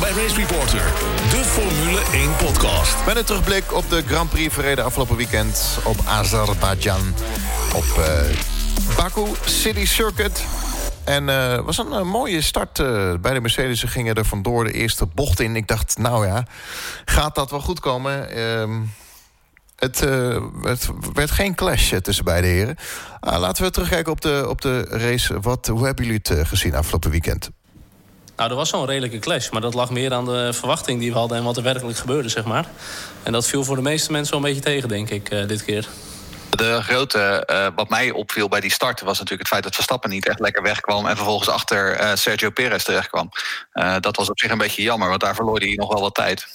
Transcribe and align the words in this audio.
Bij 0.00 0.10
Race 0.10 0.34
Reporter, 0.34 0.82
de 1.30 1.42
Formule 1.44 2.00
1 2.12 2.36
podcast. 2.36 3.06
Met 3.06 3.16
een 3.16 3.24
terugblik 3.24 3.72
op 3.72 3.90
de 3.90 4.02
Grand 4.06 4.30
Prix 4.30 4.54
verreden 4.54 4.84
afgelopen 4.84 5.16
weekend 5.16 5.78
op 5.84 5.96
Azerbeidzjan. 6.04 7.14
Op 7.74 7.84
uh, 7.98 8.96
Baku 8.96 9.24
City 9.44 9.86
Circuit. 9.86 10.44
En 11.04 11.26
het 11.26 11.58
uh, 11.58 11.64
was 11.64 11.78
een 11.78 11.92
uh, 11.92 12.02
mooie 12.02 12.40
start 12.40 12.78
uh, 12.78 13.14
bij 13.20 13.34
de 13.34 13.40
Mercedes. 13.40 13.82
Gingen 13.82 14.14
er 14.14 14.24
vandoor 14.24 14.64
de 14.64 14.72
eerste 14.72 15.06
bocht 15.06 15.40
in. 15.40 15.56
Ik 15.56 15.66
dacht, 15.66 15.98
nou 15.98 16.26
ja, 16.26 16.46
gaat 17.04 17.34
dat 17.34 17.50
wel 17.50 17.60
goed 17.60 17.80
komen? 17.80 18.30
Ehm, 18.30 18.80
het, 19.76 20.00
het, 20.62 20.90
werd 21.12 21.30
geen 21.30 21.54
clash 21.54 21.94
tussen 22.02 22.24
beide 22.24 22.46
heren. 22.46 22.76
Ah, 23.20 23.40
laten 23.40 23.64
we 23.64 23.70
terugkijken 23.70 24.12
op 24.12 24.20
de, 24.20 24.44
op 24.48 24.60
de 24.60 24.82
race. 24.82 25.40
Wat, 25.40 25.66
hoe 25.66 25.84
hebben 25.84 26.04
jullie 26.04 26.20
het 26.22 26.48
gezien 26.48 26.74
afgelopen 26.74 27.10
weekend? 27.10 27.50
Nou, 28.42 28.54
er 28.54 28.60
was 28.60 28.70
zo'n 28.70 28.86
redelijke 28.86 29.18
clash. 29.18 29.50
Maar 29.50 29.60
dat 29.60 29.74
lag 29.74 29.90
meer 29.90 30.12
aan 30.12 30.24
de 30.24 30.52
verwachting 30.52 31.00
die 31.00 31.12
we 31.12 31.18
hadden... 31.18 31.38
en 31.38 31.44
wat 31.44 31.56
er 31.56 31.62
werkelijk 31.62 31.98
gebeurde, 31.98 32.28
zeg 32.28 32.44
maar. 32.44 32.66
En 33.22 33.32
dat 33.32 33.46
viel 33.46 33.64
voor 33.64 33.76
de 33.76 33.82
meeste 33.82 34.12
mensen 34.12 34.34
wel 34.34 34.42
een 34.42 34.54
beetje 34.54 34.70
tegen, 34.70 34.88
denk 34.88 35.10
ik, 35.10 35.48
dit 35.48 35.64
keer. 35.64 35.86
De 36.50 36.82
grote, 36.82 37.48
uh, 37.50 37.66
wat 37.74 37.88
mij 37.88 38.10
opviel 38.10 38.48
bij 38.48 38.60
die 38.60 38.70
start 38.70 39.00
was 39.00 39.18
natuurlijk 39.18 39.40
het 39.40 39.48
feit 39.48 39.62
dat 39.62 39.74
Verstappen 39.74 40.10
niet 40.10 40.26
echt 40.26 40.40
lekker 40.40 40.62
wegkwam 40.62 41.06
en 41.06 41.16
vervolgens 41.16 41.48
achter 41.48 42.00
uh, 42.00 42.14
Sergio 42.14 42.50
Perez 42.50 42.84
terechtkwam. 42.84 43.28
Dat 44.00 44.16
was 44.16 44.30
op 44.30 44.38
zich 44.38 44.50
een 44.50 44.58
beetje 44.58 44.82
jammer, 44.82 45.08
want 45.08 45.20
daar 45.20 45.34
verloor 45.34 45.58
hij 45.58 45.74
nog 45.74 45.92
wel 45.92 46.00
wat 46.00 46.14
tijd. 46.14 46.46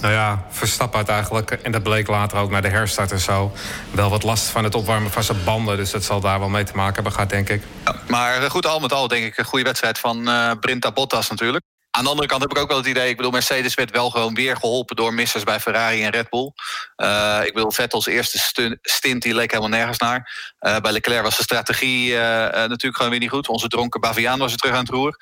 Nou 0.00 0.12
ja, 0.12 0.46
Verstappen 0.50 0.98
had 0.98 1.08
eigenlijk, 1.08 1.50
en 1.50 1.72
dat 1.72 1.82
bleek 1.82 2.08
later 2.08 2.38
ook 2.38 2.50
naar 2.50 2.62
de 2.62 2.68
herstart 2.68 3.12
en 3.12 3.20
zo, 3.20 3.52
wel 3.90 4.10
wat 4.10 4.22
last 4.22 4.44
van 4.44 4.64
het 4.64 4.74
opwarmen 4.74 5.10
van 5.10 5.24
zijn 5.24 5.44
banden. 5.44 5.76
Dus 5.76 5.90
dat 5.90 6.04
zal 6.04 6.20
daar 6.20 6.38
wel 6.38 6.48
mee 6.48 6.64
te 6.64 6.74
maken 6.74 6.94
hebben 6.94 7.12
gehad, 7.12 7.30
denk 7.30 7.48
ik. 7.48 7.62
Maar 8.08 8.50
goed, 8.50 8.66
al 8.66 8.80
met 8.80 8.92
al 8.92 9.08
denk 9.08 9.24
ik 9.24 9.38
een 9.38 9.44
goede 9.44 9.64
wedstrijd 9.64 9.98
van 9.98 10.30
Brinta 10.60 10.92
Bottas 10.92 11.30
natuurlijk. 11.30 11.64
Aan 11.90 12.02
de 12.02 12.10
andere 12.10 12.28
kant 12.28 12.42
heb 12.42 12.50
ik 12.50 12.58
ook 12.58 12.68
wel 12.68 12.76
het 12.76 12.86
idee, 12.86 13.08
ik 13.08 13.16
bedoel, 13.16 13.30
Mercedes 13.30 13.74
werd 13.74 13.90
wel 13.90 14.10
gewoon 14.10 14.34
weer 14.34 14.56
geholpen 14.56 14.96
door 14.96 15.14
missers 15.14 15.44
bij 15.44 15.60
Ferrari 15.60 16.04
en 16.04 16.10
Red 16.10 16.30
Bull. 16.30 16.52
Uh, 16.96 17.40
ik 17.44 17.54
bedoel, 17.54 17.70
Vettels 17.70 18.06
eerste 18.06 18.78
stint, 18.82 19.22
die 19.22 19.34
leek 19.34 19.50
helemaal 19.50 19.78
nergens 19.78 19.98
naar. 19.98 20.32
Uh, 20.60 20.76
bij 20.76 20.92
Leclerc 20.92 21.22
was 21.22 21.36
de 21.36 21.42
strategie 21.42 22.10
uh, 22.10 22.18
natuurlijk 22.50 22.96
gewoon 22.96 23.10
weer 23.10 23.20
niet 23.20 23.30
goed. 23.30 23.48
Onze 23.48 23.68
dronken 23.68 24.00
Baviaan 24.00 24.38
was 24.38 24.52
er 24.52 24.58
terug 24.58 24.74
aan 24.74 24.80
het 24.80 24.88
roer. 24.88 25.16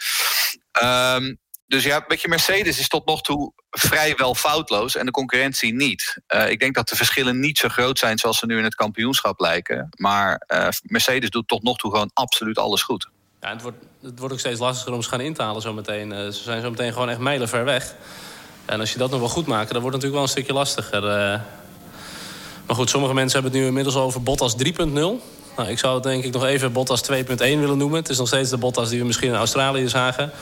Um, 0.83 1.39
dus 1.69 1.85
ja, 1.85 2.05
weet 2.09 2.21
je, 2.21 2.29
Mercedes 2.29 2.79
is 2.79 2.89
tot 2.89 3.07
nog 3.07 3.23
toe 3.23 3.53
vrijwel 3.71 4.35
foutloos 4.35 4.97
en 4.97 5.07
de 5.07 5.13
concurrentie 5.13 5.75
niet. 5.75 6.21
ik 6.49 6.61
denk 6.61 6.75
dat 6.75 6.89
de 6.89 6.97
verschillen 6.97 7.41
niet 7.41 7.59
zo 7.59 7.69
groot 7.69 7.99
zijn 7.99 8.19
zoals 8.19 8.39
ze 8.39 8.47
nu 8.47 8.59
in 8.59 8.65
het 8.65 8.75
kampioenschap 8.75 9.41
lijken. 9.41 9.89
Maar 9.97 10.43
Mercedes 10.83 11.31
doet 11.31 11.49
tot 11.49 11.63
nog 11.63 11.77
toe 11.77 11.91
gewoon 11.91 12.11
absoluut 12.13 12.59
alles 12.59 12.83
goed. 12.83 13.09
Ja, 13.41 13.49
het, 13.49 13.63
wordt, 13.63 13.77
het 14.03 14.19
wordt 14.19 14.35
ook 14.35 14.41
steeds 14.41 14.61
lastiger 14.61 14.93
om 14.93 15.03
ze 15.03 15.09
gaan 15.09 15.21
in 15.21 15.35
te 15.35 15.43
halen 15.43 15.63
zometeen. 15.63 16.11
Uh, 16.11 16.19
ze 16.19 16.43
zijn 16.43 16.63
zo 16.63 16.71
meteen 16.71 16.93
gewoon 16.93 17.09
echt 17.09 17.19
mijlen 17.19 17.49
ver 17.49 17.65
weg. 17.65 17.95
En 18.65 18.81
als 18.81 18.93
je 18.93 18.99
dat 18.99 19.11
nog 19.11 19.21
wel 19.21 19.29
goed 19.29 19.47
maakt, 19.47 19.73
dan 19.73 19.83
wordt 19.83 19.97
het 19.97 20.05
natuurlijk 20.05 20.13
wel 20.13 20.23
een 20.23 20.29
stukje 20.29 20.53
lastiger. 20.53 21.03
Maar 22.69 22.77
goed, 22.77 22.91
sommige 22.91 23.15
mensen 23.15 23.33
hebben 23.33 23.53
het 23.53 23.61
nu 23.61 23.67
inmiddels 23.69 23.97
over 23.97 24.23
Bottas 24.23 24.55
3.0. 24.65 24.93
Nou, 24.93 25.21
ik 25.67 25.79
zou 25.79 25.95
het 25.95 26.03
denk 26.03 26.25
ik 26.25 26.33
nog 26.33 26.45
even 26.45 26.73
Bottas 26.73 27.11
2.1 27.13 27.37
willen 27.37 27.79
noemen. 27.79 27.99
Het 27.99 28.09
is 28.09 28.19
nog 28.19 28.27
steeds 28.27 28.51
de 28.51 28.57
Bottas 28.57 28.89
die 28.89 28.99
we 28.99 29.07
misschien 29.07 29.29
in 29.29 29.35
Australië 29.35 29.89
zagen. 29.89 30.33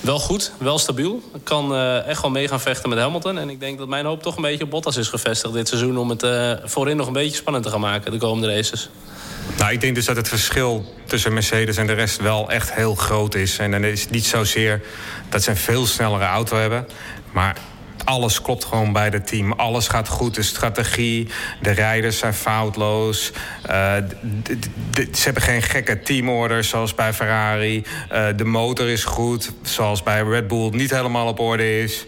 Wel 0.00 0.18
goed, 0.18 0.52
wel 0.58 0.78
stabiel. 0.78 1.22
Kan 1.42 1.72
uh, 1.72 2.06
echt 2.06 2.22
wel 2.22 2.30
mee 2.30 2.48
gaan 2.48 2.60
vechten 2.60 2.88
met 2.88 2.98
Hamilton. 2.98 3.38
En 3.38 3.50
ik 3.50 3.60
denk 3.60 3.78
dat 3.78 3.88
mijn 3.88 4.04
hoop 4.04 4.22
toch 4.22 4.36
een 4.36 4.42
beetje 4.42 4.64
op 4.64 4.70
Bottas 4.70 4.96
is 4.96 5.08
gevestigd 5.08 5.54
dit 5.54 5.68
seizoen... 5.68 5.98
om 5.98 6.08
het 6.10 6.22
uh, 6.22 6.52
voorin 6.64 6.96
nog 6.96 7.06
een 7.06 7.12
beetje 7.12 7.36
spannend 7.36 7.64
te 7.64 7.70
gaan 7.70 7.80
maken, 7.80 8.12
de 8.12 8.18
komende 8.18 8.54
races. 8.54 8.88
Nou, 9.58 9.72
ik 9.72 9.80
denk 9.80 9.94
dus 9.94 10.04
dat 10.04 10.16
het 10.16 10.28
verschil 10.28 10.94
tussen 11.04 11.32
Mercedes 11.32 11.76
en 11.76 11.86
de 11.86 11.92
rest 11.92 12.20
wel 12.20 12.50
echt 12.50 12.74
heel 12.74 12.94
groot 12.94 13.34
is. 13.34 13.58
En 13.58 13.70
dan 13.70 13.84
is 13.84 14.00
het 14.00 14.10
niet 14.10 14.26
zozeer 14.26 14.82
dat 15.28 15.42
ze 15.42 15.50
een 15.50 15.56
veel 15.56 15.86
snellere 15.86 16.24
auto 16.24 16.56
hebben. 16.56 16.88
Maar 17.32 17.56
alles 18.08 18.42
klopt 18.42 18.64
gewoon 18.64 18.92
bij 18.92 19.08
het 19.08 19.26
team. 19.26 19.52
Alles 19.52 19.88
gaat 19.88 20.08
goed. 20.08 20.34
De 20.34 20.42
strategie, 20.42 21.28
de 21.62 21.70
rijders 21.70 22.18
zijn 22.18 22.34
foutloos. 22.34 23.32
Uh, 23.70 23.94
ze 24.94 25.24
hebben 25.24 25.42
geen 25.42 25.62
gekke 25.62 26.00
teamorders 26.00 26.68
zoals 26.68 26.94
bij 26.94 27.12
Ferrari. 27.12 27.84
Uh, 28.12 28.26
de 28.36 28.44
motor 28.44 28.88
is 28.88 29.04
goed, 29.04 29.52
zoals 29.62 30.02
bij 30.02 30.22
Red 30.22 30.48
Bull 30.48 30.68
niet 30.70 30.90
helemaal 30.90 31.26
op 31.26 31.40
orde 31.40 31.82
is. 31.82 32.06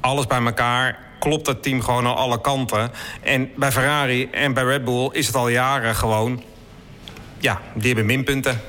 Alles 0.00 0.26
bij 0.26 0.44
elkaar 0.44 0.98
klopt 1.18 1.44
dat 1.44 1.62
team 1.62 1.82
gewoon 1.82 2.06
aan 2.06 2.16
alle 2.16 2.40
kanten. 2.40 2.90
En 3.22 3.50
bij 3.56 3.72
Ferrari 3.72 4.28
en 4.30 4.54
bij 4.54 4.64
Red 4.64 4.84
Bull 4.84 5.08
is 5.12 5.26
het 5.26 5.36
al 5.36 5.48
jaren 5.48 5.94
gewoon 5.94 6.42
ja, 7.38 7.60
die 7.74 7.86
hebben 7.86 8.06
minpunten. 8.06 8.60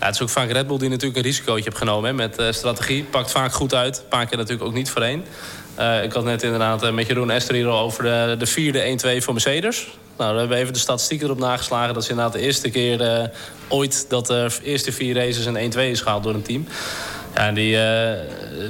Ja, 0.00 0.06
het 0.06 0.14
is 0.14 0.22
ook 0.22 0.28
vaak 0.28 0.50
Red 0.50 0.66
Bull 0.66 0.78
die 0.78 0.88
natuurlijk 0.88 1.16
een 1.16 1.24
risicootje 1.24 1.64
heeft 1.64 1.76
genomen 1.76 2.14
met 2.14 2.40
uh, 2.40 2.52
strategie. 2.52 3.04
Pakt 3.04 3.30
vaak 3.30 3.52
goed 3.52 3.74
uit. 3.74 3.98
Een 3.98 4.08
paar 4.08 4.26
keer 4.26 4.38
natuurlijk 4.38 4.68
ook 4.68 4.74
niet 4.74 4.90
voorheen. 4.90 5.24
Uh, 5.78 6.02
ik 6.02 6.12
had 6.12 6.24
net 6.24 6.42
inderdaad 6.42 6.84
uh, 6.84 6.90
met 6.90 7.06
Jeroen 7.06 7.30
Esther 7.30 7.54
hier 7.54 7.68
al 7.68 7.78
over 7.78 8.02
de, 8.02 8.34
de 8.38 8.46
vierde 8.46 8.98
1-2 9.20 9.22
voor 9.22 9.32
Mercedes. 9.32 9.86
Nou, 10.16 10.32
we 10.32 10.38
hebben 10.38 10.58
even 10.58 10.72
de 10.72 10.78
statistieken 10.78 11.26
erop 11.26 11.38
nageslagen. 11.38 11.94
Dat 11.94 12.02
is 12.02 12.08
inderdaad 12.08 12.32
de 12.32 12.40
eerste 12.40 12.70
keer 12.70 13.30
ooit 13.68 14.06
dat 14.08 14.26
de 14.26 14.50
eerste 14.62 14.92
vier 14.92 15.14
races 15.14 15.46
een 15.46 15.72
1-2 15.72 15.78
is 15.78 16.00
gehaald 16.00 16.22
door 16.22 16.34
een 16.34 16.42
team. 16.42 16.66
Ja, 17.34 17.52
die, 17.52 17.78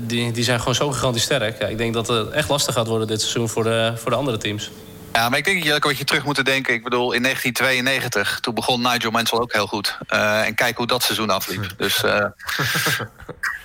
die, 0.00 0.32
die 0.32 0.44
zijn 0.44 0.58
gewoon 0.58 0.74
zo 0.74 0.90
gigantisch 0.90 1.22
sterk. 1.22 1.58
Ja, 1.58 1.66
ik 1.66 1.78
denk 1.78 1.94
dat 1.94 2.08
het 2.08 2.30
echt 2.30 2.48
lastig 2.48 2.74
gaat 2.74 2.86
worden 2.86 3.06
dit 3.06 3.20
seizoen 3.20 3.48
voor 3.48 3.64
de, 3.64 3.92
voor 3.96 4.10
de 4.10 4.16
andere 4.16 4.36
teams. 4.36 4.70
Ja, 5.18 5.28
maar 5.28 5.38
ik 5.38 5.44
denk 5.44 5.56
dat 5.56 5.66
je 5.66 5.78
wat 5.80 5.98
je 5.98 6.04
terug 6.04 6.24
moet 6.24 6.44
denken. 6.44 6.74
Ik 6.74 6.84
bedoel, 6.84 7.12
in 7.12 7.22
1992, 7.22 8.40
toen 8.40 8.54
begon 8.54 8.82
Nigel 8.82 9.10
Mansell 9.10 9.38
ook 9.38 9.52
heel 9.52 9.66
goed. 9.66 9.98
Uh, 10.10 10.46
en 10.46 10.54
kijk 10.54 10.76
hoe 10.76 10.86
dat 10.86 11.02
seizoen 11.02 11.30
afliep. 11.30 11.74
Dus 11.76 12.02
uh, 12.04 12.24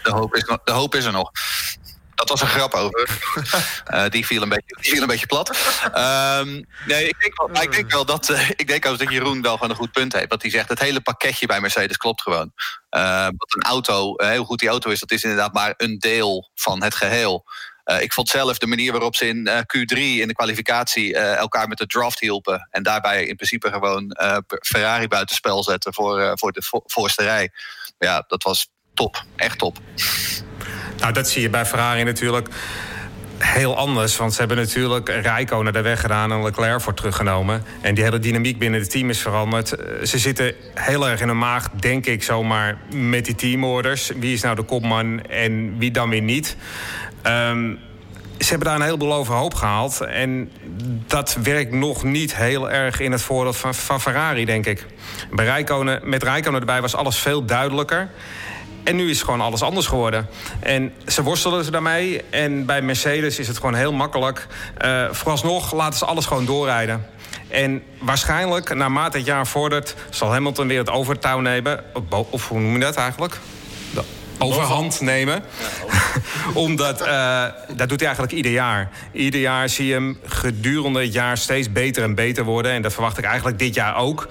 de, 0.03 0.11
hoop 0.11 0.35
is, 0.35 0.43
de 0.63 0.71
hoop 0.71 0.95
is 0.95 1.05
er 1.05 1.11
nog. 1.11 1.31
Dat 2.27 2.39
was 2.39 2.41
een 2.41 2.55
grap 2.55 2.73
over. 2.73 3.09
Uh, 3.93 4.09
die, 4.09 4.25
viel 4.25 4.41
een 4.41 4.49
beetje, 4.49 4.77
die 4.81 4.91
viel 4.91 5.01
een 5.01 5.07
beetje 5.07 5.25
plat. 5.25 5.49
Um, 5.85 6.65
nee, 6.85 7.07
ik 7.07 7.19
denk 7.19 7.37
wel, 7.37 7.63
ik 7.63 7.71
denk 7.71 7.91
wel 7.91 8.05
dat, 8.05 8.29
uh, 8.29 8.49
ik 8.49 8.67
denk 8.67 8.85
ook 8.85 8.97
dat 8.97 9.11
Jeroen 9.11 9.41
wel 9.41 9.53
gewoon 9.53 9.69
een 9.69 9.75
goed 9.75 9.91
punt 9.91 10.13
heeft. 10.13 10.29
Want 10.29 10.41
hij 10.41 10.51
zegt, 10.51 10.69
het 10.69 10.79
hele 10.79 11.01
pakketje 11.01 11.45
bij 11.45 11.61
Mercedes 11.61 11.97
klopt 11.97 12.21
gewoon. 12.21 12.51
Uh, 12.91 13.25
wat 13.25 13.55
een 13.55 13.61
auto, 13.61 14.15
hoe 14.35 14.45
goed 14.45 14.59
die 14.59 14.69
auto 14.69 14.89
is, 14.89 14.99
dat 14.99 15.11
is 15.11 15.23
inderdaad 15.23 15.53
maar 15.53 15.73
een 15.77 15.99
deel 15.99 16.49
van 16.55 16.83
het 16.83 16.95
geheel. 16.95 17.45
Uh, 17.85 18.01
ik 18.01 18.13
vond 18.13 18.29
zelf 18.29 18.57
de 18.57 18.67
manier 18.67 18.91
waarop 18.91 19.15
ze 19.15 19.27
in 19.27 19.47
uh, 19.47 19.57
Q3 19.57 19.97
in 19.97 20.27
de 20.27 20.33
kwalificatie 20.33 21.09
uh, 21.09 21.35
elkaar 21.35 21.67
met 21.67 21.77
de 21.77 21.85
draft 21.85 22.19
hielpen. 22.19 22.67
En 22.71 22.83
daarbij 22.83 23.25
in 23.25 23.35
principe 23.35 23.71
gewoon 23.71 24.17
Ferrari 24.61 25.07
buitenspel 25.07 25.63
zetten 25.63 25.93
voor, 25.93 26.31
voor 26.37 26.51
de 26.51 26.61
vo 26.61 26.81
voorste 26.85 27.23
rij. 27.23 27.51
Ja, 27.97 28.23
dat 28.27 28.43
was 28.43 28.67
top. 28.93 29.23
Echt 29.35 29.57
top. 29.57 29.77
Nou, 31.03 31.15
dat 31.15 31.29
zie 31.29 31.41
je 31.41 31.49
bij 31.49 31.65
Ferrari 31.65 32.03
natuurlijk 32.03 32.47
heel 33.37 33.77
anders. 33.77 34.17
Want 34.17 34.33
ze 34.33 34.39
hebben 34.39 34.57
natuurlijk 34.57 35.09
Rijko 35.09 35.61
naar 35.63 35.73
de 35.73 35.81
weg 35.81 36.01
gedaan 36.01 36.31
en 36.31 36.43
Leclerc 36.43 36.81
voor 36.81 36.93
teruggenomen. 36.93 37.63
En 37.81 37.93
die 37.95 38.03
hele 38.03 38.19
dynamiek 38.19 38.59
binnen 38.59 38.79
het 38.79 38.89
team 38.89 39.09
is 39.09 39.19
veranderd. 39.19 39.67
Ze 40.03 40.17
zitten 40.17 40.53
heel 40.73 41.09
erg 41.09 41.21
in 41.21 41.29
een 41.29 41.37
maag, 41.37 41.69
denk 41.69 42.05
ik 42.05 42.23
zomaar, 42.23 42.77
met 42.93 43.25
die 43.25 43.35
teamorders. 43.35 44.11
Wie 44.15 44.33
is 44.33 44.41
nou 44.41 44.55
de 44.55 44.63
kopman 44.63 45.21
en 45.21 45.77
wie 45.77 45.91
dan 45.91 46.09
weer 46.09 46.21
niet? 46.21 46.55
Um, 47.27 47.79
ze 48.37 48.49
hebben 48.49 48.67
daar 48.67 48.75
een 48.75 48.85
heleboel 48.85 49.13
overhoop 49.13 49.53
gehaald. 49.53 50.01
En 50.01 50.51
dat 51.07 51.37
werkt 51.43 51.71
nog 51.71 52.03
niet 52.03 52.35
heel 52.35 52.71
erg 52.71 52.99
in 52.99 53.11
het 53.11 53.21
voordeel 53.21 53.53
van, 53.53 53.75
van 53.75 54.01
Ferrari, 54.01 54.45
denk 54.45 54.65
ik. 54.65 54.85
Bij 55.31 55.45
Rijkonen, 55.45 55.99
met 56.03 56.23
Rijkonen 56.23 56.59
erbij 56.59 56.81
was 56.81 56.95
alles 56.95 57.17
veel 57.17 57.45
duidelijker. 57.45 58.09
En 58.83 58.95
nu 58.95 59.09
is 59.09 59.21
gewoon 59.21 59.41
alles 59.41 59.61
anders 59.61 59.87
geworden. 59.87 60.27
En 60.59 60.93
ze 61.07 61.23
worstelen 61.23 61.63
ze 61.63 61.71
daarmee. 61.71 62.21
En 62.29 62.65
bij 62.65 62.81
Mercedes 62.81 63.39
is 63.39 63.47
het 63.47 63.57
gewoon 63.57 63.75
heel 63.75 63.93
makkelijk. 63.93 64.47
Uh, 64.85 65.05
vooralsnog 65.11 65.73
laten 65.73 65.99
ze 65.99 66.05
alles 66.05 66.25
gewoon 66.25 66.45
doorrijden. 66.45 67.05
En 67.47 67.83
waarschijnlijk, 67.99 68.73
naarmate 68.73 69.17
het 69.17 69.25
jaar 69.25 69.47
vordert... 69.47 69.95
zal 70.09 70.31
Hamilton 70.31 70.67
weer 70.67 70.79
het 70.79 70.89
overtouw 70.89 71.39
nemen. 71.39 71.83
Of 72.29 72.47
hoe 72.47 72.59
noem 72.59 72.73
je 72.73 72.79
dat 72.79 72.95
eigenlijk? 72.95 73.39
Overhand 74.43 75.01
nemen. 75.01 75.43
Omdat, 76.53 77.01
uh, 77.01 77.45
dat 77.75 77.89
doet 77.89 77.99
hij 77.99 78.07
eigenlijk 78.07 78.31
ieder 78.31 78.51
jaar. 78.51 78.89
Ieder 79.11 79.39
jaar 79.39 79.69
zie 79.69 79.85
je 79.85 79.93
hem 79.93 80.19
gedurende 80.25 81.01
het 81.01 81.13
jaar 81.13 81.37
steeds 81.37 81.71
beter 81.71 82.03
en 82.03 82.15
beter 82.15 82.43
worden. 82.43 82.71
En 82.71 82.81
dat 82.81 82.93
verwacht 82.93 83.17
ik 83.17 83.23
eigenlijk 83.23 83.59
dit 83.59 83.75
jaar 83.75 83.95
ook. 83.95 84.27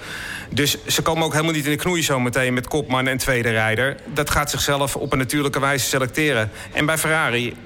Dus 0.51 0.77
ze 0.87 1.03
komen 1.03 1.25
ook 1.25 1.33
helemaal 1.33 1.53
niet 1.53 1.65
in 1.65 1.71
de 1.71 1.77
knoei 1.77 2.03
zo 2.03 2.21
meteen 2.21 2.55
met 2.55 2.69
kopman 2.69 3.07
en 3.07 3.19
tweede 3.19 3.51
rijder. 3.51 3.97
Dat 4.15 4.31
gaat 4.31 4.51
zichzelf 4.51 4.97
op 4.97 5.13
een 5.13 5.19
natuurlijke 5.19 5.61
wijze 5.61 5.87
selecteren. 5.87 6.51
En 6.73 6.87
bij 6.87 6.99
Ferrari, 6.99 7.57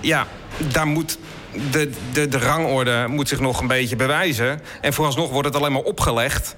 ja, 0.00 0.26
daar 0.72 0.86
moet 0.86 1.18
de, 1.70 1.90
de, 2.12 2.28
de 2.28 2.38
rangorde 2.38 3.06
moet 3.08 3.28
zich 3.28 3.40
nog 3.40 3.60
een 3.60 3.66
beetje 3.66 3.96
bewijzen. 3.96 4.62
En 4.80 4.92
vooralsnog 4.92 5.30
wordt 5.30 5.48
het 5.48 5.56
alleen 5.56 5.72
maar 5.72 5.82
opgelegd. 5.82 6.54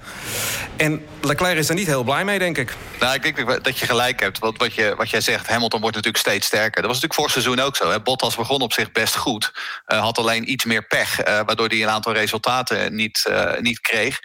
En 0.77 1.05
Leclerc 1.21 1.57
is 1.57 1.69
er 1.69 1.75
niet 1.75 1.87
heel 1.87 2.03
blij 2.03 2.25
mee, 2.25 2.39
denk 2.39 2.57
ik. 2.57 2.75
Nou, 2.99 3.13
ik 3.13 3.21
denk 3.21 3.63
dat 3.63 3.77
je 3.77 3.85
gelijk 3.85 4.19
hebt. 4.19 4.39
Want 4.39 4.57
wat, 4.57 4.73
je, 4.73 4.93
wat 4.97 5.09
jij 5.09 5.21
zegt, 5.21 5.47
Hamilton 5.47 5.81
wordt 5.81 5.95
natuurlijk 5.95 6.23
steeds 6.23 6.47
sterker. 6.47 6.81
Dat 6.81 6.91
was 6.91 7.01
natuurlijk 7.01 7.13
vorig 7.13 7.31
seizoen 7.31 7.59
ook 7.59 7.75
zo. 7.75 7.89
Hè. 7.89 8.01
Bottas 8.01 8.35
begon 8.35 8.61
op 8.61 8.73
zich 8.73 8.91
best 8.91 9.15
goed. 9.15 9.51
Uh, 9.87 9.99
had 9.99 10.17
alleen 10.17 10.51
iets 10.51 10.65
meer 10.65 10.87
pech, 10.87 11.19
uh, 11.19 11.25
waardoor 11.25 11.67
hij 11.67 11.81
een 11.81 11.89
aantal 11.89 12.13
resultaten 12.13 12.95
niet, 12.95 13.25
uh, 13.29 13.59
niet 13.59 13.79
kreeg. 13.79 14.19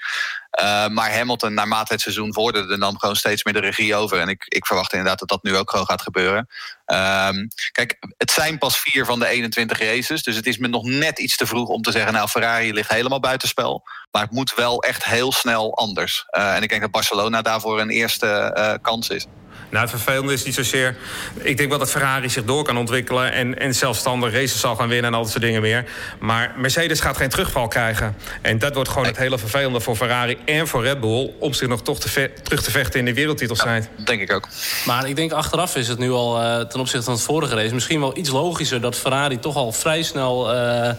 Uh, 0.60 0.88
maar 0.88 1.14
Hamilton, 1.14 1.54
naarmate 1.54 1.92
het 1.92 2.02
seizoen 2.02 2.32
vorderde, 2.32 2.76
nam 2.76 2.98
gewoon 2.98 3.16
steeds 3.16 3.44
meer 3.44 3.54
de 3.54 3.60
regie 3.60 3.94
over. 3.94 4.18
En 4.18 4.28
ik, 4.28 4.44
ik 4.48 4.66
verwacht 4.66 4.92
inderdaad 4.92 5.18
dat 5.18 5.28
dat 5.28 5.42
nu 5.42 5.56
ook 5.56 5.70
gewoon 5.70 5.86
gaat 5.86 6.02
gebeuren. 6.02 6.48
Um, 6.86 7.48
kijk, 7.72 7.96
het 8.16 8.30
zijn 8.30 8.58
pas 8.58 8.78
vier 8.78 9.04
van 9.04 9.18
de 9.18 9.26
21 9.26 9.78
races. 9.78 10.22
Dus 10.22 10.36
het 10.36 10.46
is 10.46 10.58
me 10.58 10.68
nog 10.68 10.84
net 10.84 11.18
iets 11.18 11.36
te 11.36 11.46
vroeg 11.46 11.68
om 11.68 11.82
te 11.82 11.90
zeggen... 11.90 12.12
nou, 12.12 12.28
Ferrari 12.28 12.72
ligt 12.72 12.90
helemaal 12.90 13.20
buitenspel. 13.20 13.82
Maar 14.10 14.22
het 14.22 14.30
moet 14.30 14.54
wel 14.54 14.82
echt 14.82 15.04
heel 15.04 15.32
snel 15.32 15.76
anders. 15.76 16.24
Uh, 16.30 16.56
en 16.56 16.62
ik 16.62 16.68
denk 16.68 16.80
dat 16.80 16.90
Barcelona 16.90 17.42
daarvoor 17.42 17.80
een 17.80 17.90
eerste 17.90 18.54
uh, 18.56 18.74
kans 18.82 19.08
is. 19.08 19.26
Nou, 19.74 19.86
het 19.86 19.94
vervelende 19.94 20.32
is 20.32 20.44
niet 20.44 20.54
zozeer... 20.54 20.96
Ik 21.40 21.56
denk 21.56 21.68
wel 21.68 21.78
dat 21.78 21.90
Ferrari 21.90 22.30
zich 22.30 22.44
door 22.44 22.64
kan 22.64 22.78
ontwikkelen... 22.78 23.32
en, 23.32 23.58
en 23.58 23.74
zelfstandig 23.74 24.32
races 24.32 24.60
zal 24.60 24.76
gaan 24.76 24.88
winnen 24.88 25.10
en 25.10 25.16
al 25.16 25.22
dat 25.22 25.30
soort 25.30 25.42
dingen 25.42 25.60
meer. 25.60 25.84
Maar 26.18 26.54
Mercedes 26.56 27.00
gaat 27.00 27.16
geen 27.16 27.28
terugval 27.28 27.68
krijgen. 27.68 28.16
En 28.42 28.58
dat 28.58 28.74
wordt 28.74 28.88
gewoon 28.88 29.06
het 29.06 29.16
hele 29.16 29.38
vervelende 29.38 29.80
voor 29.80 29.96
Ferrari 29.96 30.38
en 30.44 30.68
voor 30.68 30.82
Red 30.82 31.00
Bull... 31.00 31.30
om 31.38 31.52
zich 31.52 31.68
nog 31.68 31.82
toch 31.82 32.00
te 32.00 32.30
terug 32.42 32.62
te 32.62 32.70
vechten 32.70 32.98
in 32.98 33.04
de 33.04 33.14
wereldtitelstrijd. 33.14 33.88
Ja, 33.96 34.04
denk 34.04 34.20
ik 34.20 34.32
ook. 34.32 34.48
Maar 34.86 35.08
ik 35.08 35.16
denk 35.16 35.32
achteraf 35.32 35.76
is 35.76 35.88
het 35.88 35.98
nu 35.98 36.10
al 36.10 36.40
uh, 36.40 36.60
ten 36.60 36.80
opzichte 36.80 37.04
van 37.04 37.14
het 37.14 37.22
vorige 37.22 37.54
race... 37.54 37.74
misschien 37.74 38.00
wel 38.00 38.18
iets 38.18 38.30
logischer 38.30 38.80
dat 38.80 38.96
Ferrari 38.96 39.38
toch 39.38 39.56
al 39.56 39.72
vrij 39.72 40.02
snel... 40.02 40.54
Uh, 40.54 40.90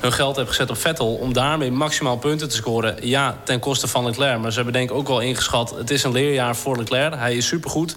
hun 0.00 0.12
geld 0.12 0.36
heeft 0.36 0.48
gezet 0.48 0.70
op 0.70 0.78
Vettel... 0.78 1.14
om 1.14 1.32
daarmee 1.32 1.70
maximaal 1.70 2.16
punten 2.16 2.48
te 2.48 2.56
scoren. 2.56 2.96
Ja, 3.00 3.38
ten 3.44 3.60
koste 3.60 3.88
van 3.88 4.04
Leclerc. 4.04 4.38
Maar 4.38 4.50
ze 4.50 4.56
hebben 4.56 4.74
denk 4.74 4.90
ik 4.90 4.96
ook 4.96 5.08
wel 5.08 5.20
ingeschat... 5.20 5.74
het 5.76 5.90
is 5.90 6.02
een 6.02 6.12
leerjaar 6.12 6.56
voor 6.56 6.76
Leclerc. 6.76 7.14
Hij 7.14 7.36
is 7.36 7.46
supergoed. 7.46 7.96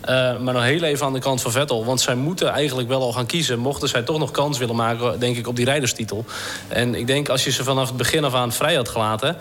Uh, 0.09 0.39
maar 0.39 0.53
nog 0.53 0.63
heel 0.63 0.83
even 0.83 1.05
aan 1.05 1.13
de 1.13 1.19
kant 1.19 1.41
van 1.41 1.51
Vettel. 1.51 1.85
Want 1.85 2.01
zij 2.01 2.15
moeten 2.15 2.49
eigenlijk 2.49 2.87
wel 2.87 3.01
al 3.01 3.13
gaan 3.13 3.25
kiezen. 3.25 3.59
Mochten 3.59 3.89
zij 3.89 4.01
toch 4.01 4.19
nog 4.19 4.31
kans 4.31 4.57
willen 4.57 4.75
maken, 4.75 5.19
denk 5.19 5.37
ik, 5.37 5.47
op 5.47 5.55
die 5.55 5.65
rijderstitel. 5.65 6.25
En 6.67 6.95
ik 6.95 7.07
denk 7.07 7.29
als 7.29 7.43
je 7.43 7.51
ze 7.51 7.63
vanaf 7.63 7.87
het 7.87 7.97
begin 7.97 8.23
af 8.23 8.33
aan 8.33 8.51
vrij 8.51 8.75
had 8.75 8.89
gelaten... 8.89 9.37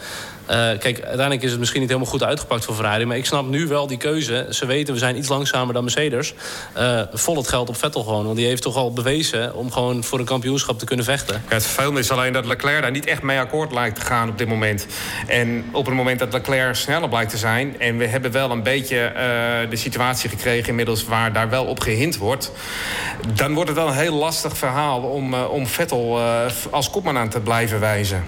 Uh, 0.50 0.56
kijk, 0.56 1.00
uiteindelijk 1.00 1.42
is 1.42 1.50
het 1.50 1.58
misschien 1.58 1.80
niet 1.80 1.88
helemaal 1.88 2.10
goed 2.10 2.22
uitgepakt 2.22 2.64
voor 2.64 2.74
Ferrari. 2.74 3.04
Maar 3.04 3.16
ik 3.16 3.26
snap 3.26 3.48
nu 3.48 3.66
wel 3.66 3.86
die 3.86 3.96
keuze. 3.96 4.46
Ze 4.50 4.66
weten, 4.66 4.94
we 4.94 5.00
zijn 5.00 5.16
iets 5.16 5.28
langzamer 5.28 5.74
dan 5.74 5.82
Mercedes. 5.82 6.34
Uh, 6.78 7.00
vol 7.12 7.36
het 7.36 7.48
geld 7.48 7.68
op 7.68 7.76
Vettel 7.76 8.02
gewoon. 8.02 8.24
Want 8.24 8.36
die 8.36 8.46
heeft 8.46 8.62
toch 8.62 8.76
al 8.76 8.92
bewezen 8.92 9.54
om 9.54 9.72
gewoon 9.72 10.04
voor 10.04 10.18
een 10.18 10.24
kampioenschap 10.24 10.78
te 10.78 10.84
kunnen 10.84 11.04
vechten. 11.04 11.42
Ja, 11.48 11.54
het 11.54 11.64
vervelende 11.66 12.00
is 12.00 12.10
alleen 12.10 12.32
dat 12.32 12.46
Leclerc 12.46 12.82
daar 12.82 12.90
niet 12.90 13.06
echt 13.06 13.22
mee 13.22 13.38
akkoord 13.38 13.72
lijkt 13.72 13.94
te 13.94 14.00
gaan 14.00 14.28
op 14.28 14.38
dit 14.38 14.48
moment. 14.48 14.86
En 15.26 15.64
op 15.72 15.86
het 15.86 15.94
moment 15.94 16.18
dat 16.18 16.32
Leclerc 16.32 16.74
sneller 16.74 17.08
blijkt 17.08 17.30
te 17.30 17.36
zijn... 17.36 17.80
en 17.80 17.96
we 17.96 18.06
hebben 18.06 18.32
wel 18.32 18.50
een 18.50 18.62
beetje 18.62 19.12
de 19.70 19.76
situatie 19.76 20.28
gekregen 20.28 20.49
inmiddels... 20.56 21.04
waar 21.04 21.32
daar 21.32 21.50
wel 21.50 21.64
op 21.64 21.80
gehind 21.80 22.16
wordt... 22.16 22.52
dan 23.34 23.54
wordt 23.54 23.68
het 23.68 23.78
wel 23.78 23.88
een 23.88 23.94
heel 23.94 24.14
lastig 24.14 24.56
verhaal 24.56 25.00
om, 25.00 25.34
om 25.34 25.66
Vettel 25.66 26.20
als 26.70 26.90
kopman 26.90 27.18
aan 27.18 27.28
te 27.28 27.40
blijven 27.40 27.80
wijzen. 27.80 28.24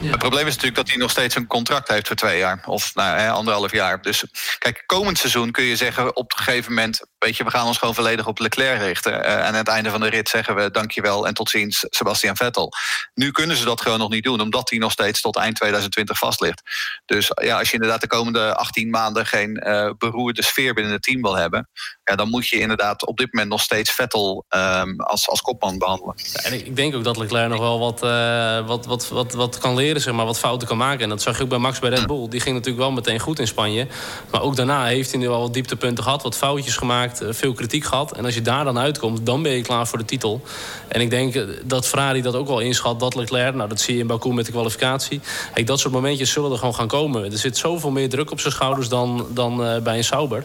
Ja. 0.00 0.10
Het 0.10 0.18
probleem 0.18 0.46
is 0.46 0.54
natuurlijk 0.54 0.76
dat 0.76 0.88
hij 0.88 0.96
nog 0.96 1.10
steeds 1.10 1.34
een 1.34 1.46
contract 1.46 1.88
heeft 1.88 2.06
voor 2.06 2.16
twee 2.16 2.38
jaar. 2.38 2.62
Of 2.66 2.94
nou, 2.94 3.28
anderhalf 3.28 3.72
jaar. 3.72 4.02
Dus 4.02 4.24
kijk, 4.58 4.82
komend 4.86 5.18
seizoen 5.18 5.50
kun 5.50 5.64
je 5.64 5.76
zeggen 5.76 6.16
op 6.16 6.32
een 6.32 6.44
gegeven 6.44 6.72
moment... 6.72 7.00
weet 7.20 7.36
je, 7.36 7.44
we 7.44 7.50
gaan 7.50 7.66
ons 7.66 7.78
gewoon 7.78 7.94
volledig 7.94 8.26
op 8.26 8.38
Leclerc 8.38 8.80
richten. 8.80 9.12
Uh, 9.12 9.32
en 9.32 9.42
aan 9.42 9.54
het 9.54 9.68
einde 9.68 9.90
van 9.90 10.00
de 10.00 10.08
rit 10.08 10.28
zeggen 10.28 10.54
we 10.54 10.70
dankjewel 10.70 11.26
en 11.26 11.34
tot 11.34 11.50
ziens 11.50 11.86
Sebastian 11.88 12.36
Vettel. 12.36 12.72
Nu 13.14 13.30
kunnen 13.30 13.56
ze 13.56 13.64
dat 13.64 13.80
gewoon 13.80 13.98
nog 13.98 14.10
niet 14.10 14.24
doen, 14.24 14.40
omdat 14.40 14.70
hij 14.70 14.78
nog 14.78 14.92
steeds 14.92 15.20
tot 15.20 15.36
eind 15.36 15.56
2020 15.56 16.18
vast 16.18 16.40
ligt. 16.40 16.62
Dus 17.04 17.30
ja, 17.42 17.58
als 17.58 17.68
je 17.68 17.74
inderdaad 17.74 18.00
de 18.00 18.06
komende 18.06 18.54
18 18.54 18.90
maanden 18.90 19.26
geen 19.26 19.62
uh, 19.66 19.90
beroerde 19.98 20.42
sfeer 20.42 20.74
binnen 20.74 20.92
het 20.92 21.02
team 21.02 21.22
wil 21.22 21.36
hebben... 21.36 21.68
Ja, 22.04 22.16
dan 22.16 22.28
moet 22.28 22.48
je 22.48 22.58
inderdaad 22.58 23.06
op 23.06 23.16
dit 23.16 23.32
moment 23.32 23.50
nog 23.50 23.60
steeds 23.60 23.90
Vettel 23.90 24.44
um, 24.48 25.00
als, 25.00 25.28
als 25.28 25.40
kopman 25.40 25.78
behandelen. 25.78 26.14
En 26.42 26.52
ik 26.52 26.76
denk 26.76 26.94
ook 26.94 27.04
dat 27.04 27.16
Leclerc 27.16 27.48
nog 27.48 27.58
wel 27.58 27.78
wat, 27.78 28.02
uh, 28.02 28.66
wat, 28.66 28.86
wat, 28.86 29.08
wat, 29.08 29.32
wat 29.32 29.58
kan 29.58 29.74
leren, 29.74 30.00
zeg 30.00 30.14
maar, 30.14 30.24
wat 30.24 30.38
fouten 30.38 30.68
kan 30.68 30.76
maken. 30.76 31.02
En 31.02 31.08
dat 31.08 31.22
zag 31.22 31.36
je 31.36 31.42
ook 31.42 31.48
bij 31.48 31.58
Max 31.58 31.78
bij 31.78 31.90
Red 31.90 32.06
Bull. 32.06 32.28
Die 32.28 32.40
ging 32.40 32.54
natuurlijk 32.54 32.82
wel 32.82 32.92
meteen 32.92 33.18
goed 33.18 33.38
in 33.38 33.46
Spanje. 33.46 33.86
Maar 34.30 34.42
ook 34.42 34.56
daarna 34.56 34.84
heeft 34.84 35.10
hij 35.10 35.20
nu 35.20 35.28
al 35.28 35.40
wat 35.40 35.54
dieptepunten 35.54 36.04
gehad, 36.04 36.22
wat 36.22 36.36
foutjes 36.36 36.76
gemaakt, 36.76 37.09
veel 37.30 37.52
kritiek 37.52 37.84
gehad. 37.84 38.16
En 38.16 38.24
als 38.24 38.34
je 38.34 38.42
daar 38.42 38.64
dan 38.64 38.78
uitkomt, 38.78 39.26
dan 39.26 39.42
ben 39.42 39.52
je 39.52 39.62
klaar 39.62 39.86
voor 39.86 39.98
de 39.98 40.04
titel. 40.04 40.42
En 40.88 41.00
ik 41.00 41.10
denk 41.10 41.46
dat 41.64 41.86
Ferrari 41.86 42.22
dat 42.22 42.34
ook 42.34 42.46
wel 42.46 42.60
inschat, 42.60 43.00
dat 43.00 43.14
Leclerc, 43.14 43.54
nou 43.54 43.68
dat 43.68 43.80
zie 43.80 43.94
je 43.94 44.00
in 44.00 44.06
Baku 44.06 44.32
met 44.32 44.46
de 44.46 44.52
kwalificatie. 44.52 45.20
Kijk, 45.54 45.66
dat 45.66 45.80
soort 45.80 45.94
momentjes 45.94 46.30
zullen 46.30 46.50
er 46.50 46.58
gewoon 46.58 46.74
gaan 46.74 46.88
komen. 46.88 47.32
Er 47.32 47.38
zit 47.38 47.56
zoveel 47.56 47.90
meer 47.90 48.08
druk 48.08 48.30
op 48.30 48.40
zijn 48.40 48.52
schouders 48.52 48.88
dan, 48.88 49.26
dan 49.30 49.66
uh, 49.66 49.78
bij 49.82 49.96
een 49.96 50.04
Sauber. 50.04 50.44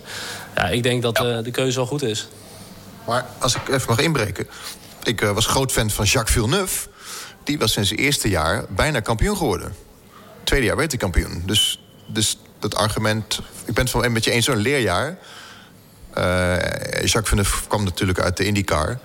Ja, 0.56 0.68
ik 0.68 0.84
denk 0.84 1.02
dat 1.02 1.24
uh, 1.24 1.38
de 1.44 1.52
keuze 1.52 1.76
wel 1.76 1.86
goed 1.86 2.04
is. 2.04 2.28
Maar 3.06 3.26
als 3.40 3.56
ik 3.56 3.68
even 3.68 3.88
mag 3.88 4.00
inbreken. 4.00 4.48
Ik 5.04 5.22
uh, 5.22 5.32
was 5.32 5.46
groot 5.46 5.72
fan 5.72 5.90
van 5.90 6.06
Jacques 6.06 6.34
Villeneuve. 6.34 6.88
Die 7.44 7.58
was 7.58 7.72
sinds 7.72 7.90
zijn 7.90 8.02
eerste 8.02 8.30
jaar 8.30 8.66
bijna 8.70 9.00
kampioen 9.00 9.38
geworden. 9.38 9.76
Tweede 10.44 10.66
jaar 10.66 10.76
werd 10.76 10.92
hij 10.92 11.00
kampioen. 11.00 11.44
Dus, 11.46 11.82
dus 12.06 12.38
dat 12.60 12.76
argument... 12.76 13.40
Ik 13.66 13.74
ben 13.74 13.84
het 13.84 13.90
van 13.90 14.12
met 14.12 14.24
je 14.24 14.32
eens 14.32 14.46
zo'n 14.46 14.58
leerjaar. 14.58 15.18
Uh, 16.18 16.55
Jacques 17.08 17.30
Villeneuve 17.30 17.68
kwam 17.68 17.84
natuurlijk 17.84 18.20
uit 18.20 18.38
de 18.38 18.46
IndyCar... 18.46 19.00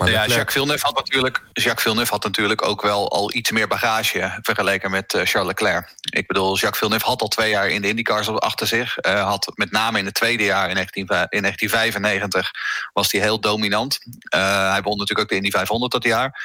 Maar 0.00 0.10
ja, 0.10 0.26
Jacques 0.26 0.52
Villeneuve, 0.52 0.86
had 0.86 0.94
natuurlijk, 0.94 1.42
Jacques 1.52 1.82
Villeneuve 1.82 2.12
had 2.12 2.24
natuurlijk 2.24 2.66
ook 2.66 2.82
wel 2.82 3.10
al 3.10 3.34
iets 3.34 3.50
meer 3.50 3.68
bagage 3.68 4.38
vergeleken 4.42 4.90
met 4.90 5.14
uh, 5.14 5.22
Charles 5.24 5.48
Leclerc. 5.48 5.94
Ik 6.10 6.26
bedoel, 6.26 6.56
Jacques 6.56 6.78
Villeneuve 6.78 7.06
had 7.06 7.22
al 7.22 7.28
twee 7.28 7.50
jaar 7.50 7.68
in 7.68 7.82
de 7.82 7.88
IndyCars 7.88 8.28
achter 8.28 8.66
zich. 8.66 8.96
Uh, 9.06 9.22
had 9.22 9.52
met 9.54 9.70
name 9.70 9.98
in 9.98 10.04
het 10.04 10.14
tweede 10.14 10.44
jaar, 10.44 10.68
in, 10.68 10.74
19, 10.74 11.02
in 11.02 11.06
1995, 11.08 12.50
was 12.92 13.12
hij 13.12 13.20
heel 13.20 13.40
dominant. 13.40 13.98
Uh, 14.34 14.70
hij 14.70 14.82
won 14.82 14.98
natuurlijk 14.98 15.20
ook 15.20 15.28
de 15.28 15.34
Indy 15.34 15.50
500 15.50 15.92
dat 15.92 16.04
jaar. 16.04 16.42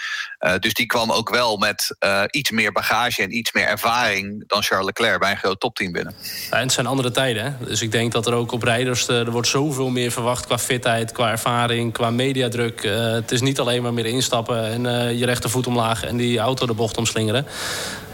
dus 0.60 0.74
die 0.74 0.86
kwam 0.86 1.12
ook 1.12 1.30
wel 1.30 1.58
met 1.58 1.96
iets 2.30 2.52
meer 2.52 2.72
bagage 2.72 3.22
en 3.22 3.38
iets 3.38 3.52
meer 3.52 3.68
ervaring 3.68 4.44
dan 4.48 4.64
Charles 4.64 4.86
Leclerc 4.86 5.20
bij 5.20 5.32
een 5.32 5.38
groot 5.38 5.60
topteam 5.60 5.92
binnen. 5.92 6.14
Ja, 6.50 6.58
en 6.58 6.64
het 6.64 6.72
zijn 6.72 6.86
andere 6.86 7.12
tijden. 7.12 7.44
Hè? 7.44 7.66
Dus 7.66 7.82
ik 7.82 7.92
denk 7.92 8.12
dat 8.12 8.28
er 8.28 8.34
ook 8.34 8.52
op 8.52 8.64
rijders, 8.64 9.08
er 9.08 9.32
wordt 9.32 9.48
zoveel 9.48 9.90
meer 9.90 10.12
verwacht 10.12 10.46
qua 10.46 10.58
fitheid, 10.58 11.12
qua 11.12 11.32
ervaring, 11.32 11.94
qua 11.94 12.10
mediadruk. 12.10 12.84
het 12.84 13.32
is 13.32 13.42
niet 13.46 13.60
alleen 13.60 13.82
maar 13.82 13.94
meer 13.94 14.06
instappen 14.06 14.72
en 14.72 14.86
uh, 14.86 15.20
je 15.20 15.26
rechtervoet 15.26 15.68
omlaag 15.68 16.04
en 16.04 16.18
die 16.18 16.40
auto 16.40 16.66
de 16.66 16.74
bocht 16.74 16.98
omslingeren. 16.98 17.46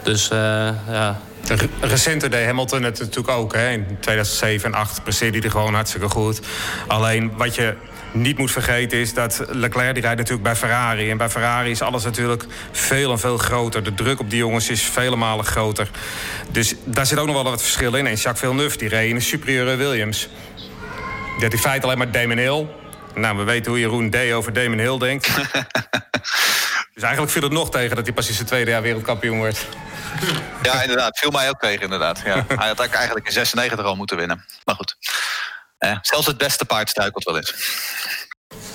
Dus 0.02 0.30
uh, 0.32 0.38
ja. 0.88 1.20
Recenter 1.80 2.30
deed 2.30 2.46
Hamilton 2.46 2.82
het 2.82 2.98
natuurlijk 2.98 3.38
ook. 3.38 3.54
Hè. 3.54 3.70
In 3.70 3.84
2007 4.00 4.64
en 4.64 4.70
2008 4.70 5.02
presteerde 5.02 5.36
hij 5.36 5.46
er 5.46 5.52
gewoon 5.52 5.74
hartstikke 5.74 6.08
goed. 6.08 6.40
Alleen 6.86 7.32
wat 7.36 7.54
je 7.54 7.74
niet 8.12 8.38
moet 8.38 8.50
vergeten 8.50 8.98
is 8.98 9.14
dat 9.14 9.44
Leclerc 9.50 9.94
die 9.94 10.02
rijdt 10.02 10.18
natuurlijk 10.18 10.42
bij 10.42 10.56
Ferrari. 10.56 11.10
En 11.10 11.16
bij 11.16 11.30
Ferrari 11.30 11.70
is 11.70 11.82
alles 11.82 12.04
natuurlijk 12.04 12.46
veel 12.70 13.10
en 13.10 13.18
veel 13.18 13.38
groter. 13.38 13.82
De 13.82 13.94
druk 13.94 14.20
op 14.20 14.30
die 14.30 14.38
jongens 14.38 14.70
is 14.70 14.82
vele 14.82 15.16
malen 15.16 15.44
groter. 15.44 15.90
Dus 16.50 16.74
daar 16.84 17.06
zit 17.06 17.18
ook 17.18 17.26
nog 17.26 17.34
wel 17.34 17.44
wat 17.44 17.62
verschil 17.62 17.94
in. 17.94 18.06
En 18.06 18.14
Jacques 18.14 18.38
Villeneuve 18.38 18.78
die 18.78 18.88
reed 18.88 19.08
in 19.08 19.16
een 19.16 19.22
superieure 19.22 19.76
Williams. 19.76 20.28
Die 21.34 21.42
had 21.42 21.52
in 21.52 21.58
feite 21.58 21.86
alleen 21.86 21.98
maar 21.98 22.12
Damon 22.12 22.38
Hill. 22.38 22.66
Nou, 23.14 23.36
we 23.36 23.42
weten 23.42 23.70
hoe 23.70 23.80
Jeroen 23.80 24.10
D. 24.10 24.32
over 24.32 24.52
Damon 24.52 24.78
Hill 24.78 24.98
denkt. 24.98 25.26
dus 26.94 27.02
eigenlijk 27.02 27.32
viel 27.32 27.42
het 27.42 27.52
nog 27.52 27.70
tegen 27.70 27.96
dat 27.96 28.04
hij 28.04 28.14
pas 28.14 28.28
in 28.28 28.34
zijn 28.34 28.46
tweede 28.46 28.70
jaar 28.70 28.82
wereldkampioen 28.82 29.36
wordt. 29.38 29.66
Ja, 30.62 30.82
inderdaad. 30.82 31.18
Viel 31.18 31.30
mij 31.30 31.48
ook 31.48 31.60
tegen, 31.60 31.82
inderdaad. 31.82 32.20
Ja. 32.24 32.44
Hij 32.58 32.66
had 32.66 32.80
eigenlijk 32.80 33.26
in 33.26 33.32
96 33.32 33.84
al 33.84 33.96
moeten 33.96 34.16
winnen. 34.16 34.44
Maar 34.64 34.74
goed. 34.74 34.96
Eh, 35.78 35.96
zelfs 36.02 36.26
het 36.26 36.38
beste 36.38 36.64
paard 36.64 36.88
struikelt 36.88 37.24
wel 37.24 37.36
eens. 37.36 37.54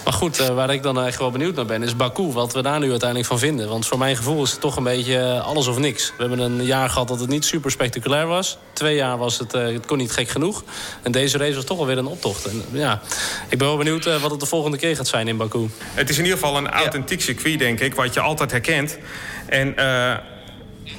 Maar 0.03 0.13
goed, 0.13 0.39
uh, 0.39 0.47
waar 0.47 0.69
ik 0.69 0.83
dan 0.83 1.03
echt 1.03 1.19
wel 1.19 1.31
benieuwd 1.31 1.55
naar 1.55 1.65
ben, 1.65 1.83
is 1.83 1.95
Baku. 1.95 2.31
Wat 2.31 2.53
we 2.53 2.61
daar 2.61 2.79
nu 2.79 2.89
uiteindelijk 2.89 3.29
van 3.29 3.39
vinden. 3.39 3.69
Want 3.69 3.87
voor 3.87 3.97
mijn 3.97 4.15
gevoel 4.15 4.43
is 4.43 4.51
het 4.51 4.61
toch 4.61 4.75
een 4.75 4.83
beetje 4.83 5.41
alles 5.41 5.67
of 5.67 5.77
niks. 5.77 6.13
We 6.17 6.23
hebben 6.23 6.39
een 6.39 6.65
jaar 6.65 6.89
gehad 6.89 7.07
dat 7.07 7.19
het 7.19 7.29
niet 7.29 7.45
super 7.45 7.71
spectaculair 7.71 8.27
was. 8.27 8.57
Twee 8.73 8.95
jaar 8.95 9.17
was 9.17 9.39
het, 9.39 9.51
het 9.51 9.85
kon 9.85 9.97
niet 9.97 10.11
gek 10.11 10.29
genoeg. 10.29 10.63
En 11.01 11.11
deze 11.11 11.37
race 11.37 11.55
was 11.55 11.63
toch 11.63 11.79
alweer 11.79 11.97
een 11.97 12.05
optocht. 12.05 12.45
En, 12.45 12.63
ja, 12.71 13.01
ik 13.49 13.57
ben 13.57 13.67
wel 13.67 13.77
benieuwd 13.77 14.19
wat 14.21 14.31
het 14.31 14.39
de 14.39 14.45
volgende 14.45 14.77
keer 14.77 14.95
gaat 14.95 15.07
zijn 15.07 15.27
in 15.27 15.37
Baku. 15.37 15.69
Het 15.93 16.09
is 16.09 16.17
in 16.17 16.23
ieder 16.23 16.39
geval 16.39 16.57
een 16.57 16.69
authentiek 16.69 17.21
circuit, 17.21 17.59
denk 17.59 17.79
ik. 17.79 17.95
Wat 17.95 18.13
je 18.13 18.19
altijd 18.19 18.51
herkent. 18.51 18.97
En... 19.45 19.75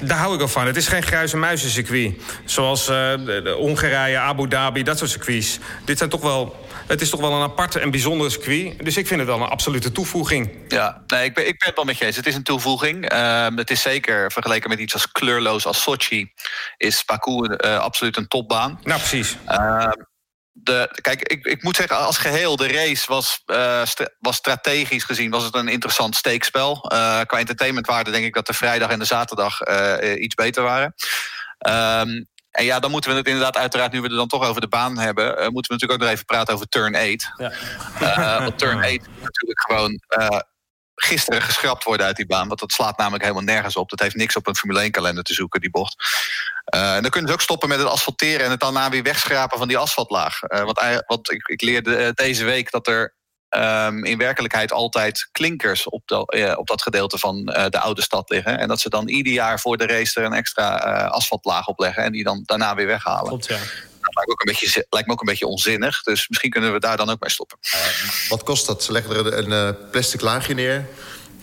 Daar 0.01 0.19
hou 0.19 0.33
ik 0.33 0.39
wel 0.39 0.49
van. 0.49 0.67
Het 0.67 0.77
is 0.77 0.89
geen 0.89 1.03
en 1.03 1.39
muizencircuit. 1.39 2.15
Zoals 2.45 2.87
de 2.87 3.57
Hongarije, 3.59 4.19
Abu 4.19 4.49
Dhabi, 4.49 4.83
dat 4.83 4.99
soort 4.99 5.11
circuits. 5.11 5.59
Dit 5.85 5.99
zijn 5.99 6.11
toch 6.11 6.21
wel 6.21 6.57
het 6.89 7.01
is 7.01 7.11
toch 7.11 7.21
wel 7.21 7.33
een 7.33 7.43
aparte 7.43 7.81
en 7.81 7.91
bijzondere 7.91 8.31
circuit. 8.31 8.85
Dus 8.85 8.97
ik 8.97 9.07
vind 9.07 9.21
het 9.21 9.29
wel 9.29 9.41
een 9.41 9.49
absolute 9.49 9.93
toevoeging. 9.93 10.51
Ja, 10.69 11.03
nee, 11.07 11.25
ik, 11.25 11.35
ben, 11.35 11.47
ik 11.47 11.59
ben 11.59 11.69
het 11.69 11.77
wel 11.77 11.85
met 11.85 11.99
je 11.99 12.05
eens. 12.05 12.17
Het 12.17 12.27
is 12.27 12.35
een 12.35 12.43
toevoeging. 12.43 13.13
Uh, 13.13 13.47
het 13.55 13.71
is 13.71 13.83
zeker 13.83 14.33
vergeleken 14.33 14.69
met 14.69 14.79
iets 14.79 14.93
als 14.93 15.13
kleurloos 15.13 15.67
als 15.67 15.83
Sochi... 15.83 16.33
is 16.77 17.05
Baku 17.05 17.31
uh, 17.31 17.79
absoluut 17.79 18.17
een 18.17 18.29
topbaan. 18.29 18.81
Nou, 18.83 18.99
precies. 18.99 19.37
Uh, 19.49 19.91
de, 20.53 20.99
kijk, 21.01 21.23
ik, 21.23 21.47
ik 21.47 21.63
moet 21.63 21.77
zeggen, 21.77 21.97
als 21.97 22.19
geheel, 22.19 22.57
de 22.57 22.69
race 22.69 23.05
was, 23.09 23.43
uh, 23.47 23.85
st 23.85 24.11
was 24.19 24.37
strategisch 24.37 25.05
gezien 25.05 25.31
was 25.31 25.45
het 25.45 25.55
een 25.55 25.69
interessant 25.69 26.17
steekspel. 26.17 26.93
Uh, 26.93 27.21
qua 27.21 27.39
entertainmentwaarde 27.39 28.11
denk 28.11 28.25
ik 28.25 28.35
dat 28.35 28.47
de 28.47 28.53
vrijdag 28.53 28.91
en 28.91 28.99
de 28.99 29.05
zaterdag 29.05 29.69
uh, 29.69 30.23
iets 30.23 30.35
beter 30.35 30.63
waren. 30.63 30.95
Um, 31.69 32.29
en 32.51 32.65
ja, 32.65 32.81
dan 32.81 32.91
moeten 32.91 33.11
we 33.11 33.17
het 33.17 33.27
inderdaad 33.27 33.57
uiteraard, 33.57 33.93
nu 33.93 34.01
we 34.01 34.09
er 34.09 34.15
dan 34.15 34.29
toch 34.29 34.45
over 34.45 34.61
de 34.61 34.69
baan 34.69 34.99
hebben... 34.99 35.25
Uh, 35.25 35.33
moeten 35.35 35.53
we 35.53 35.73
natuurlijk 35.73 35.93
ook 35.93 36.01
nog 36.01 36.09
even 36.09 36.25
praten 36.25 36.55
over 36.55 36.69
turn 36.69 36.95
8. 36.95 37.33
Ja. 37.37 37.53
Uh, 38.01 38.39
want 38.39 38.59
turn 38.59 38.79
8 38.79 38.93
is 38.93 39.01
natuurlijk 39.21 39.61
gewoon... 39.61 40.01
Uh, 40.19 40.41
gisteren 41.01 41.43
geschrapt 41.43 41.85
worden 41.85 42.07
uit 42.07 42.17
die 42.17 42.27
baan. 42.27 42.49
Want 42.49 42.61
dat 42.61 42.73
slaat 42.73 42.99
namelijk 42.99 43.23
helemaal 43.23 43.45
nergens 43.45 43.77
op. 43.77 43.89
Dat 43.91 44.01
heeft 44.01 44.15
niks 44.15 44.37
op 44.37 44.47
een 44.47 44.57
Formule 44.57 44.81
1 44.81 44.91
kalender 44.91 45.25
te 45.25 45.35
zoeken, 45.35 45.61
die 45.61 45.71
bocht. 45.71 45.97
En 46.65 47.03
dan 47.03 47.11
kunnen 47.11 47.29
ze 47.29 47.37
ook 47.37 47.43
stoppen 47.43 47.69
met 47.69 47.79
het 47.79 47.89
asfalteren 47.89 48.45
en 48.45 48.51
het 48.51 48.61
daarna 48.61 48.91
weer 48.91 49.03
wegschrapen 49.03 49.59
van 49.59 49.69
die 49.69 49.79
asfaltlaag. 49.79 50.41
Want, 50.41 51.03
want 51.07 51.31
ik, 51.31 51.47
ik, 51.47 51.63
leerde 51.63 52.13
deze 52.15 52.45
week 52.45 52.71
dat 52.71 52.87
er 52.87 53.15
um, 53.51 54.05
in 54.05 54.19
werkelijkheid 54.19 54.73
altijd 54.73 55.29
klinkers 55.33 55.89
op, 55.89 56.03
de, 56.05 56.37
uh, 56.37 56.59
op 56.59 56.67
dat 56.67 56.83
gedeelte 56.83 57.19
van 57.19 57.45
de 57.45 57.79
oude 57.81 58.03
stad 58.03 58.31
liggen. 58.31 58.59
En 58.59 58.69
dat 58.69 58.81
ze 58.81 58.89
dan 58.89 59.09
ieder 59.09 59.33
jaar 59.33 59.61
voor 59.61 59.77
de 59.77 59.87
race 59.87 60.21
er 60.21 60.27
een 60.27 60.33
extra 60.33 60.77
asfaltlaag 61.07 61.67
op 61.67 61.79
leggen 61.79 62.03
en 62.03 62.13
die 62.13 62.25
dan 62.25 62.43
daarna 62.45 62.75
weer 62.75 62.87
weghalen. 62.87 63.29
Klopt, 63.29 63.47
ja 63.47 63.59
lijkt, 64.15 64.31
ook 64.31 64.41
een 64.41 64.55
beetje, 64.59 64.87
lijkt 64.91 65.07
me 65.07 65.13
ook 65.13 65.21
een 65.21 65.27
beetje 65.27 65.47
onzinnig. 65.47 66.03
Dus 66.03 66.29
misschien 66.29 66.51
kunnen 66.51 66.73
we 66.73 66.81
daar 66.81 66.97
dan 66.97 67.11
ook 67.11 67.21
mee 67.21 67.31
stoppen. 67.31 67.59
Uh, 67.75 68.29
wat 68.29 68.43
kost 68.43 68.67
dat? 68.67 68.83
Ze 68.83 68.93
leggen 68.93 69.17
er 69.17 69.39
een, 69.39 69.51
een 69.51 69.77
plastic 69.91 70.21
laagje 70.21 70.55
neer 70.55 70.89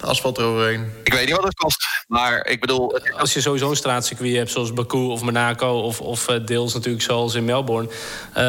asfalt 0.05 0.37
eroverheen. 0.37 0.91
Ik 1.03 1.13
weet 1.13 1.25
niet 1.25 1.35
wat 1.35 1.43
het 1.43 1.55
kost, 1.55 1.87
maar 2.07 2.47
ik 2.47 2.59
bedoel... 2.59 2.99
Als 3.17 3.33
je 3.33 3.41
sowieso 3.41 3.69
een 3.69 3.75
straatcircuit 3.75 4.35
hebt 4.35 4.51
zoals 4.51 4.73
Baku 4.73 4.97
of 4.97 5.21
Monaco... 5.21 5.67
of, 5.67 6.01
of 6.01 6.27
eh, 6.27 6.45
deels 6.45 6.73
natuurlijk 6.73 7.03
zoals 7.03 7.35
in 7.35 7.45
Melbourne... 7.45 7.89
Uh, 8.37 8.43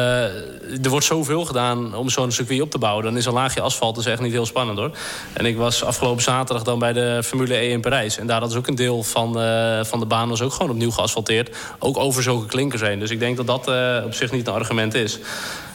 er 0.83 0.89
wordt 0.89 1.05
zoveel 1.05 1.45
gedaan 1.45 1.95
om 1.95 2.09
zo'n 2.09 2.31
circuit 2.31 2.61
op 2.61 2.71
te 2.71 2.77
bouwen. 2.77 3.03
Dan 3.03 3.17
is 3.17 3.25
een 3.25 3.33
laagje 3.33 3.61
asfalt 3.61 3.95
dus 3.95 4.05
echt 4.05 4.21
niet 4.21 4.31
heel 4.31 4.45
spannend, 4.45 4.77
hoor. 4.77 4.91
En 5.33 5.45
ik 5.45 5.57
was 5.57 5.83
afgelopen 5.83 6.23
zaterdag 6.23 6.63
dan 6.63 6.79
bij 6.79 6.93
de 6.93 7.21
Formule 7.23 7.55
E 7.55 7.69
in 7.69 7.81
Parijs. 7.81 8.17
En 8.17 8.27
daar 8.27 8.39
hadden 8.39 8.51
ze 8.51 8.57
ook 8.57 8.67
een 8.67 8.75
deel 8.75 9.03
van, 9.03 9.41
uh, 9.41 9.83
van 9.83 9.99
de 9.99 10.05
baan... 10.05 10.29
was 10.29 10.41
ook 10.41 10.53
gewoon 10.53 10.71
opnieuw 10.71 10.91
geasfalteerd. 10.91 11.55
Ook 11.79 11.97
over 11.97 12.23
zulke 12.23 12.47
klinkers 12.47 12.81
heen. 12.81 12.99
Dus 12.99 13.09
ik 13.09 13.19
denk 13.19 13.37
dat 13.37 13.47
dat 13.47 13.67
uh, 13.67 14.05
op 14.05 14.13
zich 14.13 14.31
niet 14.31 14.47
een 14.47 14.53
argument 14.53 14.93
is. 14.93 15.19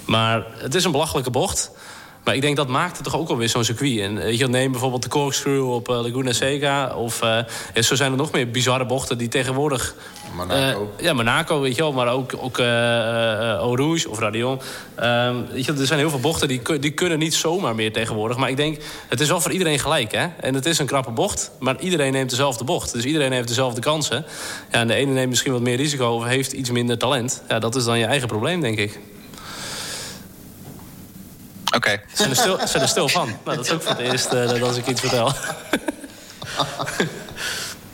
Maar 0.04 0.44
het 0.56 0.74
is 0.74 0.84
een 0.84 0.92
belachelijke 0.92 1.30
bocht... 1.30 1.70
Maar 2.24 2.34
ik 2.34 2.40
denk 2.40 2.56
dat 2.56 2.68
maakt 2.68 2.96
het 2.96 3.04
toch 3.04 3.16
ook 3.16 3.28
alweer 3.28 3.48
zo'n 3.48 3.64
circuit. 3.64 4.00
En 4.00 4.14
weet 4.14 4.38
je, 4.38 4.48
neem 4.48 4.70
bijvoorbeeld 4.70 5.02
de 5.02 5.08
corkscrew 5.08 5.72
op 5.72 5.88
uh, 5.88 6.02
Laguna 6.02 6.32
Seca. 6.32 6.94
Of 6.96 7.22
uh, 7.22 7.38
ja, 7.74 7.82
zo 7.82 7.94
zijn 7.94 8.10
er 8.10 8.16
nog 8.16 8.32
meer 8.32 8.50
bizarre 8.50 8.86
bochten 8.86 9.18
die 9.18 9.28
tegenwoordig... 9.28 9.94
Monaco. 10.36 10.90
Uh, 10.98 11.04
ja, 11.04 11.12
Monaco, 11.12 11.60
weet 11.60 11.76
je 11.76 11.82
wel. 11.82 11.92
Maar 11.92 12.08
ook, 12.08 12.32
ook 12.36 12.58
Eau 12.58 13.76
Rouge 13.76 14.08
of 14.08 14.18
Radion. 14.18 14.60
Um, 15.02 15.46
weet 15.52 15.64
je, 15.64 15.72
er 15.72 15.86
zijn 15.86 15.98
heel 15.98 16.10
veel 16.10 16.20
bochten 16.20 16.48
die, 16.48 16.78
die 16.78 16.90
kunnen 16.90 17.18
niet 17.18 17.34
zomaar 17.34 17.74
meer 17.74 17.92
tegenwoordig. 17.92 18.36
Maar 18.36 18.50
ik 18.50 18.56
denk, 18.56 18.78
het 19.08 19.20
is 19.20 19.28
wel 19.28 19.40
voor 19.40 19.52
iedereen 19.52 19.78
gelijk, 19.78 20.12
hè. 20.12 20.26
En 20.40 20.54
het 20.54 20.66
is 20.66 20.78
een 20.78 20.86
krappe 20.86 21.10
bocht. 21.10 21.50
Maar 21.58 21.80
iedereen 21.80 22.12
neemt 22.12 22.30
dezelfde 22.30 22.64
bocht. 22.64 22.92
Dus 22.92 23.04
iedereen 23.04 23.32
heeft 23.32 23.48
dezelfde 23.48 23.80
kansen. 23.80 24.24
Ja, 24.70 24.78
en 24.78 24.86
de 24.86 24.94
ene 24.94 25.12
neemt 25.12 25.28
misschien 25.28 25.52
wat 25.52 25.60
meer 25.60 25.76
risico 25.76 26.06
of 26.06 26.24
heeft 26.24 26.52
iets 26.52 26.70
minder 26.70 26.98
talent. 26.98 27.42
Ja, 27.48 27.58
dat 27.58 27.74
is 27.74 27.84
dan 27.84 27.98
je 27.98 28.06
eigen 28.06 28.28
probleem, 28.28 28.60
denk 28.60 28.78
ik. 28.78 29.00
Oké. 31.76 31.76
Okay. 31.76 32.02
Zijn, 32.12 32.30
er 32.30 32.36
stil, 32.36 32.58
zijn 32.64 32.82
er 32.82 32.88
stil 32.88 33.08
van? 33.08 33.38
Nou, 33.44 33.56
dat 33.56 33.64
is 33.64 33.72
ook 33.72 33.82
voor 33.82 33.90
het 33.90 34.00
eerst 34.00 34.32
uh, 34.32 34.48
dat 34.48 34.62
als 34.62 34.76
ik 34.76 34.86
iets 34.86 35.00
vertel. 35.00 35.32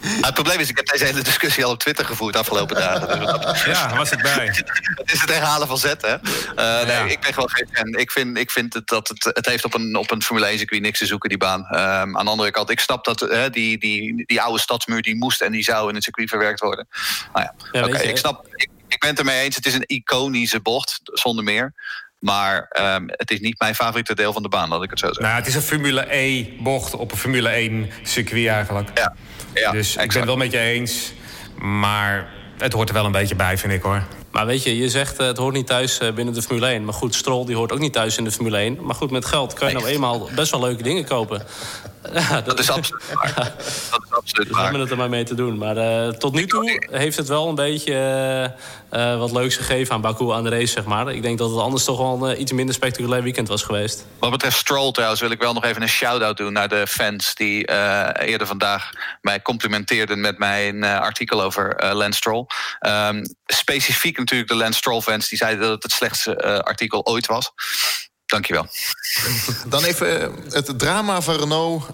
het 0.00 0.34
probleem 0.34 0.58
is, 0.58 0.68
ik 0.68 0.76
heb 0.76 0.86
deze 0.86 1.04
hele 1.04 1.22
discussie 1.22 1.64
al 1.64 1.70
op 1.70 1.78
Twitter 1.78 2.04
gevoerd 2.04 2.32
de 2.32 2.38
afgelopen 2.38 2.76
dagen. 2.76 3.20
Ja, 3.70 3.96
was 3.96 4.10
ik 4.10 4.22
bij. 4.22 4.46
Het 4.94 5.12
is 5.12 5.20
het 5.20 5.30
herhalen 5.30 5.68
van 5.68 5.78
zet, 5.78 6.02
hè? 6.02 6.14
Uh, 6.14 6.86
nee, 6.86 6.96
ja. 6.96 7.04
ik 7.04 7.20
ben 7.20 7.34
gewoon 7.34 7.50
geen 7.50 7.68
fan. 7.72 7.94
Ik 7.94 8.10
vind, 8.10 8.38
ik 8.38 8.50
vind 8.50 8.74
het, 8.74 8.86
dat 8.86 9.08
het, 9.08 9.24
het 9.24 9.46
heeft 9.46 9.64
op 9.64 9.74
een, 9.74 9.96
op 9.96 10.10
een 10.10 10.22
Formule 10.22 10.46
1 10.46 10.58
circuit 10.58 10.82
niks 10.82 10.98
te 10.98 11.06
zoeken, 11.06 11.28
die 11.28 11.38
baan. 11.38 11.60
Um, 11.60 12.16
aan 12.18 12.24
de 12.24 12.30
andere 12.30 12.50
kant, 12.50 12.70
ik 12.70 12.80
snap 12.80 13.04
dat 13.04 13.22
uh, 13.22 13.44
die, 13.50 13.78
die, 13.78 14.24
die 14.26 14.42
oude 14.42 14.60
stadsmuur 14.60 15.02
die 15.02 15.16
moest 15.16 15.40
en 15.40 15.52
die 15.52 15.62
zou 15.62 15.88
in 15.88 15.94
het 15.94 16.04
circuit 16.04 16.28
verwerkt 16.28 16.60
worden. 16.60 16.88
Nou 17.32 17.44
ja, 17.44 17.54
ja 17.72 17.80
oké, 17.80 17.96
okay, 17.96 18.06
ik 18.06 18.16
snap. 18.16 18.46
Ik, 18.54 18.70
ik 18.88 19.00
ben 19.00 19.10
het 19.10 19.18
ermee 19.18 19.40
eens. 19.40 19.56
Het 19.56 19.66
is 19.66 19.74
een 19.74 19.86
iconische 19.86 20.60
bocht, 20.60 21.00
zonder 21.02 21.44
meer. 21.44 21.74
Maar 22.18 22.70
um, 22.80 23.04
het 23.06 23.30
is 23.30 23.40
niet 23.40 23.58
mijn 23.58 23.74
favoriete 23.74 24.14
deel 24.14 24.32
van 24.32 24.42
de 24.42 24.48
baan, 24.48 24.68
laat 24.68 24.82
ik 24.82 24.90
het 24.90 24.98
zo 24.98 25.06
zeggen. 25.06 25.24
Nou, 25.24 25.36
het 25.36 25.46
is 25.46 25.54
een 25.54 25.62
Formule 25.62 26.14
E-bocht 26.14 26.94
op 26.94 27.12
een 27.12 27.18
Formule 27.18 27.48
1 27.48 27.90
circuit 28.02 28.46
eigenlijk. 28.46 28.90
Ja, 28.94 29.14
ja 29.54 29.70
dus 29.70 29.96
exact. 29.96 30.04
ik 30.04 30.10
ben 30.10 30.20
het 30.20 30.28
wel 30.28 30.36
met 30.36 30.52
je 30.52 30.58
eens. 30.58 31.12
Maar 31.58 32.28
het 32.58 32.72
hoort 32.72 32.88
er 32.88 32.94
wel 32.94 33.04
een 33.04 33.12
beetje 33.12 33.34
bij, 33.34 33.58
vind 33.58 33.72
ik 33.72 33.82
hoor. 33.82 34.02
Maar 34.30 34.46
weet 34.46 34.62
je, 34.62 34.76
je 34.76 34.88
zegt 34.88 35.20
uh, 35.20 35.26
het 35.26 35.36
hoort 35.36 35.54
niet 35.54 35.66
thuis 35.66 36.00
uh, 36.00 36.12
binnen 36.12 36.34
de 36.34 36.42
Formule 36.42 36.66
1. 36.66 36.84
Maar 36.84 36.94
goed, 36.94 37.14
Stroll 37.14 37.46
die 37.46 37.56
hoort 37.56 37.72
ook 37.72 37.78
niet 37.78 37.92
thuis 37.92 38.16
in 38.16 38.24
de 38.24 38.30
Formule 38.30 38.56
1. 38.56 38.78
Maar 38.84 38.94
goed, 38.94 39.10
met 39.10 39.24
geld 39.24 39.52
kan 39.52 39.68
je 39.68 39.74
nou 39.74 39.86
eenmaal 39.86 40.28
best 40.34 40.50
wel 40.50 40.60
leuke 40.60 40.82
dingen 40.82 41.04
kopen. 41.04 41.42
Ja, 42.12 42.40
dat, 42.40 42.58
is 42.58 42.70
absoluut 42.70 43.12
waar. 43.12 43.34
Dat 43.34 43.54
is 43.58 43.90
absoluut 44.10 44.48
dus 44.48 44.56
we 44.56 44.62
hebben 44.62 44.80
het 44.80 44.90
er 44.90 44.96
maar 44.96 45.08
mee 45.08 45.24
te 45.24 45.34
doen. 45.34 45.58
Maar 45.58 45.76
uh, 45.76 46.08
tot 46.08 46.34
nu 46.34 46.46
toe 46.46 46.86
heeft 46.90 47.16
het 47.16 47.28
wel 47.28 47.48
een 47.48 47.54
beetje 47.54 47.94
uh, 48.92 49.18
wat 49.18 49.32
leuks 49.32 49.56
gegeven 49.56 49.94
aan 49.94 50.00
Baku 50.00 50.32
aan 50.32 50.44
de 50.44 50.50
race, 50.50 50.66
zeg 50.66 50.84
maar. 50.84 51.12
Ik 51.12 51.22
denk 51.22 51.38
dat 51.38 51.50
het 51.50 51.60
anders 51.60 51.84
toch 51.84 51.98
wel 51.98 52.28
een 52.28 52.40
iets 52.40 52.52
minder 52.52 52.74
spectaculair 52.74 53.22
weekend 53.22 53.48
was 53.48 53.62
geweest. 53.62 54.06
Wat 54.18 54.30
betreft 54.30 54.56
Stroll 54.56 54.92
trouwens 54.92 55.20
wil 55.20 55.30
ik 55.30 55.40
wel 55.40 55.52
nog 55.52 55.64
even 55.64 55.82
een 55.82 55.88
shout-out 55.88 56.36
doen... 56.36 56.52
naar 56.52 56.68
de 56.68 56.86
fans 56.86 57.34
die 57.34 57.70
eerder 58.20 58.46
vandaag 58.46 58.90
mij 59.20 59.42
complimenteerden... 59.42 60.20
met 60.20 60.38
mijn 60.38 60.84
artikel 60.84 61.42
over 61.42 61.94
Lance 61.94 62.18
Stroll. 62.18 62.46
Um, 62.80 63.22
specifiek 63.46 64.18
natuurlijk 64.18 64.50
de 64.50 64.56
Lance 64.56 64.78
Stroll 64.78 65.00
fans... 65.00 65.28
die 65.28 65.38
zeiden 65.38 65.60
dat 65.60 65.70
het 65.70 65.82
het 65.82 65.92
slechtste 65.92 66.62
artikel 66.62 67.06
ooit 67.06 67.26
was. 67.26 67.52
Dankjewel. 68.28 68.66
Dan 69.72 69.84
even 69.84 70.32
het 70.50 70.78
drama 70.78 71.20
van 71.20 71.36
Renault, 71.36 71.86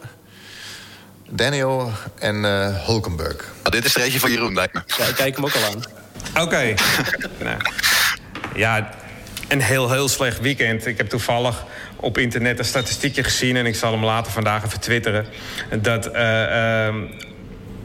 Daniel 1.28 1.92
en 2.18 2.44
uh, 2.44 2.84
Hulkenberg. 2.86 3.52
Oh, 3.64 3.72
dit 3.72 3.84
is 3.84 3.94
er 3.94 4.02
eentje 4.02 4.20
van 4.20 4.30
Jeroen, 4.30 4.54
lijkt 4.54 4.74
me. 4.74 4.82
Ja, 4.98 5.04
ik 5.04 5.14
kijk 5.14 5.36
hem 5.36 5.44
ook 5.44 5.54
al 5.54 5.64
aan. 5.64 5.76
Oké. 5.76 5.82
Okay. 6.44 6.76
nou, 7.38 7.58
ja, 8.54 8.94
een 9.48 9.60
heel, 9.60 9.90
heel 9.90 10.08
slecht 10.08 10.40
weekend. 10.40 10.86
Ik 10.86 10.96
heb 10.96 11.08
toevallig 11.08 11.64
op 11.96 12.18
internet 12.18 12.58
een 12.58 12.64
statistiekje 12.64 13.24
gezien... 13.24 13.56
en 13.56 13.66
ik 13.66 13.74
zal 13.74 13.92
hem 13.92 14.04
later 14.04 14.32
vandaag 14.32 14.64
even 14.64 14.80
twitteren... 14.80 15.26
dat 15.80 16.14
uh, 16.14 16.86
uh, 16.86 16.94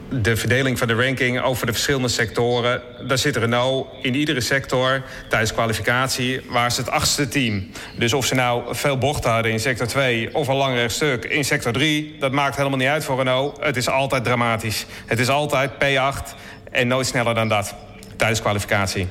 de 0.10 0.36
verdeling 0.36 0.78
van 0.78 0.88
de 0.88 0.94
ranking 0.94 1.42
over 1.42 1.66
de 1.66 1.72
verschillende 1.72 2.08
sectoren. 2.08 2.82
Daar 3.08 3.18
zit 3.18 3.36
Renault 3.36 3.88
in 4.02 4.16
iedere 4.16 4.42
sector 4.42 5.04
tijdens 5.28 5.54
kwalificatie 5.54 6.42
waar 6.50 6.72
ze 6.72 6.80
het 6.80 6.90
achtste 6.90 7.28
team. 7.28 7.72
Dus 7.98 8.14
of 8.14 8.26
ze 8.26 8.36
nou 8.36 8.76
veel 8.76 8.98
bochten 8.98 9.32
hadden 9.32 9.52
in 9.52 9.60
sector 9.60 9.88
2 9.88 10.36
of 10.36 10.48
een 10.48 10.56
langer 10.56 10.92
stuk 10.92 11.26
in 11.26 11.46
sector 11.46 11.72
3, 11.72 12.16
dat 12.20 12.32
maakt 12.32 12.56
helemaal 12.56 12.78
niet 12.78 12.88
uit 12.88 13.04
voor 13.04 13.18
Renault. 13.18 13.58
Het 13.64 13.78
is 13.78 13.90
altijd 13.90 14.24
dramatisch. 14.24 14.86
Het 15.06 15.20
is 15.20 15.30
altijd 15.30 15.72
P8 15.72 16.36
en 16.72 16.88
nooit 16.88 17.08
sneller 17.08 17.36
dan 17.36 17.48
dat 17.48 17.76
tijdens 18.16 18.42
kwalificatie. 18.42 19.08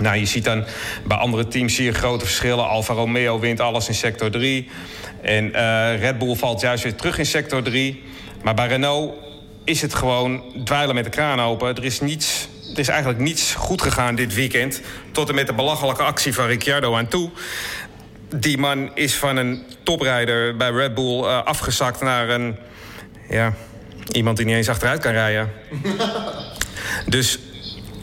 Nou, 0.00 0.16
je 0.16 0.26
ziet 0.26 0.44
dan 0.44 0.64
bij 1.06 1.16
andere 1.16 1.48
teams 1.48 1.74
zie 1.74 1.84
je 1.84 1.92
grote 1.92 2.24
verschillen. 2.24 2.68
Alfa 2.68 2.94
Romeo 2.94 3.38
wint 3.38 3.60
alles 3.60 3.88
in 3.88 3.94
sector 3.94 4.30
3. 4.30 4.68
En 5.22 5.44
uh, 5.44 6.00
Red 6.00 6.18
Bull 6.18 6.34
valt 6.34 6.60
juist 6.60 6.82
weer 6.82 6.94
terug 6.94 7.18
in 7.18 7.26
sector 7.26 7.62
3. 7.62 8.02
Maar 8.42 8.54
bij 8.54 8.66
Renault 8.66 9.25
is 9.66 9.82
het 9.82 9.94
gewoon 9.94 10.42
dweilen 10.64 10.94
met 10.94 11.04
de 11.04 11.10
kraan 11.10 11.40
open. 11.40 11.76
Er 11.76 11.84
is, 11.84 12.00
niets, 12.00 12.48
er 12.72 12.78
is 12.78 12.88
eigenlijk 12.88 13.20
niets 13.20 13.54
goed 13.54 13.82
gegaan 13.82 14.14
dit 14.14 14.34
weekend. 14.34 14.80
Tot 15.12 15.28
en 15.28 15.34
met 15.34 15.46
de 15.46 15.52
belachelijke 15.52 16.02
actie 16.02 16.34
van 16.34 16.46
Ricciardo 16.46 16.94
aan 16.94 17.08
toe. 17.08 17.30
Die 18.36 18.58
man 18.58 18.90
is 18.94 19.14
van 19.14 19.36
een 19.36 19.62
toprijder 19.82 20.56
bij 20.56 20.70
Red 20.70 20.94
Bull 20.94 21.18
uh, 21.18 21.42
afgezakt 21.42 22.00
naar 22.00 22.28
een... 22.28 22.56
Ja, 23.28 23.54
iemand 24.12 24.36
die 24.36 24.46
niet 24.46 24.54
eens 24.54 24.68
achteruit 24.68 25.00
kan 25.00 25.12
rijden. 25.12 25.52
dus 27.06 27.38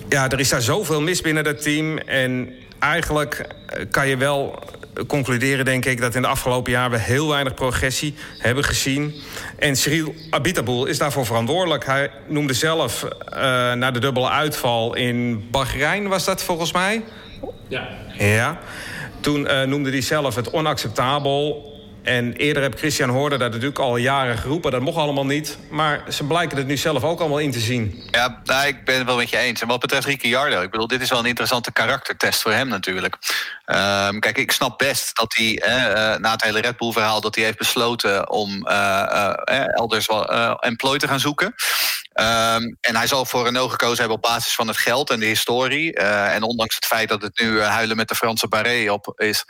ja, 0.09 0.29
er 0.29 0.39
is 0.39 0.49
daar 0.49 0.61
zoveel 0.61 1.01
mis 1.01 1.21
binnen 1.21 1.43
dat 1.43 1.61
team. 1.61 1.97
En 1.97 2.53
eigenlijk 2.79 3.47
kan 3.91 4.07
je 4.07 4.17
wel 4.17 4.59
concluderen, 5.07 5.65
denk 5.65 5.85
ik, 5.85 6.01
dat 6.01 6.15
in 6.15 6.21
de 6.21 6.27
afgelopen 6.27 6.71
jaren 6.71 6.91
we 6.91 6.99
heel 6.99 7.27
weinig 7.27 7.53
progressie 7.53 8.15
hebben 8.37 8.63
gezien. 8.63 9.13
En 9.59 9.75
Cyril 9.75 10.15
Abitaboul 10.29 10.85
is 10.85 10.97
daarvoor 10.97 11.25
verantwoordelijk. 11.25 11.85
Hij 11.85 12.11
noemde 12.27 12.53
zelf 12.53 13.03
uh, 13.03 13.39
na 13.73 13.91
de 13.91 13.99
dubbele 13.99 14.29
uitval 14.29 14.95
in 14.95 15.47
Bahrein, 15.51 16.07
was 16.07 16.25
dat 16.25 16.43
volgens 16.43 16.71
mij? 16.73 17.03
Ja. 17.67 17.87
Ja. 18.17 18.59
Toen 19.19 19.45
uh, 19.45 19.61
noemde 19.61 19.89
hij 19.89 20.01
zelf 20.01 20.35
het 20.35 20.49
onacceptabel 20.49 21.72
en 22.03 22.33
eerder 22.33 22.63
heb 22.63 22.77
Christian 22.77 23.09
Hoorder 23.09 23.39
dat 23.39 23.51
natuurlijk 23.51 23.79
al 23.79 23.97
jaren 23.97 24.37
geroepen. 24.37 24.71
Dat 24.71 24.81
mocht 24.81 24.97
allemaal 24.97 25.25
niet. 25.25 25.57
Maar 25.69 26.03
ze 26.09 26.23
blijken 26.23 26.57
het 26.57 26.67
nu 26.67 26.77
zelf 26.77 27.03
ook 27.03 27.19
allemaal 27.19 27.39
in 27.39 27.51
te 27.51 27.59
zien. 27.59 28.03
Ja, 28.11 28.41
nou, 28.43 28.67
ik 28.67 28.85
ben 28.85 28.97
het 28.97 29.05
wel 29.05 29.15
met 29.15 29.29
je 29.29 29.37
eens. 29.37 29.61
En 29.61 29.67
wat 29.67 29.79
betreft 29.79 30.05
Ricciardo, 30.05 30.61
ik 30.61 30.71
bedoel, 30.71 30.87
dit 30.87 31.01
is 31.01 31.09
wel 31.09 31.19
een 31.19 31.25
interessante 31.25 31.71
karaktertest 31.71 32.41
voor 32.41 32.51
hem 32.51 32.67
natuurlijk. 32.67 33.17
Um, 33.65 34.19
kijk, 34.19 34.37
ik 34.37 34.51
snap 34.51 34.77
best 34.77 35.15
dat 35.15 35.33
hij 35.37 35.59
eh, 35.59 36.19
na 36.19 36.31
het 36.31 36.43
hele 36.43 36.61
Red 36.61 36.77
Bull 36.77 36.91
verhaal... 36.91 37.21
dat 37.21 37.35
hij 37.35 37.43
heeft 37.43 37.57
besloten 37.57 38.29
om 38.29 38.67
uh, 38.67 39.33
uh, 39.49 39.77
elders 39.77 40.05
wel 40.05 40.59
employ 40.59 40.97
te 40.97 41.07
gaan 41.07 41.19
zoeken. 41.19 41.55
Um, 42.13 42.77
en 42.81 42.95
hij 42.95 43.07
zal 43.07 43.25
voor 43.25 43.43
Renault 43.43 43.71
gekozen 43.71 43.97
hebben 43.97 44.15
op 44.15 44.21
basis 44.21 44.55
van 44.55 44.67
het 44.67 44.77
geld 44.77 45.09
en 45.09 45.19
de 45.19 45.25
historie. 45.25 45.99
Uh, 45.99 46.35
en 46.35 46.43
ondanks 46.43 46.75
het 46.75 46.85
feit 46.85 47.09
dat 47.09 47.21
het 47.21 47.39
nu 47.39 47.61
huilen 47.61 47.95
met 47.95 48.07
de 48.07 48.15
Franse 48.15 48.47
barret 48.47 48.89
op 48.89 49.19
is... 49.19 49.45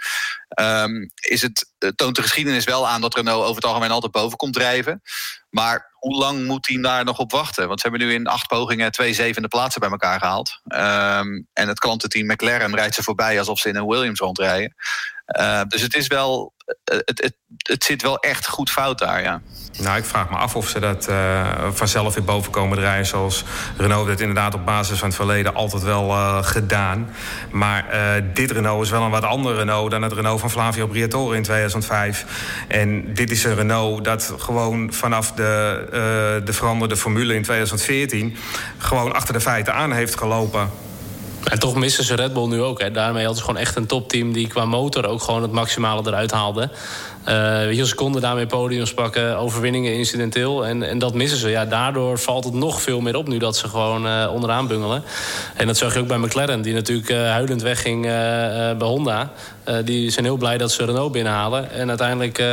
Um, 0.59 1.11
is 1.15 1.41
het, 1.41 1.73
toont 1.95 2.15
de 2.15 2.21
geschiedenis 2.21 2.63
wel 2.63 2.87
aan 2.87 3.01
dat 3.01 3.15
Renault 3.15 3.43
over 3.43 3.55
het 3.55 3.65
algemeen 3.65 3.91
altijd 3.91 4.11
boven 4.11 4.37
komt 4.37 4.53
drijven. 4.53 5.01
Maar 5.49 5.91
hoe 5.93 6.15
lang 6.15 6.45
moet 6.45 6.67
hij 6.67 6.81
daar 6.81 7.03
nog 7.03 7.19
op 7.19 7.31
wachten? 7.31 7.67
Want 7.67 7.79
ze 7.79 7.87
hebben 7.87 8.07
nu 8.07 8.13
in 8.13 8.27
acht 8.27 8.47
pogingen 8.47 8.91
twee 8.91 9.13
zevende 9.13 9.47
plaatsen 9.47 9.81
bij 9.81 9.89
elkaar 9.89 10.19
gehaald. 10.19 10.59
Ehm, 10.63 11.41
en 11.53 11.67
het 11.67 11.79
klantenteam 11.79 12.25
McLaren 12.25 12.75
rijdt 12.75 12.95
ze 12.95 13.03
voorbij 13.03 13.39
alsof 13.39 13.59
ze 13.59 13.69
in 13.69 13.75
een 13.75 13.87
Williams 13.87 14.19
rondrijden. 14.19 14.75
Dus 15.67 15.81
het 15.81 15.95
is 15.95 16.07
wel. 16.07 16.52
Het, 16.83 17.03
het, 17.05 17.33
het 17.57 17.83
zit 17.83 18.01
wel 18.01 18.19
echt 18.19 18.47
goed 18.47 18.71
fout 18.71 18.99
daar, 18.99 19.21
ja. 19.21 19.41
Nou, 19.79 19.97
ik 19.97 20.05
vraag 20.05 20.29
me 20.29 20.35
af 20.35 20.55
of 20.55 20.69
ze 20.69 20.79
dat 20.79 21.09
uh, 21.09 21.47
vanzelf 21.71 22.13
weer 22.13 22.23
boven 22.23 22.51
komen 22.51 22.77
draaien. 22.77 23.05
Zoals 23.05 23.43
Renault 23.77 24.07
dat 24.07 24.19
inderdaad 24.19 24.53
op 24.53 24.65
basis 24.65 24.99
van 24.99 25.07
het 25.07 25.17
verleden 25.17 25.53
altijd 25.53 25.83
wel 25.83 26.09
uh, 26.09 26.43
gedaan. 26.43 27.09
Maar 27.51 27.85
dit 28.33 28.51
Renault 28.51 28.83
is 28.83 28.89
wel 28.89 29.01
een 29.01 29.09
wat 29.09 29.23
ander 29.23 29.55
Renault 29.55 29.91
dan 29.91 30.01
het 30.01 30.13
Renault 30.13 30.39
van 30.39 30.49
Flavio 30.51 30.87
Briatore 30.87 31.35
in 31.35 31.43
2005. 31.43 32.25
En 32.67 33.13
dit 33.13 33.31
is 33.31 33.43
een 33.43 33.55
Renault 33.55 34.03
dat 34.03 34.33
gewoon 34.37 34.93
vanaf 34.93 35.31
de, 35.31 36.41
de 36.45 36.53
veranderde 36.53 36.97
formule 36.97 37.35
in 37.35 37.43
2014 37.43 38.37
gewoon 38.77 39.13
achter 39.13 39.33
de 39.33 39.41
feiten 39.41 39.73
aan 39.73 39.91
heeft 39.91 40.17
gelopen. 40.17 40.69
En 41.43 41.59
toch 41.59 41.75
missen 41.75 42.03
ze 42.03 42.15
Red 42.15 42.33
Bull 42.33 42.47
nu 42.47 42.61
ook. 42.61 42.81
Hè. 42.81 42.91
Daarmee 42.91 43.25
hadden 43.25 43.37
ze 43.37 43.45
gewoon 43.45 43.61
echt 43.61 43.75
een 43.75 43.85
topteam 43.85 44.33
die 44.33 44.47
qua 44.47 44.65
motor 44.65 45.05
ook 45.05 45.21
gewoon 45.21 45.41
het 45.41 45.51
maximale 45.51 46.01
eruit 46.05 46.31
haalde. 46.31 46.69
Uh, 47.27 47.57
weet 47.57 47.77
je, 47.77 47.85
ze 47.85 47.95
konden 47.95 48.21
daarmee 48.21 48.45
podiums 48.45 48.93
pakken, 48.93 49.37
overwinningen 49.37 49.93
incidenteel. 49.93 50.65
En, 50.65 50.83
en 50.83 50.99
dat 50.99 51.13
missen 51.13 51.37
ze. 51.37 51.49
Ja, 51.49 51.65
daardoor 51.65 52.19
valt 52.19 52.43
het 52.43 52.53
nog 52.53 52.81
veel 52.81 53.01
meer 53.01 53.15
op 53.15 53.27
nu 53.27 53.37
dat 53.37 53.57
ze 53.57 53.67
gewoon 53.67 54.05
uh, 54.05 54.29
onderaan 54.33 54.67
bungelen. 54.67 55.03
En 55.55 55.67
dat 55.67 55.77
zag 55.77 55.93
je 55.93 55.99
ook 55.99 56.07
bij 56.07 56.17
McLaren, 56.17 56.61
die 56.61 56.73
natuurlijk 56.73 57.09
uh, 57.09 57.17
huilend 57.17 57.61
wegging 57.61 58.01
bij 58.77 58.87
Honda. 58.87 59.31
die 59.85 60.09
zijn 60.09 60.25
heel 60.25 60.37
blij 60.37 60.57
dat 60.57 60.71
ze 60.71 60.85
Renault 60.85 61.11
binnenhalen. 61.11 61.71
En 61.71 61.89
uiteindelijk 61.89 62.43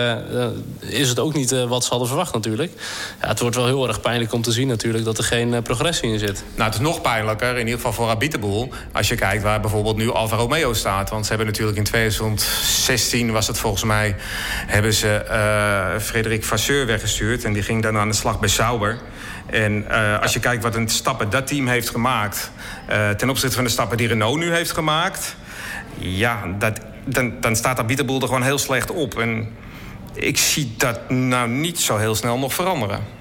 is 0.81 1.09
het 1.09 1.19
ook 1.19 1.35
niet 1.35 1.65
wat 1.67 1.83
ze 1.85 1.91
hadden 1.91 2.09
verwacht 2.09 2.33
natuurlijk. 2.33 2.73
Ja, 3.21 3.29
het 3.29 3.41
wordt 3.41 3.57
wel 3.57 3.67
heel 3.67 3.89
erg 3.89 4.00
pijnlijk 4.00 4.33
om 4.33 4.43
te 4.43 4.53
zien 4.53 4.69
natuurlijk 4.69 5.05
dat 5.05 5.19
er 5.19 5.25
geen 5.25 5.62
progressie 5.62 6.12
in 6.12 6.19
zit. 6.19 6.45
Nou, 6.55 6.65
het 6.65 6.75
is 6.75 6.87
nog 6.87 7.00
pijnlijker, 7.00 7.50
in 7.50 7.59
ieder 7.59 7.75
geval 7.75 7.93
voor 7.93 8.09
Habitable... 8.09 8.69
als 8.93 9.09
je 9.09 9.15
kijkt 9.15 9.43
waar 9.43 9.61
bijvoorbeeld 9.61 9.97
nu 9.97 10.12
Alfa 10.12 10.37
Romeo 10.37 10.73
staat. 10.73 11.11
Want 11.11 11.23
ze 11.23 11.29
hebben 11.29 11.47
natuurlijk 11.47 11.79
in 11.79 11.85
2016 11.85 13.33
was 13.33 13.47
het 13.47 13.59
volgens 13.59 13.85
mij 13.85 14.17
hebben 14.67 14.93
ze 14.95 15.25
uh, 15.31 16.00
Frederik 16.00 16.45
Vasseur 16.45 16.87
weggestuurd. 16.87 17.45
En 17.45 17.52
die 17.52 17.62
ging 17.62 17.83
dan 17.83 17.97
aan 17.97 18.09
de 18.09 18.14
slag 18.14 18.40
bij 18.40 18.49
Sauber. 18.49 18.99
En 19.47 19.87
uh, 19.90 20.21
als 20.21 20.33
je 20.33 20.40
kijkt 20.40 20.62
wat 20.62 20.75
een 20.75 20.88
stappen 20.88 21.31
dat 21.31 21.47
team 21.47 21.67
heeft 21.67 21.90
gemaakt... 21.90 22.50
Uh, 22.90 23.11
ten 23.11 23.31
opzichte 23.31 23.55
van 23.55 23.64
de 23.64 23.71
stappen 23.71 23.97
die 23.97 24.09
Renault 24.09 24.38
nu 24.38 24.52
heeft 24.52 24.71
gemaakt... 24.71 25.37
ja, 25.99 26.40
dat, 26.59 26.81
dan, 27.05 27.33
dan 27.40 27.57
staat 27.57 27.87
Bieterboel 27.87 28.21
er 28.21 28.26
gewoon 28.26 28.43
heel 28.43 28.59
slecht 28.59 28.90
op. 28.90 29.19
En 29.19 29.49
ik 30.14 30.38
zie 30.38 30.75
dat 30.76 31.11
nou 31.11 31.49
niet 31.49 31.81
zo 31.81 31.97
heel 31.97 32.14
snel 32.14 32.38
nog 32.38 32.55
veranderen. 32.55 33.19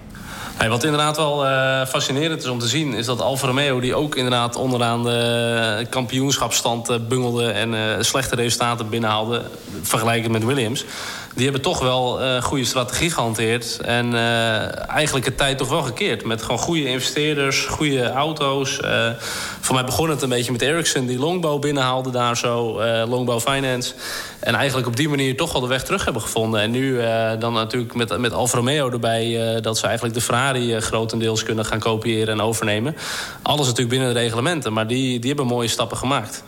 Wat 0.67 0.84
inderdaad 0.84 1.17
wel 1.17 1.46
fascinerend 1.86 2.41
is 2.43 2.50
om 2.50 2.60
te 2.60 2.67
zien... 2.67 2.93
is 2.93 3.05
dat 3.05 3.22
Alfa 3.22 3.48
Romeo, 3.48 3.79
die 3.79 3.96
ook 3.96 4.15
inderdaad 4.15 4.55
onderaan 4.55 5.03
de 5.03 5.88
kampioenschapsstand 5.89 6.89
uh, 6.89 6.98
bungelde... 7.08 7.51
en 7.51 8.05
slechte 8.05 8.36
resultaten 8.36 8.89
binnenhaalde, 8.89 9.41
vergelijkend 9.81 10.31
met 10.31 10.43
Williams 10.43 10.86
die 11.33 11.43
hebben 11.43 11.62
toch 11.62 11.79
wel 11.79 12.24
uh, 12.24 12.41
goede 12.41 12.65
strategie 12.65 13.09
gehanteerd. 13.12 13.79
En 13.79 14.13
uh, 14.13 14.89
eigenlijk 14.89 15.25
het 15.25 15.38
tijd 15.38 15.57
toch 15.57 15.69
wel 15.69 15.81
gekeerd. 15.81 16.25
Met 16.25 16.41
gewoon 16.41 16.57
goede 16.57 16.86
investeerders, 16.86 17.65
goede 17.65 18.09
auto's. 18.09 18.79
Uh, 18.83 19.09
voor 19.59 19.75
mij 19.75 19.83
begon 19.83 20.09
het 20.09 20.21
een 20.21 20.29
beetje 20.29 20.51
met 20.51 20.62
Ericsson, 20.62 21.05
die 21.05 21.19
Longbow 21.19 21.62
binnenhaalde 21.62 22.12
daar 22.12 22.38
zo. 22.38 22.81
Longbow 23.05 23.39
Finance. 23.39 23.93
En 24.39 24.55
eigenlijk 24.55 24.88
op 24.88 24.95
die 24.95 25.09
manier 25.09 25.38
toch 25.38 25.51
wel 25.51 25.62
de 25.62 25.67
weg 25.67 25.83
terug 25.83 26.03
hebben 26.03 26.21
gevonden. 26.21 26.62
En 26.62 26.71
nu 26.71 27.01
dan 27.39 27.53
natuurlijk 27.53 27.93
met, 27.93 28.17
met 28.17 28.33
Alfa 28.33 28.57
Romeo 28.57 28.89
erbij... 28.89 29.57
dat 29.62 29.77
ze 29.77 29.86
eigenlijk 29.86 30.15
de 30.15 30.21
Ferrari 30.21 30.79
grotendeels 30.79 31.43
kunnen 31.43 31.65
gaan 31.65 31.79
kopiëren 31.79 32.33
en 32.33 32.41
overnemen. 32.41 32.95
Alles 33.41 33.65
natuurlijk 33.65 33.89
binnen 33.89 34.13
de 34.13 34.19
reglementen. 34.19 34.74
Maar 34.74 34.88
die, 34.88 35.19
die 35.19 35.27
hebben 35.27 35.48
mooie 35.48 35.67
stappen 35.67 35.98
gemaakt. 35.98 36.43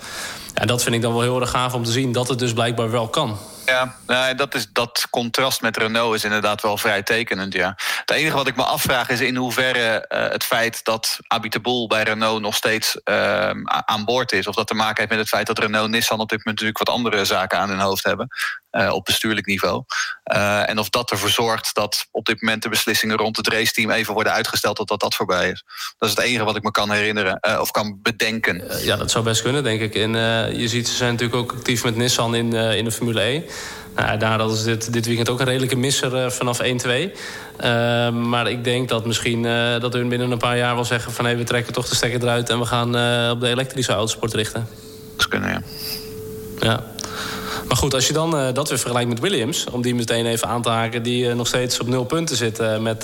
En 0.53 0.67
dat 0.67 0.83
vind 0.83 0.95
ik 0.95 1.01
dan 1.01 1.13
wel 1.13 1.21
heel 1.21 1.41
erg 1.41 1.49
gaaf 1.49 1.73
om 1.73 1.83
te 1.83 1.91
zien... 1.91 2.11
dat 2.11 2.27
het 2.27 2.39
dus 2.39 2.53
blijkbaar 2.53 2.91
wel 2.91 3.07
kan. 3.07 3.37
Ja, 3.65 4.33
dat, 4.33 4.55
is, 4.55 4.67
dat 4.71 5.07
contrast 5.09 5.61
met 5.61 5.77
Renault 5.77 6.15
is 6.15 6.23
inderdaad 6.23 6.61
wel 6.61 6.77
vrij 6.77 7.03
tekenend. 7.03 7.53
Ja. 7.53 7.75
Het 7.99 8.11
enige 8.11 8.35
wat 8.35 8.47
ik 8.47 8.55
me 8.55 8.63
afvraag 8.63 9.09
is 9.09 9.21
in 9.21 9.35
hoeverre 9.35 10.05
uh, 10.09 10.29
het 10.29 10.43
feit 10.43 10.83
dat 10.83 11.17
Abiteboul 11.27 11.87
bij 11.87 12.03
Renault 12.03 12.41
nog 12.41 12.55
steeds 12.55 12.97
uh, 13.03 13.49
aan 13.65 14.05
boord 14.05 14.31
is. 14.31 14.47
Of 14.47 14.55
dat 14.55 14.67
te 14.67 14.73
maken 14.73 14.97
heeft 14.97 15.09
met 15.09 15.19
het 15.19 15.29
feit 15.29 15.47
dat 15.47 15.59
Renault 15.59 15.89
Nissan 15.89 16.19
op 16.19 16.29
dit 16.29 16.37
moment 16.37 16.59
natuurlijk 16.59 16.77
wat 16.77 16.95
andere 16.95 17.25
zaken 17.25 17.57
aan 17.59 17.69
hun 17.69 17.79
hoofd 17.79 18.03
hebben. 18.03 18.27
Uh, 18.71 18.93
op 18.93 19.05
bestuurlijk 19.05 19.45
niveau. 19.45 19.83
Uh, 20.33 20.69
en 20.69 20.79
of 20.79 20.89
dat 20.89 21.11
ervoor 21.11 21.29
zorgt 21.29 21.75
dat 21.75 22.07
op 22.11 22.25
dit 22.25 22.41
moment 22.41 22.63
de 22.63 22.69
beslissingen 22.69 23.17
rond 23.17 23.37
het 23.37 23.47
raceteam 23.47 23.91
even 23.91 24.13
worden 24.13 24.33
uitgesteld 24.33 24.75
tot 24.75 24.99
dat 24.99 25.15
voorbij 25.15 25.49
is. 25.49 25.63
Dat 25.97 26.09
is 26.09 26.15
het 26.15 26.25
enige 26.25 26.43
wat 26.43 26.55
ik 26.55 26.63
me 26.63 26.71
kan 26.71 26.91
herinneren 26.91 27.39
uh, 27.47 27.59
of 27.59 27.71
kan 27.71 27.99
bedenken. 28.01 28.63
ja, 28.83 28.95
dat 28.95 29.11
zou 29.11 29.23
best 29.23 29.41
kunnen, 29.41 29.63
denk 29.63 29.81
ik. 29.81 29.95
En 29.95 30.11
je 30.57 30.67
ziet, 30.67 30.87
ze 30.87 30.95
zijn 30.95 31.11
natuurlijk 31.11 31.39
ook 31.39 31.51
actief 31.51 31.83
met 31.83 31.95
Nissan 31.95 32.35
in, 32.35 32.53
in 32.53 32.83
de 32.83 32.91
Formule 32.91 33.21
E. 33.21 33.43
Nou, 33.95 34.17
daar 34.17 34.39
hadden 34.39 34.57
ze 34.57 34.65
dit, 34.65 34.93
dit 34.93 35.05
weekend 35.05 35.29
ook 35.29 35.39
een 35.39 35.45
redelijke 35.45 35.75
misser 35.75 36.31
vanaf 36.31 36.61
1-2. 36.61 36.63
maar 38.13 38.49
ik 38.49 38.63
denk 38.63 38.89
dat 38.89 39.05
misschien 39.05 39.43
dat 39.79 39.93
hun 39.93 40.09
binnen 40.09 40.31
een 40.31 40.37
paar 40.37 40.57
jaar 40.57 40.75
wel 40.75 40.85
zeggen 40.85 41.11
van... 41.11 41.25
Hey, 41.25 41.37
we 41.37 41.43
trekken 41.43 41.73
toch 41.73 41.89
de 41.89 41.95
stekker 41.95 42.21
eruit 42.21 42.49
en 42.49 42.59
we 42.59 42.65
gaan 42.65 42.87
op 43.31 43.39
de 43.39 43.47
elektrische 43.47 43.93
autosport 43.93 44.33
richten. 44.33 44.67
Dat 45.17 45.27
kunnen, 45.27 45.49
ja. 45.49 45.61
Ja. 46.59 46.83
Maar 47.71 47.79
goed, 47.79 47.93
als 47.93 48.07
je 48.07 48.13
dan 48.13 48.35
uh, 48.35 48.53
dat 48.53 48.69
weer 48.69 48.77
vergelijkt 48.77 49.09
met 49.09 49.19
Williams... 49.19 49.65
om 49.65 49.81
die 49.81 49.95
meteen 49.95 50.25
even 50.25 50.47
aan 50.47 50.61
te 50.61 50.69
haken... 50.69 51.03
die 51.03 51.25
uh, 51.25 51.33
nog 51.33 51.47
steeds 51.47 51.79
op 51.79 51.87
nul 51.87 52.03
punten 52.03 52.35
zit 52.35 52.59
uh, 52.59 52.77
met, 52.77 53.03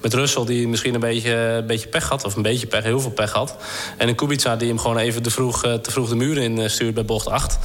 met 0.00 0.14
Russell... 0.14 0.44
die 0.44 0.68
misschien 0.68 0.94
een 0.94 1.00
beetje, 1.00 1.34
een 1.34 1.66
beetje 1.66 1.88
pech 1.88 2.08
had. 2.08 2.24
Of 2.24 2.36
een 2.36 2.42
beetje 2.42 2.66
pech, 2.66 2.82
heel 2.82 3.00
veel 3.00 3.10
pech 3.10 3.32
had. 3.32 3.56
En 3.96 4.08
een 4.08 4.14
Kubica 4.14 4.56
die 4.56 4.68
hem 4.68 4.78
gewoon 4.78 4.98
even 4.98 5.22
te 5.22 5.30
vroeg, 5.30 5.60
te 5.60 5.90
vroeg 5.90 6.08
de 6.08 6.14
muur 6.14 6.38
in 6.38 6.70
stuurt 6.70 6.94
bij 6.94 7.04
bocht 7.04 7.28
8. 7.28 7.58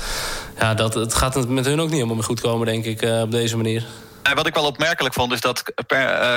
Ja, 0.60 0.74
dat, 0.74 0.94
het 0.94 1.14
gaat 1.14 1.48
met 1.48 1.66
hun 1.66 1.80
ook 1.80 1.90
niet 1.90 2.02
helemaal 2.02 2.24
goed 2.24 2.42
komen, 2.42 2.66
denk 2.66 2.86
ik, 2.86 3.02
op 3.02 3.32
deze 3.32 3.56
manier. 3.56 3.86
En 4.24 4.36
wat 4.36 4.48
ik 4.48 4.54
wel 4.54 4.66
opmerkelijk 4.66 5.14
vond, 5.14 5.32
is 5.32 5.42
dat 5.42 5.64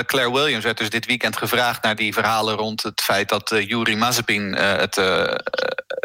Claire 0.05 0.31
Williams 0.31 0.63
werd 0.63 0.77
dus 0.77 0.89
dit 0.89 1.05
weekend 1.05 1.37
gevraagd 1.37 1.83
naar 1.83 1.95
die 1.95 2.13
verhalen 2.13 2.55
rond 2.55 2.83
het 2.83 3.01
feit 3.01 3.29
dat 3.29 3.53
Yuri 3.67 3.95
Mazepin 3.95 4.53
het, 4.53 5.01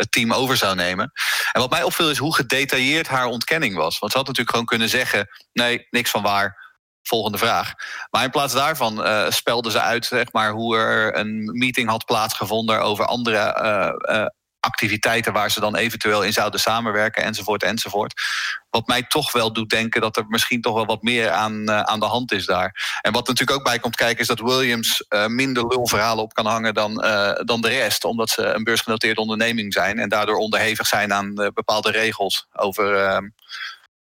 het, 0.00 0.12
team 0.12 0.32
over 0.32 0.56
zou 0.56 0.74
nemen. 0.74 1.12
En 1.52 1.60
wat 1.60 1.70
mij 1.70 1.82
opviel 1.82 2.10
is 2.10 2.18
hoe 2.18 2.34
gedetailleerd 2.34 3.08
haar 3.08 3.26
ontkenning 3.26 3.74
was. 3.74 3.98
Want 3.98 4.12
ze 4.12 4.18
had 4.18 4.26
natuurlijk 4.26 4.56
gewoon 4.56 4.70
kunnen 4.70 4.88
zeggen: 4.88 5.28
nee, 5.52 5.86
niks 5.90 6.10
van 6.10 6.22
waar. 6.22 6.68
Volgende 7.02 7.38
vraag. 7.38 7.72
Maar 8.10 8.24
in 8.24 8.30
plaats 8.30 8.52
daarvan 8.54 9.04
spelde 9.32 9.70
ze 9.70 9.80
uit 9.80 10.06
zeg 10.06 10.32
maar, 10.32 10.50
hoe 10.50 10.76
er 10.76 11.16
een 11.16 11.58
meeting 11.58 11.88
had 11.88 12.04
plaatsgevonden 12.04 12.82
over 12.82 13.04
andere 13.04 14.38
activiteiten 14.60 15.32
waar 15.32 15.50
ze 15.50 15.60
dan 15.60 15.76
eventueel 15.76 16.22
in 16.22 16.32
zouden 16.32 16.60
samenwerken, 16.60 17.24
enzovoort, 17.24 17.62
enzovoort. 17.62 18.22
Wat 18.70 18.86
mij 18.86 19.02
toch 19.02 19.32
wel 19.32 19.52
doet 19.52 19.70
denken 19.70 20.00
dat 20.00 20.16
er 20.16 20.24
misschien 20.28 20.60
toch 20.60 20.74
wel 20.74 20.86
wat 20.86 21.02
meer 21.02 21.30
aan, 21.30 21.70
uh, 21.70 21.80
aan 21.80 22.00
de 22.00 22.06
hand 22.06 22.32
is 22.32 22.46
daar. 22.46 22.98
En 23.00 23.12
wat 23.12 23.26
natuurlijk 23.26 23.58
ook 23.58 23.64
bij 23.64 23.78
komt 23.78 23.96
kijken, 23.96 24.20
is 24.20 24.26
dat 24.26 24.40
Williams 24.40 25.04
uh, 25.08 25.26
minder 25.26 25.66
lulverhalen 25.66 26.24
op 26.24 26.34
kan 26.34 26.46
hangen 26.46 26.74
dan, 26.74 27.04
uh, 27.04 27.32
dan 27.44 27.60
de 27.60 27.68
rest. 27.68 28.04
Omdat 28.04 28.30
ze 28.30 28.42
een 28.42 28.64
beursgenoteerde 28.64 29.20
onderneming 29.20 29.72
zijn 29.72 29.98
en 29.98 30.08
daardoor 30.08 30.36
onderhevig 30.36 30.86
zijn 30.86 31.12
aan 31.12 31.34
bepaalde 31.34 31.90
regels 31.90 32.46
over 32.52 33.18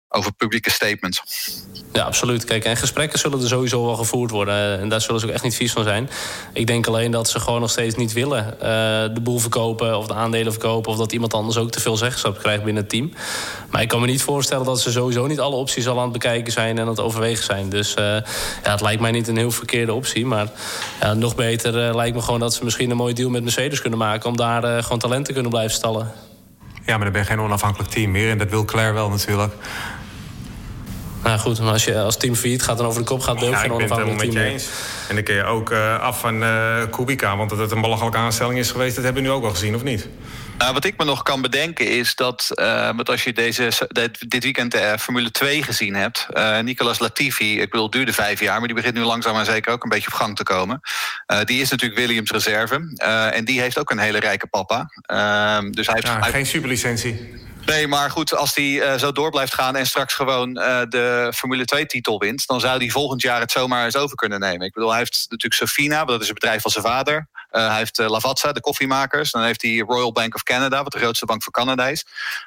over 0.08 0.32
publieke 0.32 0.70
statements. 0.70 1.22
Ja, 1.92 2.04
absoluut. 2.04 2.44
Kijk, 2.44 2.64
en 2.64 2.76
gesprekken 2.76 3.18
zullen 3.18 3.40
er 3.40 3.48
sowieso 3.48 3.84
wel 3.84 3.94
gevoerd 3.94 4.30
worden. 4.30 4.80
En 4.80 4.88
daar 4.88 5.00
zullen 5.00 5.20
ze 5.20 5.26
ook 5.26 5.32
echt 5.32 5.42
niet 5.42 5.56
vies 5.56 5.72
van 5.72 5.82
zijn. 5.82 6.10
Ik 6.52 6.66
denk 6.66 6.86
alleen 6.86 7.10
dat 7.10 7.28
ze 7.28 7.40
gewoon 7.40 7.60
nog 7.60 7.70
steeds 7.70 7.94
niet 7.94 8.12
willen 8.12 8.44
uh, 8.54 8.60
de 9.14 9.20
boel 9.22 9.38
verkopen... 9.38 9.98
of 9.98 10.06
de 10.06 10.14
aandelen 10.14 10.52
verkopen... 10.52 10.92
of 10.92 10.98
dat 10.98 11.12
iemand 11.12 11.34
anders 11.34 11.56
ook 11.56 11.70
te 11.70 11.80
veel 11.80 11.96
zeggenschap 11.96 12.38
krijgt 12.38 12.64
binnen 12.64 12.82
het 12.82 12.92
team. 12.92 13.12
Maar 13.70 13.82
ik 13.82 13.88
kan 13.88 14.00
me 14.00 14.06
niet 14.06 14.22
voorstellen 14.22 14.64
dat 14.64 14.80
ze 14.80 14.90
sowieso 14.90 15.26
niet 15.26 15.40
alle 15.40 15.56
opties 15.56 15.88
al 15.88 15.96
aan 15.96 16.02
het 16.02 16.12
bekijken 16.12 16.52
zijn... 16.52 16.76
en 16.76 16.82
aan 16.82 16.88
het 16.88 17.00
overwegen 17.00 17.44
zijn. 17.44 17.68
Dus 17.68 17.94
uh, 17.98 18.04
ja, 18.64 18.70
het 18.70 18.80
lijkt 18.80 19.00
mij 19.00 19.10
niet 19.10 19.28
een 19.28 19.36
heel 19.36 19.50
verkeerde 19.50 19.92
optie. 19.92 20.26
Maar 20.26 20.46
nog 21.14 21.34
beter 21.34 21.96
lijkt 21.96 22.16
me 22.16 22.22
gewoon 22.22 22.40
dat 22.40 22.54
ze 22.54 22.64
misschien 22.64 22.90
een 22.90 22.96
mooie 22.96 23.14
deal 23.14 23.30
met 23.30 23.42
Mercedes 23.42 23.80
kunnen 23.80 23.98
maken... 23.98 24.28
om 24.28 24.36
daar 24.36 24.82
gewoon 24.82 24.98
talent 24.98 25.24
te 25.24 25.32
kunnen 25.32 25.50
blijven 25.50 25.74
stallen. 25.74 26.12
Ja, 26.86 26.94
maar 26.94 27.04
dan 27.04 27.12
ben 27.12 27.20
je 27.20 27.26
geen 27.26 27.40
onafhankelijk 27.40 27.90
team 27.90 28.10
meer. 28.10 28.30
En 28.30 28.38
dat 28.38 28.50
wil 28.50 28.64
Claire 28.64 28.92
wel 28.92 29.10
natuurlijk. 29.10 29.52
Nou 31.22 31.38
goed, 31.38 31.60
maar 31.60 31.72
als 31.72 31.84
je 31.84 32.00
als 32.00 32.16
team 32.16 32.34
failliet 32.34 32.62
gaat 32.62 32.76
dan 32.78 32.86
over 32.86 33.00
de 33.00 33.06
kop 33.06 33.20
gaat, 33.20 33.34
ben 33.34 33.44
je 33.44 33.50
ja, 33.50 33.56
ook 33.56 33.62
geen 33.62 33.72
onafhankelijk 33.72 34.30
team. 34.30 34.44
Eens. 34.44 34.68
En 35.08 35.14
dan 35.14 35.24
kun 35.24 35.34
je 35.34 35.44
ook 35.44 35.70
uh, 35.70 36.00
af 36.00 36.20
van 36.20 36.42
uh, 36.42 36.82
Kubica, 36.90 37.36
want 37.36 37.50
dat 37.50 37.58
het 37.58 37.70
een 37.70 37.80
belachelijke 37.80 38.18
aanstelling 38.18 38.58
is 38.58 38.70
geweest, 38.70 38.94
dat 38.94 39.04
hebben 39.04 39.22
we 39.22 39.28
nu 39.28 39.34
ook 39.34 39.44
al 39.44 39.50
gezien, 39.50 39.74
of 39.74 39.82
niet? 39.82 40.08
Nou, 40.58 40.72
wat 40.72 40.84
ik 40.84 40.94
me 40.96 41.04
nog 41.04 41.22
kan 41.22 41.40
bedenken 41.40 41.90
is 41.90 42.14
dat, 42.14 42.50
uh, 42.54 42.90
als 43.02 43.24
je 43.24 43.32
deze, 43.32 43.70
dit, 43.88 44.30
dit 44.30 44.42
weekend 44.42 44.72
de 44.72 44.96
Formule 45.00 45.30
2 45.30 45.62
gezien 45.62 45.94
hebt, 45.94 46.26
Nicolas 46.62 46.98
Latifi, 46.98 47.60
ik 47.60 47.70
bedoel, 47.70 47.90
duurde 47.90 48.12
vijf 48.12 48.40
jaar, 48.40 48.58
maar 48.58 48.66
die 48.66 48.76
begint 48.76 48.94
nu 48.94 49.00
langzaam 49.00 49.34
maar 49.34 49.44
zeker 49.44 49.72
ook 49.72 49.82
een 49.82 49.88
beetje 49.88 50.08
op 50.08 50.12
gang 50.12 50.36
te 50.36 50.42
komen. 50.42 50.80
die 51.44 51.60
is 51.60 51.70
natuurlijk 51.70 52.00
Williams 52.00 52.30
reserve 52.30 52.96
en 53.32 53.44
die 53.44 53.60
heeft 53.60 53.78
ook 53.78 53.90
een 53.90 53.98
hele 53.98 54.18
rijke 54.18 54.46
papa. 54.46 54.90
dus 55.70 55.86
hij 55.86 55.94
heeft, 55.94 56.06
ja, 56.06 56.18
hij... 56.20 56.30
Geen 56.30 56.46
superlicentie. 56.46 57.46
Nee, 57.68 57.86
maar 57.86 58.10
goed, 58.10 58.34
als 58.34 58.54
hij 58.54 58.64
uh, 58.64 58.94
zo 58.94 59.12
door 59.12 59.30
blijft 59.30 59.54
gaan 59.54 59.76
en 59.76 59.86
straks 59.86 60.14
gewoon 60.14 60.58
uh, 60.58 60.82
de 60.88 61.32
Formule 61.34 61.64
2-titel 61.76 62.18
wint, 62.18 62.46
dan 62.46 62.60
zou 62.60 62.78
hij 62.78 62.88
volgend 62.90 63.22
jaar 63.22 63.40
het 63.40 63.50
zomaar 63.50 63.84
eens 63.84 63.96
over 63.96 64.16
kunnen 64.16 64.40
nemen. 64.40 64.66
Ik 64.66 64.72
bedoel, 64.72 64.88
hij 64.88 64.98
heeft 64.98 65.26
natuurlijk 65.28 65.62
Sofina, 65.62 66.04
dat 66.04 66.20
is 66.20 66.26
het 66.28 66.38
bedrijf 66.38 66.62
van 66.62 66.70
zijn 66.70 66.84
vader. 66.84 67.28
Uh, 67.50 67.68
hij 67.68 67.76
heeft 67.76 67.98
Lavazza, 67.98 68.52
de 68.52 68.60
koffiemakers. 68.60 69.30
Dan 69.30 69.42
heeft 69.42 69.62
hij 69.62 69.78
Royal 69.78 70.12
Bank 70.12 70.34
of 70.34 70.42
Canada, 70.42 70.82
wat 70.82 70.92
de 70.92 70.98
grootste 70.98 71.26
bank 71.26 71.42
van 71.42 71.52
Canada 71.52 71.88
is. 71.88 72.06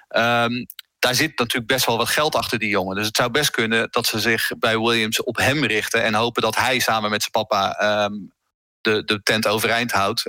Um, 0.09 0.65
daar 0.99 1.15
zit 1.15 1.37
natuurlijk 1.37 1.71
best 1.71 1.85
wel 1.85 1.97
wat 1.97 2.09
geld 2.09 2.35
achter 2.35 2.59
die 2.59 2.69
jongen. 2.69 2.95
Dus 2.95 3.05
het 3.05 3.15
zou 3.15 3.31
best 3.31 3.51
kunnen 3.51 3.87
dat 3.91 4.05
ze 4.05 4.19
zich 4.19 4.51
bij 4.59 4.79
Williams 4.79 5.23
op 5.23 5.37
hem 5.37 5.63
richten 5.63 6.03
en 6.03 6.13
hopen 6.13 6.41
dat 6.41 6.55
hij 6.55 6.79
samen 6.79 7.09
met 7.09 7.21
zijn 7.21 7.45
papa 7.45 7.81
um, 8.05 8.31
de, 8.81 9.03
de 9.05 9.23
tent 9.23 9.47
overeind 9.47 9.91
houdt, 9.91 10.21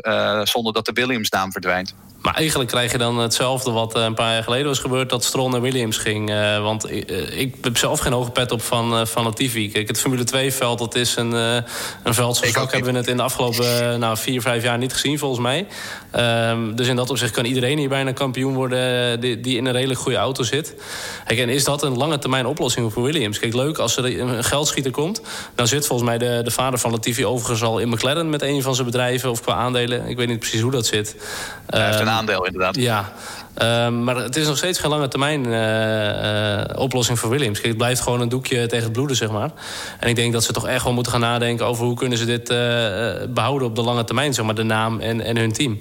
zonder 0.49 0.73
dat 0.73 0.87
de 0.87 0.93
Williams-naam 0.93 1.53
verdwijnt. 1.53 1.95
Maar 2.23 2.35
eigenlijk 2.35 2.71
krijg 2.71 2.93
je 2.93 2.99
dan 2.99 3.19
hetzelfde 3.19 3.71
wat 3.71 3.95
eh, 3.95 4.03
een 4.03 4.15
paar 4.15 4.33
jaar 4.33 4.43
geleden 4.43 4.67
was 4.67 4.79
gebeurd... 4.79 5.11
dat 5.11 5.25
Stroll 5.25 5.51
naar 5.51 5.61
Williams 5.61 5.97
ging. 5.97 6.31
Uh, 6.31 6.63
want 6.63 6.91
ik, 6.91 7.11
ik, 7.31 7.55
heb 7.61 7.77
zelf 7.77 8.01
geen 8.01 8.13
hoge 8.13 8.31
pet 8.31 8.53
op 8.53 8.63
van, 8.63 9.01
uh, 9.01 9.07
van 9.07 9.25
Latifi. 9.25 9.71
Kijk, 9.71 9.89
het 9.89 10.01
Formule 10.01 10.25
2-veld, 10.35 10.79
dat 10.79 10.95
is 10.95 11.17
een, 11.17 11.33
een 11.33 11.65
veld... 12.03 12.37
zoals 12.37 12.57
ook 12.57 12.73
hebben 12.73 12.93
we 12.93 12.99
het 12.99 13.09
in 13.09 13.17
de 13.17 13.23
afgelopen 13.23 13.99
nou, 14.01 14.17
vier, 14.17 14.41
vijf 14.41 14.63
jaar 14.63 14.79
niet 14.79 14.93
gezien, 14.93 15.19
volgens 15.19 15.41
mij. 15.41 15.67
Um, 16.51 16.77
dus 16.77 16.89
in 16.89 16.97
dat 16.97 17.11
opzicht 17.11 17.33
kan 17.33 17.45
iedereen 17.45 17.79
hier 17.79 17.89
bijna 17.89 18.13
kampioen 18.13 18.55
worden... 18.55 19.21
die, 19.21 19.41
die 19.41 19.57
in 19.57 19.67
een 19.67 19.73
redelijk 19.73 20.01
goede 20.01 20.19
auto 20.19 20.43
zit. 20.43 20.75
Kijk, 21.27 21.39
en 21.39 21.49
is 21.49 21.65
dat 21.65 21.83
een 21.83 21.97
lange 21.97 22.19
termijn 22.19 22.47
oplossing 22.47 22.93
voor 22.93 23.03
Williams? 23.03 23.39
Kijk, 23.39 23.55
leuk, 23.55 23.79
als 23.79 23.97
er 23.97 24.21
een 24.21 24.45
geldschieter 24.45 24.93
komt... 24.93 25.23
dan 25.55 25.67
zit 25.67 25.87
volgens 25.87 26.09
mij 26.09 26.19
de, 26.19 26.41
de 26.45 26.51
vader 26.51 26.79
van 26.79 26.91
Latifi 26.91 27.27
overigens 27.27 27.63
al 27.63 27.79
in 27.79 27.89
McLaren... 27.89 28.31
met 28.31 28.42
een 28.43 28.63
van 28.63 28.75
zijn 28.75 28.87
bedrijven 28.87 29.31
of 29.31 29.41
qua 29.41 29.55
aandelen. 29.55 30.09
Ik 30.09 30.17
weet 30.17 30.29
niet 30.29 30.39
precies 30.39 30.61
hoe 30.61 30.71
dat 30.71 30.87
zit. 30.87 31.17
Hij 31.67 31.87
heeft 31.87 32.01
een 32.01 32.09
aandeel 32.09 32.47
inderdaad. 32.47 32.77
Ja, 32.77 33.13
uh, 33.63 33.89
maar 33.89 34.17
het 34.17 34.37
is 34.37 34.47
nog 34.47 34.57
steeds 34.57 34.79
geen 34.79 34.91
lange 34.91 35.09
termijn 35.09 35.47
uh, 35.47 36.59
uh, 36.59 36.65
oplossing 36.75 37.19
voor 37.19 37.31
Williams. 37.31 37.57
Kijk, 37.57 37.69
het 37.69 37.77
blijft 37.77 38.01
gewoon 38.01 38.21
een 38.21 38.29
doekje 38.29 38.67
tegen 38.67 38.85
het 38.85 38.93
bloeden, 38.93 39.17
zeg 39.17 39.31
maar. 39.31 39.51
En 40.01 40.09
ik 40.09 40.17
denk 40.17 40.33
dat 40.33 40.45
ze 40.45 40.53
toch 40.53 40.67
echt 40.67 40.85
wel 40.85 40.93
moeten 40.93 41.13
gaan 41.13 41.21
nadenken... 41.21 41.67
over 41.67 41.85
hoe 41.85 41.97
kunnen 41.97 42.19
ze 42.19 42.25
dit 42.25 42.49
behouden 43.35 43.69
op 43.69 43.77
de 43.77 43.83
lange 43.83 44.05
termijn, 44.05 44.35
zeg 44.35 44.45
maar, 44.45 44.55
de 44.55 44.63
naam 44.63 45.01
en, 45.01 45.21
en 45.21 45.37
hun 45.37 45.53
team. 45.53 45.79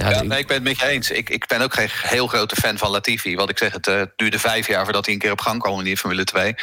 Ja, 0.00 0.10
ja, 0.10 0.22
nee, 0.22 0.38
ik 0.38 0.46
ben 0.46 0.56
het 0.56 0.64
met 0.64 0.78
je 0.78 0.86
eens. 0.86 1.10
Ik, 1.10 1.30
ik 1.30 1.46
ben 1.46 1.60
ook 1.60 1.74
geen 1.74 1.88
heel 1.92 2.26
grote 2.26 2.56
fan 2.56 2.78
van 2.78 2.90
Latifi. 2.90 3.36
Want 3.36 3.50
ik 3.50 3.58
zeg, 3.58 3.72
het 3.72 3.86
uh, 3.86 4.02
duurde 4.16 4.38
vijf 4.38 4.66
jaar 4.66 4.84
voordat 4.84 5.04
hij 5.04 5.14
een 5.14 5.20
keer 5.20 5.32
op 5.32 5.40
gang 5.40 5.60
kwam 5.62 5.78
in 5.78 5.84
die 5.84 5.96
Formule 5.96 6.24
2. 6.24 6.54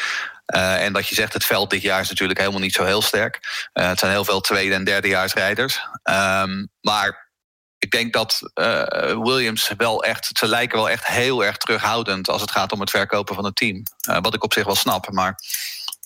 Uh, 0.55 0.83
en 0.83 0.93
dat 0.93 1.07
je 1.07 1.15
zegt, 1.15 1.33
het 1.33 1.45
veld 1.45 1.69
dit 1.69 1.81
jaar 1.81 2.01
is 2.01 2.09
natuurlijk 2.09 2.39
helemaal 2.39 2.59
niet 2.59 2.73
zo 2.73 2.83
heel 2.83 3.01
sterk. 3.01 3.39
Uh, 3.73 3.87
het 3.87 3.99
zijn 3.99 4.11
heel 4.11 4.25
veel 4.25 4.41
tweede- 4.41 4.75
en 4.75 4.83
derdejaarsrijders. 4.83 5.79
Um, 6.03 6.69
maar 6.81 7.31
ik 7.77 7.91
denk 7.91 8.13
dat 8.13 8.39
uh, 8.53 8.83
Williams 9.23 9.71
wel 9.77 10.03
echt, 10.03 10.29
ze 10.33 10.47
lijken 10.47 10.77
wel 10.77 10.89
echt 10.89 11.05
heel 11.05 11.45
erg 11.45 11.57
terughoudend 11.57 12.29
als 12.29 12.41
het 12.41 12.51
gaat 12.51 12.71
om 12.71 12.79
het 12.79 12.89
verkopen 12.89 13.35
van 13.35 13.45
het 13.45 13.55
team. 13.55 13.83
Wat 14.21 14.33
ik 14.33 14.43
op 14.43 14.53
zich 14.53 14.65
wel 14.65 14.75
snap, 14.75 15.11
maar 15.11 15.35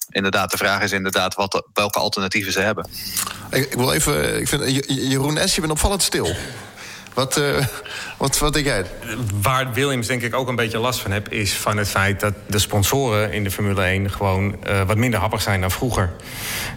inderdaad, 0.10 0.52
de 0.52 0.58
vraag 0.58 0.82
is 0.82 0.92
inderdaad 0.92 1.36
wat, 1.36 1.70
welke 1.74 2.00
alternatieven 2.00 2.52
ze 2.52 2.60
hebben. 2.60 2.90
Ik, 3.52 3.66
ik 3.66 3.78
wil 3.78 3.94
even, 3.94 4.40
ik 4.40 4.48
vind, 4.48 4.86
Jeroen 4.88 5.48
S, 5.48 5.56
je 5.56 5.62
bent 5.62 5.74
opvallend 5.74 6.04
stil. 6.04 6.36
Wat, 7.14 7.38
uh, 7.38 7.66
wat, 8.18 8.38
wat 8.40 8.54
denk 8.54 8.66
jij? 8.66 8.86
Waar 9.42 9.74
Williams 9.74 10.08
denk 10.08 10.22
ik 10.22 10.36
ook 10.36 10.48
een 10.48 10.56
beetje 10.56 10.78
last 10.78 11.00
van 11.00 11.12
heb... 11.12 11.30
is 11.30 11.54
van 11.54 11.78
het 11.78 11.90
feit 11.90 12.20
dat 12.20 12.34
de 12.48 12.60
sponsoren 12.60 13.32
in 13.32 13.44
de 13.44 13.52
Formule 13.52 13.82
1... 13.82 14.12
gewoon 14.12 14.56
uh, 14.68 14.82
wat 14.82 14.98
minder 14.98 15.20
happig 15.20 15.42
zijn 15.42 15.62
dan 15.62 15.72
vroeger. 15.72 16.12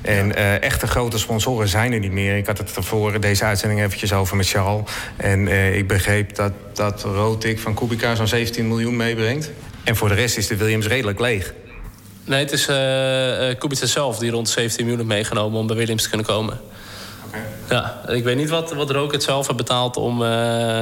En 0.02 0.38
uh, 0.38 0.62
echte 0.62 0.86
grote 0.86 1.18
sponsoren 1.18 1.68
zijn 1.68 1.92
er 1.92 1.98
niet 1.98 2.12
meer. 2.12 2.36
Ik 2.36 2.46
had 2.46 2.58
het 2.58 2.70
voor 2.72 3.20
deze 3.20 3.44
uitzending 3.44 3.82
eventjes 3.82 4.12
over 4.12 4.36
met 4.36 4.48
Charles. 4.48 4.90
En 5.16 5.48
ik 5.76 5.88
begreep 5.88 6.34
dat, 6.34 6.52
dat 6.72 7.02
Rotik 7.02 7.58
van 7.58 7.74
Kubica 7.74 8.14
zo'n 8.14 8.28
17 8.28 8.68
miljoen 8.68 8.96
meebrengt. 8.96 9.50
En 9.84 9.96
voor 9.96 10.08
de 10.08 10.14
rest 10.14 10.36
is 10.36 10.46
de 10.46 10.56
Williams 10.56 10.86
redelijk 10.86 11.20
leeg. 11.20 11.54
Nee, 12.24 12.38
het 12.38 12.52
is 12.52 12.68
uh, 12.68 13.58
Kubica 13.58 13.86
zelf 13.86 14.18
die 14.18 14.30
rond 14.30 14.48
17 14.48 14.84
miljoen 14.84 15.04
heeft 15.04 15.14
meegenomen... 15.14 15.58
om 15.58 15.66
bij 15.66 15.76
Williams 15.76 16.02
te 16.02 16.08
kunnen 16.08 16.26
komen. 16.26 16.60
Ja, 17.68 18.00
ik 18.06 18.24
weet 18.24 18.36
niet 18.36 18.50
wat, 18.50 18.72
wat 18.72 18.90
Rocket 18.90 19.22
zelf 19.22 19.46
heeft 19.46 19.58
betaald 19.58 19.96
om 19.96 20.22
uh, 20.22 20.28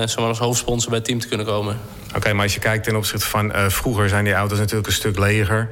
zomaar 0.05 0.29
als 0.29 0.39
hoofdsponsor 0.39 0.89
bij 0.89 0.99
het 0.99 1.07
team 1.07 1.21
te 1.21 1.29
kunnen 1.29 1.47
komen. 1.47 1.79
Oké, 2.09 2.17
okay, 2.17 2.33
maar 2.33 2.43
als 2.43 2.55
je 2.55 2.61
kijkt 2.61 2.85
ten 2.85 2.97
opzichte 2.97 3.27
van 3.27 3.57
uh, 3.57 3.69
vroeger 3.69 4.09
zijn 4.09 4.25
die 4.25 4.33
auto's 4.33 4.59
natuurlijk 4.59 4.87
een 4.87 4.93
stuk 4.93 5.19
leger. 5.19 5.69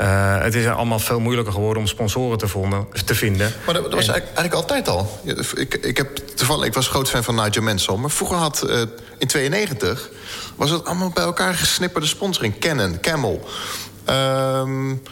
Uh, 0.00 0.40
het 0.42 0.54
is 0.54 0.66
allemaal 0.66 0.98
veel 0.98 1.20
moeilijker 1.20 1.52
geworden 1.52 1.82
om 1.82 1.88
sponsoren 1.88 2.38
te, 2.38 2.48
vonden, 2.48 2.86
te 3.04 3.14
vinden. 3.14 3.52
Maar 3.64 3.74
dat, 3.74 3.82
dat 3.82 3.92
was 3.92 4.06
en... 4.08 4.14
eigenlijk 4.14 4.54
altijd 4.54 4.88
al. 4.88 5.20
Ik, 5.54 5.74
ik, 5.74 5.96
heb 5.96 6.16
toevallig, 6.16 6.66
ik 6.66 6.74
was 6.74 6.88
groot 6.88 7.10
fan 7.10 7.24
van 7.24 7.34
Nigel 7.34 7.62
Mansell. 7.62 7.96
Maar 7.96 8.10
vroeger 8.10 8.36
had 8.36 8.64
uh, 8.68 8.80
in 9.18 9.26
92 9.26 10.10
was 10.56 10.70
het 10.70 10.84
allemaal 10.84 11.10
bij 11.10 11.24
elkaar 11.24 11.54
gesnipperde 11.54 12.06
sponsoring. 12.06 12.58
Canon, 12.58 13.00
Camel. 13.00 13.48
Um, 14.10 15.02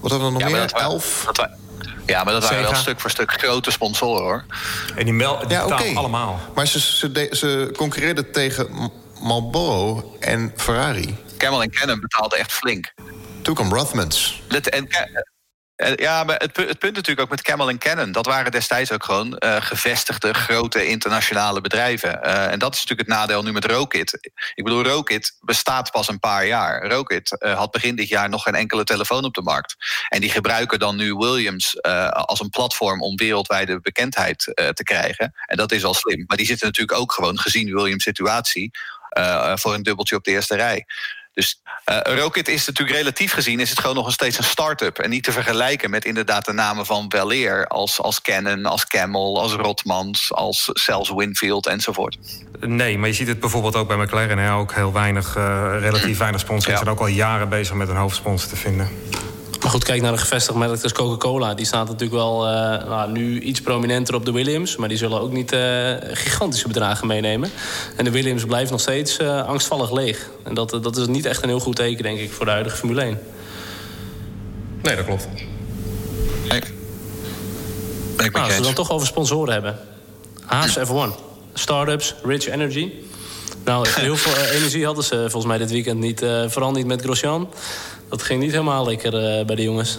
wat 0.00 0.10
hadden 0.10 0.28
we 0.28 0.38
nog 0.38 0.42
ja, 0.42 0.56
meer? 0.56 0.68
Dat 0.68 0.80
Elf. 0.80 1.26
Ja, 2.06 2.24
maar 2.24 2.32
dat 2.32 2.42
waren 2.42 2.62
wel 2.62 2.74
stuk 2.74 3.00
voor 3.00 3.10
stuk 3.10 3.32
grote 3.32 3.70
sponsoren, 3.70 4.22
hoor. 4.22 4.44
En 4.96 5.04
die, 5.04 5.14
mel 5.14 5.38
die 5.38 5.48
ja, 5.48 5.64
okay. 5.64 5.94
allemaal. 5.94 6.40
Maar 6.54 6.66
ze, 6.66 6.80
ze, 6.80 7.12
de, 7.12 7.28
ze 7.30 7.74
concurreerden 7.76 8.32
tegen 8.32 8.90
Marlboro 9.20 10.16
en 10.20 10.52
Ferrari. 10.56 11.16
Camel 11.36 11.62
en 11.62 11.70
Canon 11.70 12.00
betaalden 12.00 12.38
echt 12.38 12.52
flink. 12.52 12.92
Toen 13.42 13.54
kwam 13.54 13.74
Rothmans. 13.74 14.42
En, 14.48 14.88
ja, 15.76 16.24
maar 16.24 16.36
het, 16.36 16.52
punt 16.52 16.94
natuurlijk 16.94 17.20
ook 17.20 17.30
met 17.30 17.42
Camel 17.42 17.68
en 17.68 17.78
Canon... 17.78 18.12
dat 18.12 18.26
waren 18.26 18.52
destijds 18.52 18.92
ook 18.92 19.04
gewoon 19.04 19.36
uh, 19.38 19.56
gevestigde, 19.60 20.34
grote 20.34 20.86
internationale 20.86 21.60
bedrijven. 21.60 22.20
Uh, 22.24 22.52
en 22.52 22.58
dat 22.58 22.74
is 22.74 22.80
natuurlijk 22.80 23.08
het 23.08 23.18
nadeel 23.18 23.42
nu 23.42 23.52
met 23.52 23.64
Rokit. 23.64 24.30
Ik 24.54 24.64
bedoel, 24.64 24.84
Rokit 24.84 25.36
bestaat 25.40 25.90
pas 25.90 26.08
een 26.08 26.18
paar 26.18 26.46
jaar. 26.46 26.90
Uh, 26.90 27.56
had 27.56 27.70
begin 27.70 27.96
dit 27.96 28.08
jaar 28.08 28.28
nog 28.28 28.42
geen 28.42 28.54
enkele 28.54 28.84
telefoon 28.84 29.24
op 29.24 29.34
de 29.34 29.42
markt. 29.42 29.76
En 30.08 30.20
die 30.20 30.30
gebruiken 30.30 30.78
dan 30.78 30.96
nu 30.96 31.14
Williams 31.14 31.82
als 32.10 32.40
een 32.40 32.50
platform... 32.50 33.02
om 33.02 33.16
wereldwijde 33.16 33.80
bekendheid 33.80 34.52
te 34.54 34.82
krijgen. 34.82 35.32
En 35.46 35.56
dat 35.56 35.72
is 35.72 35.84
al 35.84 35.94
slim. 35.94 36.24
Maar 36.26 36.36
die 36.36 36.46
zitten 36.46 36.66
natuurlijk 36.66 36.98
ook 36.98 37.12
gewoon, 37.12 37.38
gezien 37.38 37.74
Williams' 37.74 38.02
situatie... 38.04 38.70
voor 39.54 39.74
een 39.74 39.82
dubbeltje 39.82 40.16
op 40.16 40.24
de 40.24 40.30
eerste 40.30 40.56
rij. 40.56 40.84
Dus 41.34 41.60
uh, 41.90 42.16
Rocket 42.16 42.48
is 42.48 42.66
natuurlijk 42.66 42.96
relatief 42.96 43.32
gezien 43.32 43.60
is 43.60 43.70
het 43.70 43.80
gewoon 43.80 43.96
nog 43.96 44.12
steeds 44.12 44.38
een 44.38 44.44
start-up. 44.44 44.98
En 44.98 45.10
niet 45.10 45.24
te 45.24 45.32
vergelijken 45.32 45.90
met 45.90 46.04
inderdaad 46.04 46.44
de 46.44 46.52
namen 46.52 46.86
van 46.86 47.08
Weleer 47.08 47.66
als, 47.66 48.00
als 48.00 48.20
Canon, 48.20 48.64
als 48.64 48.86
Camel, 48.86 49.40
als 49.40 49.52
Rotmans, 49.52 50.32
als 50.32 50.64
zelfs 50.72 51.12
Winfield 51.14 51.66
enzovoort. 51.66 52.18
Nee, 52.60 52.98
maar 52.98 53.08
je 53.08 53.14
ziet 53.14 53.28
het 53.28 53.40
bijvoorbeeld 53.40 53.76
ook 53.76 53.88
bij 53.88 53.96
McLaren. 53.96 54.38
Hè? 54.38 54.54
Ook 54.54 54.74
heel 54.74 54.92
weinig, 54.92 55.36
uh, 55.36 55.76
relatief 55.78 56.18
weinig 56.18 56.40
sponsors. 56.40 56.72
Ja. 56.72 56.76
zijn 56.76 56.90
ook 56.90 57.00
al 57.00 57.06
jaren 57.06 57.48
bezig 57.48 57.74
met 57.74 57.88
een 57.88 57.96
hoofdsponsor 57.96 58.48
te 58.48 58.56
vinden. 58.56 58.88
Maar 59.64 59.72
goed, 59.72 59.84
kijk 59.84 60.02
naar 60.02 60.12
de 60.12 60.18
gevestigde 60.18 60.58
merk 60.58 60.82
als 60.82 60.92
Coca-Cola. 60.92 61.54
Die 61.54 61.66
staat 61.66 61.86
natuurlijk 61.86 62.12
wel 62.12 62.46
uh, 62.46 62.52
nou, 62.88 63.10
nu 63.10 63.40
iets 63.40 63.60
prominenter 63.60 64.14
op 64.14 64.24
de 64.24 64.32
Williams. 64.32 64.76
Maar 64.76 64.88
die 64.88 64.98
zullen 64.98 65.20
ook 65.20 65.32
niet 65.32 65.52
uh, 65.52 65.60
gigantische 66.00 66.68
bedragen 66.68 67.06
meenemen. 67.06 67.50
En 67.96 68.04
de 68.04 68.10
Williams 68.10 68.44
blijft 68.44 68.70
nog 68.70 68.80
steeds 68.80 69.18
uh, 69.18 69.46
angstvallig 69.46 69.92
leeg. 69.92 70.30
En 70.42 70.54
dat, 70.54 70.70
dat 70.70 70.96
is 70.96 71.06
niet 71.06 71.26
echt 71.26 71.42
een 71.42 71.48
heel 71.48 71.60
goed 71.60 71.76
teken, 71.76 72.02
denk 72.02 72.18
ik, 72.18 72.32
voor 72.32 72.44
de 72.44 72.50
huidige 72.50 72.76
Formule 72.76 73.00
1. 73.00 73.18
Nee, 74.82 74.96
dat 74.96 75.04
klopt. 75.04 75.28
Hey. 76.48 76.62
Ik 78.18 78.32
nou, 78.32 78.44
als 78.44 78.56
we 78.56 78.62
dan 78.62 78.74
toch 78.74 78.90
over 78.90 79.06
sponsoren 79.06 79.52
hebben. 79.52 79.78
Haas 80.44 80.78
F1. 80.78 81.20
Startups, 81.54 82.14
Rich 82.24 82.48
Energy. 82.48 82.92
Nou, 83.64 83.88
heel 83.88 84.16
veel 84.16 84.44
energie 84.44 84.84
hadden 84.84 85.04
ze 85.04 85.16
volgens 85.16 85.46
mij 85.46 85.58
dit 85.58 85.70
weekend 85.70 86.00
niet. 86.00 86.24
vooral 86.48 86.72
niet 86.72 86.86
met 86.86 87.02
Grosjean 87.02 87.48
dat 88.16 88.26
ging 88.26 88.40
niet 88.40 88.50
helemaal 88.50 88.84
lekker 88.86 89.38
uh, 89.38 89.46
bij 89.46 89.56
de 89.56 89.62
jongens. 89.62 89.98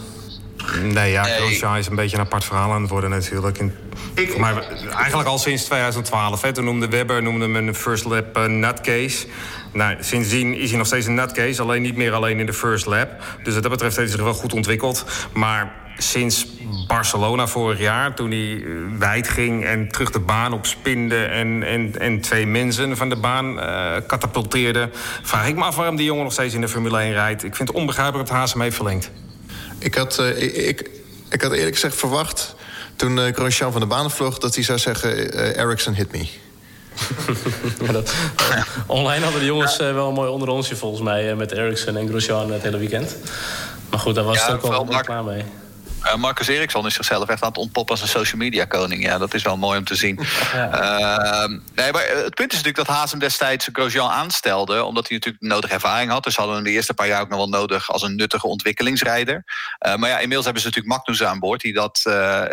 Nee, 0.82 1.12
ja, 1.12 1.24
Grosjean 1.24 1.78
is 1.78 1.88
een 1.88 1.96
beetje 1.96 2.18
een 2.18 2.24
apart 2.24 2.46
verhaal 2.46 2.72
aan 2.72 2.82
het 2.82 2.90
worden 2.90 3.10
natuurlijk. 3.10 3.58
En, 3.58 3.76
ik, 4.14 4.38
maar 4.38 4.68
eigenlijk 4.96 5.28
al 5.28 5.38
sinds 5.38 5.64
2012. 5.64 6.42
Hè, 6.42 6.54
toen 6.54 6.66
noemde 6.66 6.88
Webber 6.88 7.24
noemde 7.24 7.46
hem 7.46 7.56
een 7.56 7.76
first 7.76 8.06
lap 8.06 8.38
uh, 8.38 8.46
nutcase. 8.46 9.28
Nou, 9.74 9.96
sindsdien 10.00 10.56
is 10.56 10.70
hij 10.70 10.78
nog 10.78 10.88
steeds 10.88 11.06
een 11.06 11.14
nutcase. 11.14 11.62
Alleen 11.62 11.82
niet 11.82 11.96
meer 11.96 12.14
alleen 12.14 12.40
in 12.40 12.46
de 12.46 12.54
first 12.54 12.86
lap. 12.86 13.10
Dus 13.44 13.54
wat 13.54 13.64
dat 13.64 13.72
betreft 13.72 13.96
heeft 13.96 14.10
hij 14.10 14.18
zich 14.18 14.26
wel 14.26 14.34
goed 14.34 14.54
ontwikkeld. 14.54 15.06
Maar 15.34 15.74
sinds 15.98 16.48
Barcelona 16.88 17.48
vorig 17.48 17.80
jaar, 17.80 18.16
toen 18.16 18.32
hij 18.32 18.64
wijd 19.00 19.30
ging 19.30 19.66
en 19.66 19.92
terug 19.92 20.12
de 20.12 20.20
baan 20.20 20.54
op 20.54 20.66
spinde 20.66 21.26
en, 21.26 21.64
en, 21.64 22.00
en 22.00 22.22
twee 22.22 22.46
mensen 22.46 22.98
van 22.98 23.10
de 23.10 23.16
baan 23.16 23.58
uh, 23.58 23.96
katapulteerde, 24.08 24.90
vraag 25.22 25.48
ik 25.48 25.56
me 25.56 25.64
af 25.64 25.76
waarom 25.76 25.96
die 25.96 26.06
jongen 26.06 26.24
nog 26.24 26.34
steeds 26.34 26.54
in 26.54 26.62
de 26.62 26.68
Formule 26.68 27.00
1 27.00 27.14
rijdt. 27.14 27.44
Ik 27.44 27.56
vind 27.56 27.68
het 27.68 27.78
onbegrijpelijk 27.78 28.28
dat 28.28 28.38
Haas 28.38 28.54
hem 28.54 28.62
heeft 28.62 28.76
verlengd. 28.76 29.12
Ik 29.80 29.96
had, 29.96 30.20
uh, 30.20 30.42
ik, 30.42 30.54
ik, 30.54 30.90
ik, 31.30 31.42
had 31.42 31.52
eerlijk 31.52 31.74
gezegd 31.74 31.96
verwacht 31.96 32.56
toen 32.96 33.18
uh, 33.18 33.34
Grosjean 33.34 33.72
van 33.72 33.82
de 33.82 33.88
baan 33.88 34.12
vloog 34.12 34.38
dat 34.38 34.56
hij 34.56 34.64
zou 34.64 34.80
zeggen: 34.80 35.36
uh, 35.36 35.58
Ericsson 35.58 35.94
hit 35.94 36.12
me. 36.12 36.28
ja, 37.86 37.92
dat, 37.92 38.14
online 38.88 39.24
hadden 39.24 39.40
de 39.40 39.46
jongens 39.46 39.78
wel 39.78 40.08
een 40.08 40.14
mooi 40.14 40.30
onder 40.30 40.48
onsje 40.48 40.76
volgens 40.76 41.02
mij 41.02 41.36
met 41.36 41.52
Ericsson 41.52 41.98
en 41.98 42.08
Grosjean 42.08 42.52
het 42.52 42.62
hele 42.62 42.78
weekend. 42.78 43.18
Maar 43.90 44.00
goed, 44.00 44.16
daar 44.16 44.24
was 44.24 44.38
ja, 44.38 44.52
het 44.52 44.64
ook 44.64 44.88
wel 44.88 45.02
klaar 45.02 45.24
mee. 45.24 45.44
Uh, 46.06 46.16
Marcus 46.16 46.48
Eriksson 46.48 46.86
is 46.86 46.94
zichzelf 46.94 47.30
echt 47.30 47.42
aan 47.42 47.50
het 47.50 47.58
ontpoppen 47.58 47.94
als 47.94 48.02
een 48.02 48.20
social 48.20 48.38
media 48.38 48.66
koning. 48.66 49.04
Ja, 49.04 49.18
dat 49.18 49.34
is 49.34 49.44
wel 49.44 49.58
mooi 49.58 49.78
om 49.78 49.84
te 49.84 49.96
zien. 49.96 50.20
Ehm, 50.54 51.60
nee, 51.76 51.92
maar 51.92 52.08
het 52.08 52.36
punt 52.36 52.52
is 52.52 52.58
natuurlijk 52.58 52.88
dat 52.88 52.88
Haas 52.88 53.12
hem 53.12 53.20
destijds 53.20 53.70
Grosjean 53.72 54.10
aanstelde... 54.10 54.84
omdat 54.84 55.08
hij 55.08 55.18
natuurlijk 55.18 55.44
nodige 55.44 55.74
ervaring 55.74 56.12
had. 56.12 56.24
Dus 56.24 56.36
hadden 56.36 56.56
hem 56.56 56.64
de 56.64 56.72
eerste 56.72 56.94
paar 56.94 57.08
jaar 57.08 57.22
ook 57.22 57.30
nog 57.30 57.38
wel 57.38 57.50
nodig... 57.50 57.92
als 57.92 58.02
een 58.02 58.16
nuttige 58.16 58.48
ontwikkelingsrijder. 58.48 59.44
maar 59.80 60.10
ja, 60.10 60.16
inmiddels 60.16 60.46
hebben 60.46 60.62
ze 60.62 60.68
natuurlijk 60.68 60.96
Magnus 60.96 61.24
aan 61.24 61.40
boord... 61.40 61.62
die 61.62 61.74
dat, 61.74 62.02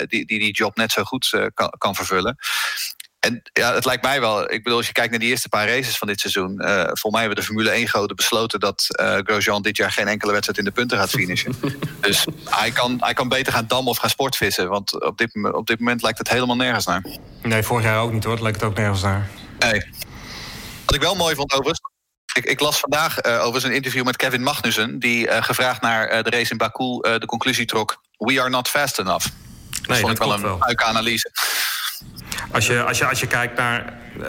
die, 0.07 0.27
die, 0.27 0.39
die 0.39 0.53
job 0.53 0.77
net 0.77 0.93
zo 0.93 1.03
goed 1.03 1.51
kan, 1.55 1.73
kan 1.79 1.95
vervullen. 1.95 2.37
En 3.23 3.43
ja, 3.53 3.75
het 3.75 3.85
lijkt 3.85 4.03
mij 4.03 4.21
wel. 4.21 4.53
Ik 4.53 4.63
bedoel, 4.63 4.79
als 4.79 4.87
je 4.87 4.93
kijkt 4.93 5.11
naar 5.11 5.19
die 5.19 5.29
eerste 5.29 5.49
paar 5.49 5.69
races 5.69 5.99
van 5.99 6.09
dit 6.09 6.21
seizoen. 6.21 6.61
Uh, 6.63 6.75
volgens 6.77 7.13
mij 7.13 7.21
hebben 7.21 7.39
de 7.39 7.45
Formule 7.45 7.71
1 7.71 7.89
goden 7.89 8.17
besloten 8.17 8.61
dat 8.61 8.87
uh, 9.01 9.17
Grosjean 9.25 9.63
dit 9.63 9.77
jaar 9.77 9.91
geen 9.91 10.09
enkele 10.09 10.33
wedstrijd 10.33 10.59
in 10.59 10.65
de 10.65 10.71
punten 10.71 10.99
gaat 10.99 11.11
finishen. 11.11 11.55
dus 12.01 12.27
hij 12.45 12.71
kan, 12.71 12.97
hij 13.01 13.15
kan 13.15 13.29
beter 13.29 13.53
gaan 13.53 13.67
dammen 13.67 13.91
of 13.91 13.99
gaan 13.99 14.11
sportvissen. 14.11 14.69
Want 14.69 15.05
op 15.05 15.19
dit, 15.19 15.53
op 15.53 15.67
dit 15.67 15.79
moment 15.79 16.03
lijkt 16.03 16.19
het 16.19 16.29
helemaal 16.29 16.57
nergens 16.57 16.87
naar. 16.87 17.05
Nee, 17.43 17.63
vorig 17.63 17.85
jaar 17.85 18.01
ook 18.01 18.13
niet 18.13 18.25
hoor. 18.25 18.33
Het 18.33 18.43
lijkt 18.43 18.61
het 18.61 18.71
ook 18.71 18.77
nergens 18.77 19.03
naar. 19.03 19.29
Nee. 19.59 19.85
Wat 20.87 20.95
ik 20.95 21.01
wel 21.01 21.15
mooi 21.15 21.35
vond 21.35 21.53
overigens. 21.53 21.81
Ik, 22.35 22.45
ik 22.45 22.61
las 22.61 22.79
vandaag 22.79 23.27
uh, 23.27 23.33
overigens 23.33 23.65
een 23.65 23.75
interview 23.75 24.05
met 24.05 24.17
Kevin 24.17 24.43
Magnussen. 24.43 24.99
Die 24.99 25.43
gevraagd 25.43 25.81
naar 25.81 26.23
de 26.23 26.31
race 26.31 26.51
in 26.51 26.57
Baku 26.57 27.01
de 27.19 27.27
conclusie 27.27 27.67
trok. 27.67 28.01
We 28.17 28.41
are 28.41 28.51
not 28.51 28.69
fast 28.69 28.99
enough. 28.99 29.27
Dat 29.71 29.87
nee, 29.87 30.01
vond 30.01 30.17
dat 30.17 30.27
ik 30.27 30.43
wel 30.43 30.53
een 30.53 30.59
leuke 30.67 30.85
analyse. 30.85 31.31
Als 32.53 32.67
je, 32.67 32.83
als 32.83 32.99
je, 32.99 33.07
als 33.07 33.21
je 33.21 33.27
kijkt 33.27 33.57
naar 33.57 33.93
uh, 34.19 34.27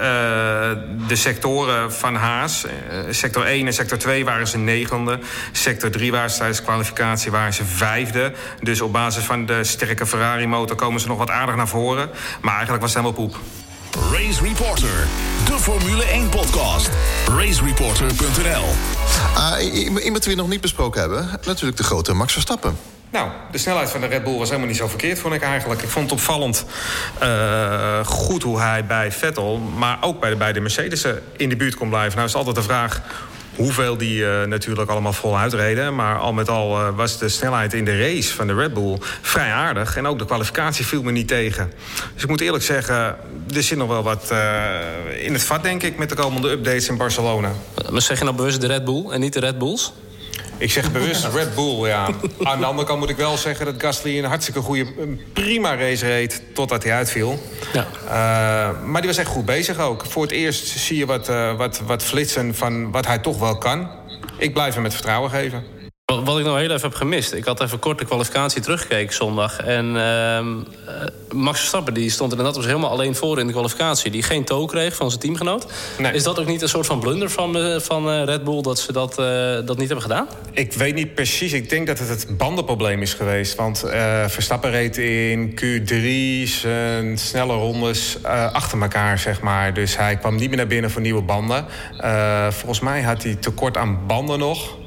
de 1.08 1.16
sectoren 1.16 1.94
van 1.94 2.16
Haas. 2.16 2.66
Uh, 2.66 2.72
sector 3.10 3.46
1 3.46 3.68
en 3.68 3.74
sector 3.74 3.98
2 3.98 4.26
waren 4.26 4.48
ze 4.48 4.58
negende. 4.58 5.20
Sector 5.52 5.90
3 5.90 6.12
waren 6.12 6.30
ze 6.30 6.38
tijdens 6.38 6.58
de 6.58 6.64
kwalificatie 6.64 7.32
waren 7.32 7.54
ze 7.54 7.66
vijfde. 7.66 8.34
Dus 8.62 8.82
op 8.82 8.92
basis 8.92 9.24
van 9.24 9.46
de 9.46 9.64
sterke 9.64 10.06
Ferrari-motor 10.06 10.76
komen 10.76 11.02
ze 11.02 11.08
nog 11.08 11.18
wat 11.18 11.30
aardig 11.30 11.56
naar 11.56 11.68
voren. 11.68 12.10
Maar 12.42 12.54
eigenlijk 12.54 12.84
was 12.84 12.94
het 12.94 13.04
helemaal 13.04 13.26
poep. 13.26 13.40
Race 14.12 14.44
Reporter, 14.44 15.08
de 15.46 15.60
Formule 15.60 16.04
1-podcast. 16.04 16.90
RaceReporter.nl 17.28 18.66
uh, 19.38 20.04
Iemand 20.04 20.24
die 20.24 20.36
we 20.36 20.42
nog 20.42 20.50
niet 20.50 20.62
besproken 20.62 21.02
hebben, 21.02 21.40
natuurlijk 21.46 21.78
de 21.78 21.84
grote 21.84 22.14
Max 22.14 22.34
Verstappen. 22.34 22.78
Nou, 23.14 23.30
de 23.52 23.58
snelheid 23.58 23.90
van 23.90 24.02
de 24.02 24.08
Red 24.08 24.24
Bull 24.24 24.38
was 24.38 24.48
helemaal 24.48 24.68
niet 24.68 24.78
zo 24.78 24.88
verkeerd, 24.88 25.20
vond 25.20 25.34
ik 25.34 25.42
eigenlijk. 25.42 25.82
Ik 25.82 25.90
vond 25.90 26.10
het 26.10 26.20
opvallend 26.20 26.66
uh, 27.24 28.06
goed 28.06 28.44
hoe 28.44 28.60
hij 28.60 28.86
bij 28.86 29.12
Vettel... 29.12 29.58
maar 29.58 29.98
ook 30.02 30.20
bij 30.20 30.30
de 30.30 30.36
beide 30.36 30.60
Mercedes 30.60 31.06
in 31.38 31.50
de 31.50 31.56
buurt 31.56 31.76
kon 31.76 31.90
blijven. 31.90 32.16
Nou 32.16 32.28
is 32.28 32.36
altijd 32.36 32.56
de 32.56 32.62
vraag 32.62 33.02
hoeveel 33.56 33.98
die 33.98 34.20
uh, 34.20 34.44
natuurlijk 34.44 34.90
allemaal 34.90 35.14
voluit 35.14 35.54
reden. 35.54 35.96
Maar 35.96 36.18
al 36.18 36.34
met 36.34 36.50
al 36.50 36.92
was 36.92 37.18
de 37.18 37.30
snelheid 37.30 37.74
in 37.74 37.86
de 37.86 38.00
race 38.00 38.34
van 38.34 38.48
de 38.48 38.54
Red 38.54 38.74
Bull 38.74 38.98
vrij 39.22 39.52
aardig. 39.52 39.98
En 39.98 40.08
ook 40.08 40.20
de 40.20 40.26
kwalificatie 40.26 40.86
viel 40.86 41.04
me 41.04 41.12
niet 41.12 41.28
tegen. 41.28 41.72
Dus 42.14 42.24
ik 42.24 42.30
moet 42.30 42.42
eerlijk 42.42 42.64
zeggen, 42.64 42.96
er 43.54 43.64
zit 43.64 43.78
nog 43.78 43.88
wel 43.88 44.04
wat 44.04 44.34
in 45.20 45.34
het 45.34 45.44
vat, 45.44 45.64
denk 45.64 45.84
ik... 45.84 45.98
met 45.98 46.10
de 46.10 46.16
komende 46.16 46.50
updates 46.50 46.88
in 46.88 46.98
Barcelona. 46.98 47.52
Maar 47.90 48.02
zeg 48.02 48.18
je 48.18 48.24
nou 48.24 48.36
bewust 48.36 48.62
de 48.62 48.68
Red 48.68 48.86
Bull 48.86 49.10
en 49.10 49.20
niet 49.20 49.34
de 49.34 49.40
Red 49.40 49.58
Bulls? 49.58 49.94
Ik 50.64 50.72
zeg 50.72 50.92
bewust 50.92 51.26
Red 51.34 51.56
Bull, 51.56 51.88
ja. 51.88 52.10
Aan 52.44 52.60
de 52.60 52.66
andere 52.66 52.88
kant 52.88 53.00
moet 53.00 53.10
ik 53.10 53.16
wel 53.16 53.38
zeggen 53.38 53.66
dat 53.66 53.76
Gasly 53.78 54.18
een 54.18 54.26
hartstikke 54.26 54.62
goede, 54.62 54.86
prima 55.34 55.76
race 55.76 56.06
reed 56.06 56.42
totdat 56.54 56.84
hij 56.84 56.94
uitviel. 56.94 57.40
Ja. 57.74 57.88
Uh, 58.06 58.84
maar 58.86 59.02
die 59.02 59.10
was 59.10 59.20
echt 59.20 59.30
goed 59.30 59.46
bezig 59.46 59.80
ook. 59.80 60.06
Voor 60.06 60.22
het 60.22 60.32
eerst 60.32 60.68
zie 60.68 60.98
je 60.98 61.06
wat, 61.06 61.30
uh, 61.30 61.56
wat, 61.56 61.82
wat 61.86 62.04
flitsen 62.04 62.56
van 62.56 62.92
wat 62.92 63.06
hij 63.06 63.20
toch 63.20 63.40
wel 63.40 63.58
kan. 63.58 63.90
Ik 64.38 64.54
blijf 64.54 64.74
hem 64.74 64.84
met 64.84 64.94
vertrouwen 64.94 65.30
geven. 65.30 65.64
Wat 66.22 66.40
ik 66.40 66.46
nog 66.46 66.58
heel 66.58 66.70
even 66.70 66.82
heb 66.82 66.94
gemist. 66.94 67.34
Ik 67.34 67.46
had 67.46 67.62
even 67.62 67.80
kort 67.80 68.00
de 68.00 68.06
kwalificatie 68.06 68.62
teruggekeken 68.62 69.14
zondag. 69.14 69.60
En 69.60 69.86
uh, 69.96 70.40
Max 71.32 71.58
Verstappen 71.58 71.94
die 71.94 72.10
stond 72.10 72.32
inderdaad 72.32 72.56
was 72.56 72.66
helemaal 72.66 72.90
alleen 72.90 73.16
voor 73.16 73.40
in 73.40 73.46
de 73.48 73.52
kwalificatie. 73.52 74.12
Die 74.12 74.24
geen 74.24 74.44
tow 74.44 74.70
kreeg 74.70 74.96
van 74.96 75.10
zijn 75.10 75.22
teamgenoot. 75.22 75.66
Nee. 75.98 76.14
Is 76.14 76.24
dat 76.24 76.40
ook 76.40 76.48
niet 76.48 76.62
een 76.62 76.70
soort 76.70 76.86
van 76.86 77.00
blunder 77.00 77.30
van, 77.30 77.58
uh, 77.58 77.80
van 77.80 78.10
uh, 78.10 78.24
Red 78.24 78.44
Bull 78.44 78.62
dat 78.62 78.80
ze 78.80 78.92
dat, 78.92 79.16
dat 79.66 79.78
niet 79.78 79.88
hebben 79.88 80.02
gedaan? 80.02 80.28
Ik 80.52 80.74
weet 80.74 80.96
niet 80.96 81.16
precies. 81.16 81.54
Ik 81.54 81.70
denk 81.70 81.88
dat 81.88 82.00
het 82.00 82.10
het 82.10 82.38
bandenprobleem 82.38 83.02
is 83.02 83.14
geweest. 83.14 83.56
Want 83.56 83.84
Verstappen 84.28 84.72
reed 84.72 84.98
in 84.98 85.52
Q3 85.52 86.50
zijn 86.50 87.18
snelle 87.18 87.54
rondes 87.54 88.18
achter 88.52 88.82
elkaar, 88.82 89.20
zeg 89.20 89.42
maar. 89.42 89.74
Dus 89.74 89.98
hij 89.98 90.16
kwam 90.18 90.36
niet 90.36 90.48
meer 90.48 90.58
naar 90.58 90.68
binnen 90.68 90.92
voor 90.92 91.02
nieuwe 91.02 91.22
banden. 91.22 91.66
volgens 92.50 92.80
mij 92.80 93.02
had 93.02 93.24
hij 93.24 93.36
tekort 93.36 93.78
aan 93.78 94.00
banden 94.08 94.40
nog. 94.40 94.82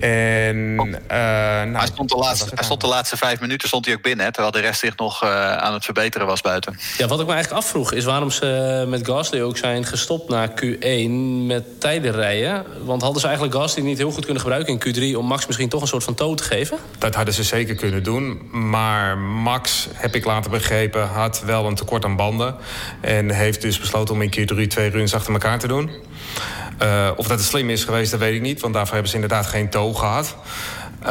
En, 0.00 0.56
uh, 0.56 0.88
nou, 1.08 1.76
hij, 1.76 1.86
stond 1.86 2.08
de 2.08 2.16
laatste, 2.16 2.50
hij 2.54 2.64
stond 2.64 2.80
de 2.80 2.86
laatste 2.86 3.16
vijf 3.16 3.40
minuten 3.40 3.68
stond 3.68 3.84
hij 3.86 3.94
ook 3.94 4.02
binnen, 4.02 4.32
terwijl 4.32 4.52
de 4.52 4.60
rest 4.60 4.80
zich 4.80 4.96
nog 4.96 5.24
uh, 5.24 5.56
aan 5.56 5.72
het 5.72 5.84
verbeteren 5.84 6.26
was 6.26 6.40
buiten. 6.40 6.78
Ja, 6.98 7.06
wat 7.06 7.20
ik 7.20 7.26
me 7.26 7.32
eigenlijk 7.32 7.64
afvroeg 7.64 7.92
is 7.92 8.04
waarom 8.04 8.30
ze 8.30 8.84
met 8.88 9.06
Gasly 9.06 9.40
ook 9.40 9.56
zijn 9.56 9.84
gestopt 9.84 10.28
na 10.28 10.48
Q1 10.48 11.10
met 11.46 11.80
tijden 11.80 12.12
rijden. 12.12 12.64
Want 12.84 13.02
hadden 13.02 13.20
ze 13.20 13.26
eigenlijk 13.26 13.56
Gasly 13.56 13.82
niet 13.82 13.98
heel 13.98 14.10
goed 14.10 14.24
kunnen 14.24 14.42
gebruiken 14.42 14.78
in 14.78 15.12
Q3 15.14 15.18
om 15.18 15.26
Max 15.26 15.46
misschien 15.46 15.68
toch 15.68 15.80
een 15.80 15.88
soort 15.88 16.04
van 16.04 16.14
toon 16.14 16.36
te 16.36 16.42
geven? 16.42 16.78
Dat 16.98 17.14
hadden 17.14 17.34
ze 17.34 17.42
zeker 17.42 17.74
kunnen 17.74 18.02
doen. 18.02 18.40
Maar 18.50 19.18
Max, 19.18 19.88
heb 19.92 20.14
ik 20.14 20.24
later 20.24 20.50
begrepen, 20.50 21.08
had 21.08 21.42
wel 21.44 21.66
een 21.66 21.74
tekort 21.74 22.04
aan 22.04 22.16
banden. 22.16 22.54
En 23.00 23.30
heeft 23.30 23.60
dus 23.60 23.78
besloten 23.78 24.14
om 24.14 24.22
in 24.22 24.30
Q3 24.38 24.66
twee 24.66 24.90
runs 24.90 25.14
achter 25.14 25.32
elkaar 25.32 25.58
te 25.58 25.66
doen. 25.66 25.90
Uh, 26.82 27.10
of 27.16 27.26
dat 27.26 27.38
het 27.38 27.48
slim 27.48 27.70
is 27.70 27.84
geweest, 27.84 28.10
dat 28.10 28.20
weet 28.20 28.34
ik 28.34 28.40
niet. 28.40 28.60
Want 28.60 28.74
daarvoor 28.74 28.92
hebben 28.92 29.10
ze 29.10 29.14
inderdaad 29.14 29.46
geen 29.46 29.68
toog 29.68 29.98
gehad. 29.98 30.36
Uh, 31.02 31.08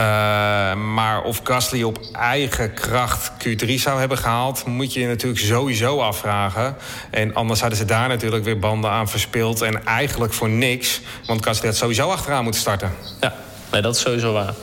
maar 0.73 1.23
of 1.23 1.41
Gasly 1.43 1.83
op 1.83 1.99
eigen 2.11 2.73
kracht 2.73 3.31
Q3 3.31 3.73
zou 3.73 3.99
hebben 3.99 4.17
gehaald... 4.17 4.65
moet 4.65 4.93
je 4.93 4.99
je 4.99 5.07
natuurlijk 5.07 5.41
sowieso 5.41 5.99
afvragen. 5.99 6.75
En 7.11 7.33
anders 7.33 7.59
hadden 7.59 7.77
ze 7.77 7.85
daar 7.85 8.07
natuurlijk 8.07 8.43
weer 8.43 8.59
banden 8.59 8.89
aan 8.89 9.09
verspild. 9.09 9.61
En 9.61 9.85
eigenlijk 9.85 10.33
voor 10.33 10.49
niks. 10.49 11.01
Want 11.25 11.45
Gasly 11.45 11.67
had 11.67 11.77
sowieso 11.77 12.09
achteraan 12.09 12.43
moeten 12.43 12.61
starten. 12.61 12.91
Ja, 13.21 13.33
nee, 13.71 13.81
dat 13.81 13.95
is 13.95 14.01
sowieso 14.01 14.33
waar. 14.33 14.53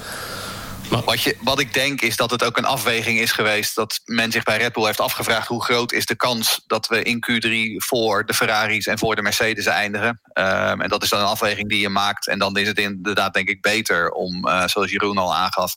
Wat, 1.01 1.23
je, 1.23 1.37
wat 1.41 1.61
ik 1.61 1.75
denk 1.75 2.01
is 2.01 2.17
dat 2.17 2.31
het 2.31 2.45
ook 2.45 2.57
een 2.57 2.65
afweging 2.65 3.19
is 3.19 3.33
geweest... 3.33 3.75
dat 3.75 4.01
men 4.05 4.33
zich 4.33 4.43
bij 4.43 4.57
Red 4.57 4.73
Bull 4.73 4.85
heeft 4.85 5.01
afgevraagd... 5.01 5.49
hoe 5.49 5.65
groot 5.65 5.93
is 5.93 6.07
de 6.07 6.17
kans 6.17 6.61
dat 6.67 6.87
we 6.87 7.03
in 7.03 7.25
Q3 7.31 7.77
voor 7.77 8.27
de 8.27 8.35
Ferraris 8.35 8.87
en 8.87 8.99
voor 8.99 9.17
de 9.17 9.23
Mercedes 9.23 9.67
eindigen. 9.67 10.21
Um, 10.35 10.81
en 10.81 10.89
dat 10.89 11.03
is 11.03 11.09
dan 11.09 11.21
een 11.21 11.27
afweging 11.27 11.69
die 11.69 11.81
je 11.81 11.89
maakt. 11.89 12.27
En 12.29 12.39
dan 12.39 12.57
is 12.57 12.69
het 12.69 12.79
inderdaad 12.79 13.35
denk 13.35 13.49
ik 13.49 13.61
beter 13.61 14.11
om, 14.11 14.47
uh, 14.49 14.67
zoals 14.67 14.91
Jeroen 14.91 15.19
al 15.19 15.35
aangaf 15.35 15.75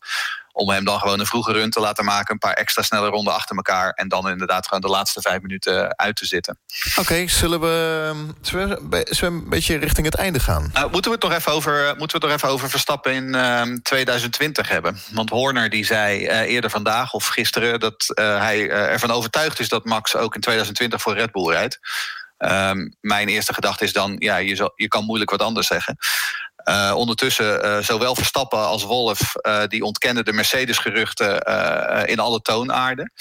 om 0.55 0.69
hem 0.69 0.85
dan 0.85 0.99
gewoon 0.99 1.19
een 1.19 1.25
vroege 1.25 1.51
run 1.51 1.69
te 1.69 1.79
laten 1.79 2.05
maken. 2.05 2.33
Een 2.33 2.39
paar 2.39 2.53
extra 2.53 2.81
snelle 2.81 3.09
ronden 3.09 3.33
achter 3.33 3.55
elkaar. 3.55 3.91
En 3.91 4.07
dan 4.07 4.29
inderdaad 4.29 4.67
gewoon 4.67 4.81
de 4.81 4.87
laatste 4.87 5.21
vijf 5.21 5.41
minuten 5.41 5.97
uit 5.97 6.15
te 6.15 6.25
zitten. 6.25 6.59
Oké, 6.95 7.27
zullen, 7.27 7.59
we, 7.59 8.13
zullen, 8.41 8.89
we, 8.89 9.17
een 9.19 9.49
beetje 9.49 9.77
richting 9.77 10.05
het 10.05 10.15
einde 10.15 10.39
gaan? 10.39 10.69
Nou, 10.73 10.91
moeten 10.91 11.11
we 11.11 11.17
het 11.17 11.27
nog 11.27 11.37
even 11.37 11.51
over, 11.51 11.95
moeten 11.97 12.19
we 12.19 12.25
het 12.25 12.31
nog 12.31 12.31
even 12.31 12.49
over 12.49 12.69
Verstappen 12.69 13.13
in 13.13 13.33
uh, 13.33 13.59
ehm, 13.59 13.77
2020 13.77 14.69
hebben? 14.69 14.99
Want 15.11 15.29
Horner 15.29 15.69
die 15.69 15.85
zei 15.85 16.27
uh, 16.27 16.39
eerder 16.39 16.69
vandaag 16.69 17.13
of 17.13 17.27
gisteren... 17.27 17.79
dat 17.79 18.13
uh, 18.19 18.39
hij 18.39 18.69
ervan 18.69 19.11
overtuigd 19.11 19.59
is 19.59 19.69
dat 19.69 19.85
Max 19.85 20.15
ook 20.15 20.35
in 20.35 20.41
2020 20.41 21.01
voor 21.01 21.13
Red 21.13 21.31
Bull 21.31 21.51
rijdt. 21.51 21.79
Um, 22.37 22.95
mijn 23.01 23.27
eerste 23.27 23.53
gedachte 23.53 23.83
is 23.83 23.93
dan, 23.93 24.15
ja, 24.19 24.37
je, 24.37 24.55
zal, 24.55 24.71
je 24.75 24.87
kan 24.87 25.05
moeilijk 25.05 25.31
wat 25.31 25.41
anders 25.41 25.67
zeggen. 25.67 25.97
Uh, 26.69 26.93
ondertussen, 26.95 27.65
uh, 27.65 27.77
zowel 27.77 28.15
Verstappen 28.15 28.59
als 28.59 28.83
Wolf, 28.83 29.19
uh, 29.41 29.63
die 29.67 29.83
ontkennen 29.83 30.25
de 30.25 30.33
Mercedes-geruchten 30.33 31.39
in 32.07 32.19
alle 32.19 32.41
toonaarden. 32.41 33.11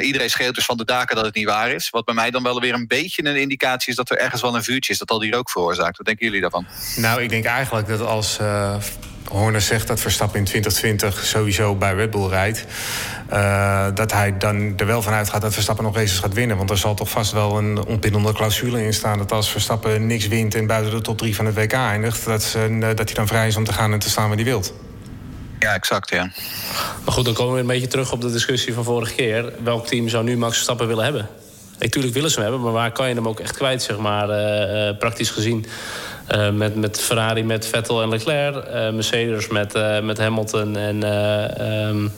Iedereen 0.00 0.30
schreeuwt 0.30 0.54
dus 0.54 0.64
van 0.64 0.76
de 0.76 0.84
daken 0.84 1.16
dat 1.16 1.24
het 1.24 1.34
niet 1.34 1.46
waar 1.46 1.70
is. 1.70 1.90
Wat 1.90 2.04
bij 2.04 2.14
mij 2.14 2.30
dan 2.30 2.42
wel 2.42 2.60
weer 2.60 2.74
een 2.74 2.86
beetje 2.86 3.24
een 3.24 3.36
indicatie 3.36 3.90
is 3.90 3.96
dat 3.96 4.10
er 4.10 4.18
ergens 4.18 4.42
wel 4.42 4.54
een 4.54 4.64
vuurtje 4.64 4.92
is 4.92 4.98
dat 4.98 5.10
al 5.10 5.18
die 5.18 5.32
rook 5.32 5.50
veroorzaakt. 5.50 5.96
Wat 5.96 6.06
denken 6.06 6.26
jullie 6.26 6.40
daarvan? 6.40 6.66
Nou, 6.96 7.22
ik 7.22 7.28
denk 7.28 7.44
eigenlijk 7.44 7.88
dat 7.88 8.00
als 8.00 8.38
Horner 9.28 9.60
zegt 9.60 9.86
dat 9.86 10.00
Verstappen 10.00 10.38
in 10.38 10.44
2020 10.44 11.24
sowieso 11.24 11.74
bij 11.74 11.94
Red 11.94 12.10
Bull 12.10 12.28
rijdt. 12.28 12.64
Uh, 13.32 13.86
dat 13.94 14.12
hij 14.12 14.38
dan 14.38 14.72
er 14.76 14.86
wel 14.86 15.02
vanuit 15.02 15.30
gaat 15.30 15.40
dat 15.40 15.52
Verstappen 15.52 15.84
nog 15.84 15.94
races 15.94 16.18
gaat 16.18 16.34
winnen. 16.34 16.56
Want 16.56 16.70
er 16.70 16.78
zal 16.78 16.94
toch 16.94 17.10
vast 17.10 17.32
wel 17.32 17.58
een 17.58 17.84
ontbindende 17.84 18.32
clausule 18.32 18.84
in 18.84 18.94
staan... 18.94 19.18
dat 19.18 19.32
als 19.32 19.50
Verstappen 19.50 20.06
niks 20.06 20.28
wint 20.28 20.54
en 20.54 20.66
buiten 20.66 20.92
de 20.92 21.00
top 21.00 21.18
3 21.18 21.34
van 21.34 21.46
het 21.46 21.54
WK 21.54 21.72
eindigt... 21.72 22.24
Dat, 22.24 22.42
ze, 22.42 22.78
dat 22.80 23.06
hij 23.06 23.14
dan 23.14 23.26
vrij 23.26 23.46
is 23.46 23.56
om 23.56 23.64
te 23.64 23.72
gaan 23.72 23.92
en 23.92 23.98
te 23.98 24.10
staan 24.10 24.26
waar 24.26 24.36
hij 24.36 24.44
wilt. 24.44 24.74
Ja, 25.64 25.74
exact, 25.74 26.10
ja. 26.10 26.30
Maar 27.04 27.14
goed, 27.14 27.24
dan 27.24 27.34
komen 27.34 27.54
we 27.54 27.60
een 27.60 27.66
beetje 27.66 27.86
terug 27.86 28.12
op 28.12 28.20
de 28.20 28.32
discussie 28.32 28.74
van 28.74 28.84
vorige 28.84 29.14
keer. 29.14 29.52
Welk 29.62 29.86
team 29.86 30.08
zou 30.08 30.24
nu 30.24 30.36
Max 30.36 30.52
Verstappen 30.52 30.86
willen 30.86 31.04
hebben? 31.04 31.28
Natuurlijk 31.78 32.14
willen 32.14 32.30
ze 32.30 32.34
hem 32.34 32.44
hebben, 32.44 32.62
maar 32.62 32.72
waar 32.72 32.92
kan 32.92 33.08
je 33.08 33.14
hem 33.14 33.28
ook 33.28 33.40
echt 33.40 33.56
kwijt, 33.56 33.82
zeg 33.82 33.98
maar, 33.98 34.28
uh, 34.28 34.88
uh, 34.88 34.98
praktisch 34.98 35.30
gezien? 35.30 35.66
Uh, 36.34 36.50
met, 36.50 36.74
met 36.74 37.00
Ferrari 37.00 37.44
met 37.44 37.66
Vettel 37.66 38.02
en 38.02 38.08
Leclerc. 38.08 38.54
Mercedes 38.92 39.48
met, 39.48 40.02
met 40.02 40.18
Hamilton 40.18 40.76
en... 40.76 41.02
Um, 41.88 42.12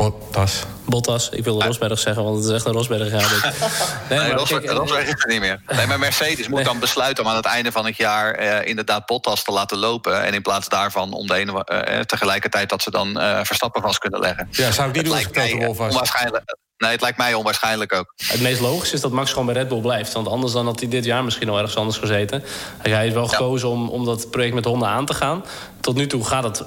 Bottas. 0.00 0.62
Bottas. 0.84 1.28
Ik 1.28 1.44
wilde 1.44 1.64
Rosberg 1.64 1.98
zeggen, 1.98 2.24
want 2.24 2.36
het 2.36 2.44
is 2.44 2.52
echt 2.52 2.64
een 2.66 2.72
Rosberg. 2.72 3.10
Ja, 3.10 3.18
dit. 3.18 3.42
Nee, 4.08 4.18
maar 4.18 4.30
Rosberg, 4.30 4.62
kijk, 4.62 4.76
Rosberg 4.78 5.04
is 5.06 5.22
er 5.22 5.28
niet 5.28 5.40
meer. 5.40 5.60
Nee, 5.66 5.86
maar 5.86 5.98
Mercedes 5.98 6.48
moet 6.48 6.64
dan 6.64 6.78
besluiten 6.78 7.24
om 7.24 7.30
aan 7.30 7.36
het 7.36 7.44
einde 7.44 7.72
van 7.72 7.86
het 7.86 7.96
jaar 7.96 8.34
eh, 8.34 8.68
inderdaad 8.68 9.06
Bottas 9.06 9.44
te 9.44 9.52
laten 9.52 9.78
lopen. 9.78 10.24
En 10.24 10.34
in 10.34 10.42
plaats 10.42 10.68
daarvan 10.68 11.12
om 11.12 11.26
de 11.26 11.34
ene 11.34 11.64
eh, 11.64 12.00
tegelijkertijd 12.00 12.68
dat 12.68 12.82
ze 12.82 12.90
dan 12.90 13.20
eh, 13.20 13.40
Verstappen 13.42 13.82
vast 13.82 13.98
kunnen 13.98 14.20
leggen. 14.20 14.48
Ja, 14.50 14.70
zou 14.70 14.88
ik 14.88 14.94
niet 14.94 15.04
doen 15.04 15.14
als 15.14 15.22
lijkt 15.22 15.36
ik 15.36 15.42
Toto 15.42 15.56
mij, 15.56 15.66
Wolff 15.66 15.78
was. 15.78 15.90
onwaarschijnlijk. 15.90 16.56
Nee, 16.80 16.90
het 16.90 17.00
lijkt 17.00 17.18
mij 17.18 17.34
onwaarschijnlijk 17.34 17.92
ook. 17.92 18.14
Het 18.26 18.40
meest 18.40 18.60
logisch 18.60 18.92
is 18.92 19.00
dat 19.00 19.10
Max 19.10 19.30
gewoon 19.30 19.46
bij 19.46 19.54
Red 19.54 19.68
Bull 19.68 19.80
blijft. 19.80 20.12
Want 20.12 20.28
anders 20.28 20.52
dan 20.52 20.66
had 20.66 20.80
hij 20.80 20.88
dit 20.88 21.04
jaar 21.04 21.24
misschien 21.24 21.48
al 21.48 21.56
ergens 21.56 21.76
anders 21.76 21.96
gezeten. 21.96 22.42
Hij 22.78 23.00
heeft 23.00 23.14
wel 23.14 23.28
gekozen 23.28 23.68
om, 23.68 23.88
om 23.88 24.04
dat 24.04 24.30
project 24.30 24.54
met 24.54 24.64
Honda 24.64 24.86
aan 24.86 25.06
te 25.06 25.14
gaan. 25.14 25.44
Tot 25.80 25.96
nu 25.96 26.06
toe 26.06 26.24
gaat 26.24 26.44
het, 26.44 26.64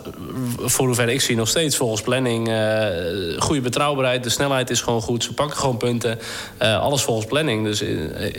voor 0.58 0.86
hoever 0.86 1.10
ik 1.10 1.22
zie, 1.22 1.36
nog 1.36 1.48
steeds 1.48 1.78
volgens 1.78 2.02
planning. 2.02 2.50
eh, 2.50 3.42
goede 3.42 3.62
betrouwbaarheid, 3.62 4.24
de 4.24 4.30
snelheid 4.30 4.70
is 4.70 4.82
gewoon 4.82 5.02
goed. 5.02 5.24
Ze 5.24 5.34
pakken 5.34 5.58
gewoon 5.58 5.78
punten. 5.78 6.20
Eh, 6.58 6.82
alles 6.82 7.02
volgens 7.02 7.28
planning. 7.28 7.64
Dus 7.64 7.82
eh, 7.82 7.90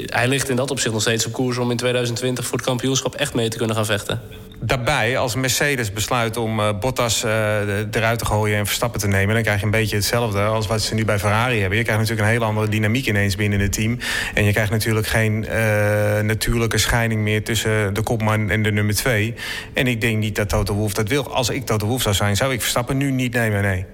hij 0.06 0.28
ligt 0.28 0.48
in 0.48 0.56
dat 0.56 0.70
opzicht 0.70 0.92
nog 0.92 1.02
steeds 1.02 1.26
op 1.26 1.32
koers... 1.32 1.58
om 1.58 1.70
in 1.70 1.76
2020 1.76 2.46
voor 2.46 2.58
het 2.58 2.66
kampioenschap 2.66 3.14
echt 3.14 3.34
mee 3.34 3.48
te 3.48 3.56
kunnen 3.56 3.76
gaan 3.76 3.86
vechten. 3.86 4.20
Daarbij, 4.66 5.18
als 5.18 5.34
Mercedes 5.34 5.92
besluit 5.92 6.36
om 6.36 6.60
eh, 6.60 6.78
Bottas 6.80 7.24
eh, 7.24 7.78
eruit 7.90 8.18
te 8.18 8.24
gooien 8.24 8.58
en 8.58 8.66
Verstappen 8.66 9.00
te 9.00 9.06
nemen... 9.06 9.34
dan 9.34 9.42
krijg 9.42 9.58
je 9.58 9.64
een 9.64 9.70
beetje 9.70 9.96
hetzelfde 9.96 10.42
als 10.42 10.66
wat 10.66 10.82
ze 10.82 10.94
nu 10.94 11.04
bij 11.04 11.18
Ferrari 11.18 11.60
hebben. 11.64 11.78
Je 11.78 11.84
krijgt 11.84 12.02
natuurlijk 12.02 12.28
een 12.28 12.34
hele 12.34 12.50
andere 12.50 12.68
dynamiek 12.68 13.06
ineens 13.06 13.36
binnen 13.36 13.60
het 13.60 13.72
team. 13.72 13.98
En 14.34 14.44
je 14.44 14.52
krijgt 14.52 14.70
natuurlijk 14.70 15.06
geen 15.06 15.46
eh, 15.46 16.20
natuurlijke 16.20 16.78
scheiding 16.78 17.20
meer 17.20 17.44
tussen 17.44 17.94
de 17.94 18.02
kopman 18.02 18.50
en 18.50 18.62
de 18.62 18.72
nummer 18.72 18.94
twee. 18.94 19.34
En 19.72 19.86
ik 19.86 20.00
denk 20.00 20.18
niet 20.18 20.36
dat 20.36 20.48
Toto 20.48 20.74
Wolff 20.74 20.94
dat 20.94 21.08
wil. 21.08 21.34
Als 21.34 21.48
ik 21.48 21.66
Toto 21.66 21.86
Wolff 21.86 22.02
zou 22.02 22.14
zijn, 22.14 22.36
zou 22.36 22.52
ik 22.52 22.60
Verstappen 22.60 22.96
nu 22.96 23.10
niet 23.10 23.32
nemen, 23.32 23.62
nee. 23.62 23.86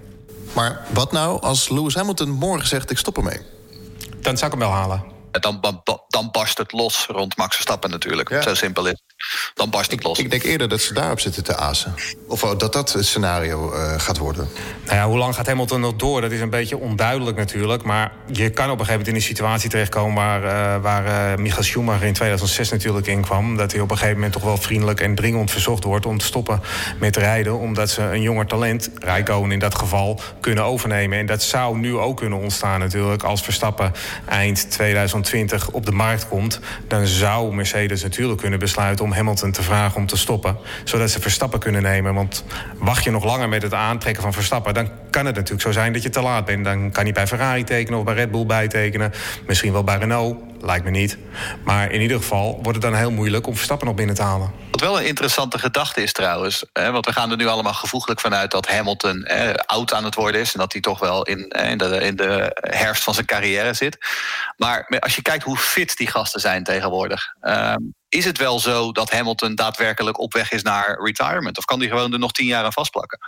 Maar 0.53 0.81
wat 0.93 1.13
nou 1.13 1.41
als 1.41 1.69
Lewis 1.69 1.95
Hamilton 1.95 2.31
morgen 2.31 2.69
zegt 2.69 2.91
ik 2.91 2.99
stop 2.99 3.17
ermee? 3.17 3.39
Dan 4.21 4.37
zou 4.37 4.53
ik 4.53 4.59
hem 4.59 4.69
wel 4.69 4.79
halen. 4.79 5.05
Dan, 5.31 5.59
dan, 5.61 5.83
dan 6.09 6.29
barst 6.33 6.59
het 6.59 6.73
los 6.73 7.07
rond 7.07 7.37
Max 7.37 7.55
Verstappen 7.55 7.91
natuurlijk. 7.91 8.29
Ja. 8.29 8.43
Zo 8.43 8.55
simpel 8.55 8.85
is 8.87 8.91
het. 8.91 9.10
Dan 9.55 9.71
barst 9.71 9.91
het 9.91 10.03
los. 10.03 10.19
Ik 10.19 10.31
denk 10.31 10.43
eerder 10.43 10.69
dat 10.69 10.81
ze 10.81 10.95
daarop 10.95 11.21
zitten 11.21 11.45
te 11.45 11.57
azen. 11.57 11.95
Of 12.27 12.45
oh, 12.45 12.59
dat 12.59 12.73
dat 12.73 12.93
het 12.93 13.07
scenario 13.07 13.73
eh, 13.73 14.01
gaat 14.01 14.19
worden. 14.19 14.49
Nou 14.85 14.97
ja, 14.97 15.07
hoe 15.07 15.19
lang 15.19 15.35
gaat 15.35 15.47
Hamilton 15.47 15.81
nog 15.81 15.97
door? 15.97 16.21
Dat 16.21 16.31
is 16.31 16.41
een 16.41 16.51
beetje 16.51 16.79
onduidelijk 16.79 17.37
natuurlijk. 17.37 17.83
Maar 17.83 18.13
je 18.27 18.51
kan 18.51 18.65
op 18.65 18.79
een 18.79 18.85
gegeven 18.85 18.91
moment 18.91 19.09
in 19.09 19.15
een 19.15 19.23
situatie 19.23 19.71
terechtkomen... 19.71 20.15
waar, 20.15 20.45
eh, 20.45 20.83
waar 20.83 21.33
eh, 21.33 21.39
Michael 21.39 21.63
Schumacher 21.63 22.07
in 22.07 22.13
2006 22.13 22.71
natuurlijk 22.71 23.07
in 23.07 23.21
kwam. 23.21 23.57
Dat 23.57 23.73
hij 23.73 23.81
op 23.81 23.91
een 23.91 23.97
gegeven 23.97 24.17
moment 24.17 24.33
toch 24.33 24.43
wel 24.43 24.57
vriendelijk 24.57 25.01
en 25.01 25.15
dringend 25.15 25.51
verzocht 25.51 25.85
wordt... 25.85 26.07
om 26.07 26.19
te 26.19 26.25
stoppen 26.25 26.61
met 26.99 27.17
rijden. 27.17 27.59
Omdat 27.59 27.91
ze 27.91 28.03
een 28.03 28.23
jonger 28.23 28.47
talent, 28.47 28.91
Rijkoon 28.99 29.53
in 29.53 29.59
dat 29.59 29.75
geval, 29.75 30.21
kunnen 30.41 30.65
overnemen. 30.65 31.19
En 31.19 31.27
dat 31.27 31.43
zou 31.43 31.79
nu 31.79 31.97
ook 31.97 32.17
kunnen 32.17 32.39
ontstaan 32.39 32.81
natuurlijk. 32.81 33.23
Als 33.23 33.43
Verstappen 33.43 33.93
eind 34.29 34.71
2020 34.71 35.71
op 35.71 35.87
de 35.87 35.93
markt 35.93 36.29
komt... 36.29 36.61
dan 36.89 37.07
zou 37.07 37.55
Mercedes 37.55 38.03
natuurlijk 38.03 38.41
kunnen 38.41 38.59
besluiten 38.59 39.05
om 39.05 39.10
Hamilton 39.13 39.51
te 39.51 39.63
vragen 39.63 39.97
om 39.97 40.07
te 40.07 40.17
stoppen. 40.17 40.57
Zodat 40.85 41.11
ze 41.11 41.21
Verstappen 41.21 41.59
kunnen 41.59 41.83
nemen. 41.83 42.15
Want 42.15 42.45
wacht 42.79 43.05
je 43.05 43.11
nog 43.11 43.25
langer 43.25 43.49
met 43.49 43.63
het 43.63 43.75
aantrekken 43.75 44.23
van 44.23 44.33
Verstappen... 44.33 44.75
dan 44.75 44.89
kan 45.11 45.27
het 45.27 45.35
natuurlijk 45.35 45.63
zo 45.63 45.73
zijn 45.73 45.93
dat 45.93 46.03
je 46.03 46.11
te 46.11 46.23
laat 46.23 46.45
bent. 46.45 46.65
Dan 46.65 46.91
kan 46.91 47.05
hij 47.05 47.13
bij 47.13 47.27
Ferrari 47.27 47.65
tekenen 47.65 47.99
of 47.99 48.05
bij 48.05 48.15
Red 48.15 48.31
Bull 48.31 48.47
bijtekenen. 48.47 49.13
Misschien 49.47 49.73
wel 49.73 49.85
bij 49.85 49.99
Renault, 49.99 50.50
lijkt 50.61 50.85
me 50.85 50.91
niet. 50.91 51.19
Maar 51.65 51.91
in 51.91 52.01
ieder 52.01 52.17
geval 52.17 52.53
wordt 52.63 52.83
het 52.83 52.83
dan 52.83 52.95
heel 52.95 53.11
moeilijk 53.11 53.47
om 53.47 53.55
Verstappen 53.55 53.87
nog 53.87 53.97
binnen 53.97 54.15
te 54.15 54.23
halen. 54.23 54.53
Wat 54.71 54.81
wel 54.81 54.99
een 55.01 55.07
interessante 55.07 55.59
gedachte 55.59 56.03
is 56.03 56.13
trouwens. 56.13 56.65
Hè, 56.73 56.93
want 56.93 57.07
we 57.07 57.13
gaan 57.13 57.31
er 57.31 57.37
nu 57.37 57.47
allemaal 57.47 57.75
gevoeglijk 57.75 58.21
vanuit 58.21 58.51
dat 58.51 58.69
Hamilton 58.69 59.25
eh, 59.25 59.55
oud 59.55 59.93
aan 59.93 60.05
het 60.05 60.15
worden 60.15 60.41
is. 60.41 60.53
En 60.53 60.59
dat 60.59 60.73
hij 60.73 60.81
toch 60.81 60.99
wel 60.99 61.23
in, 61.23 61.49
in, 61.49 61.79
de, 61.79 62.01
in 62.01 62.17
de 62.17 62.57
herfst 62.61 63.03
van 63.03 63.15
zijn 63.15 63.27
carrière 63.27 63.75
zit. 63.75 63.99
Maar 64.57 64.99
als 64.99 65.17
je 65.17 65.23
kijkt 65.23 65.45
hoe 65.45 65.57
fit 65.57 65.97
die 65.97 66.07
gasten 66.07 66.41
zijn 66.41 66.65
tegenwoordig. 66.65 67.35
ehm, 67.41 67.83
is 68.11 68.25
het 68.25 68.39
wel 68.39 68.61
zo 68.61 68.93
dat 68.93 69.11
Hamilton 69.11 69.55
daadwerkelijk 69.55 70.19
op 70.19 70.33
weg 70.33 70.53
is 70.53 70.63
naar 70.63 70.99
retirement? 71.03 71.59
Of 71.59 71.65
kan 71.65 71.79
hij 71.79 71.89
gewoon 71.89 72.13
er 72.13 72.19
nog 72.19 72.33
tien 72.33 72.47
jaar 72.47 72.65
aan 72.65 72.73
vastplakken? 72.73 73.19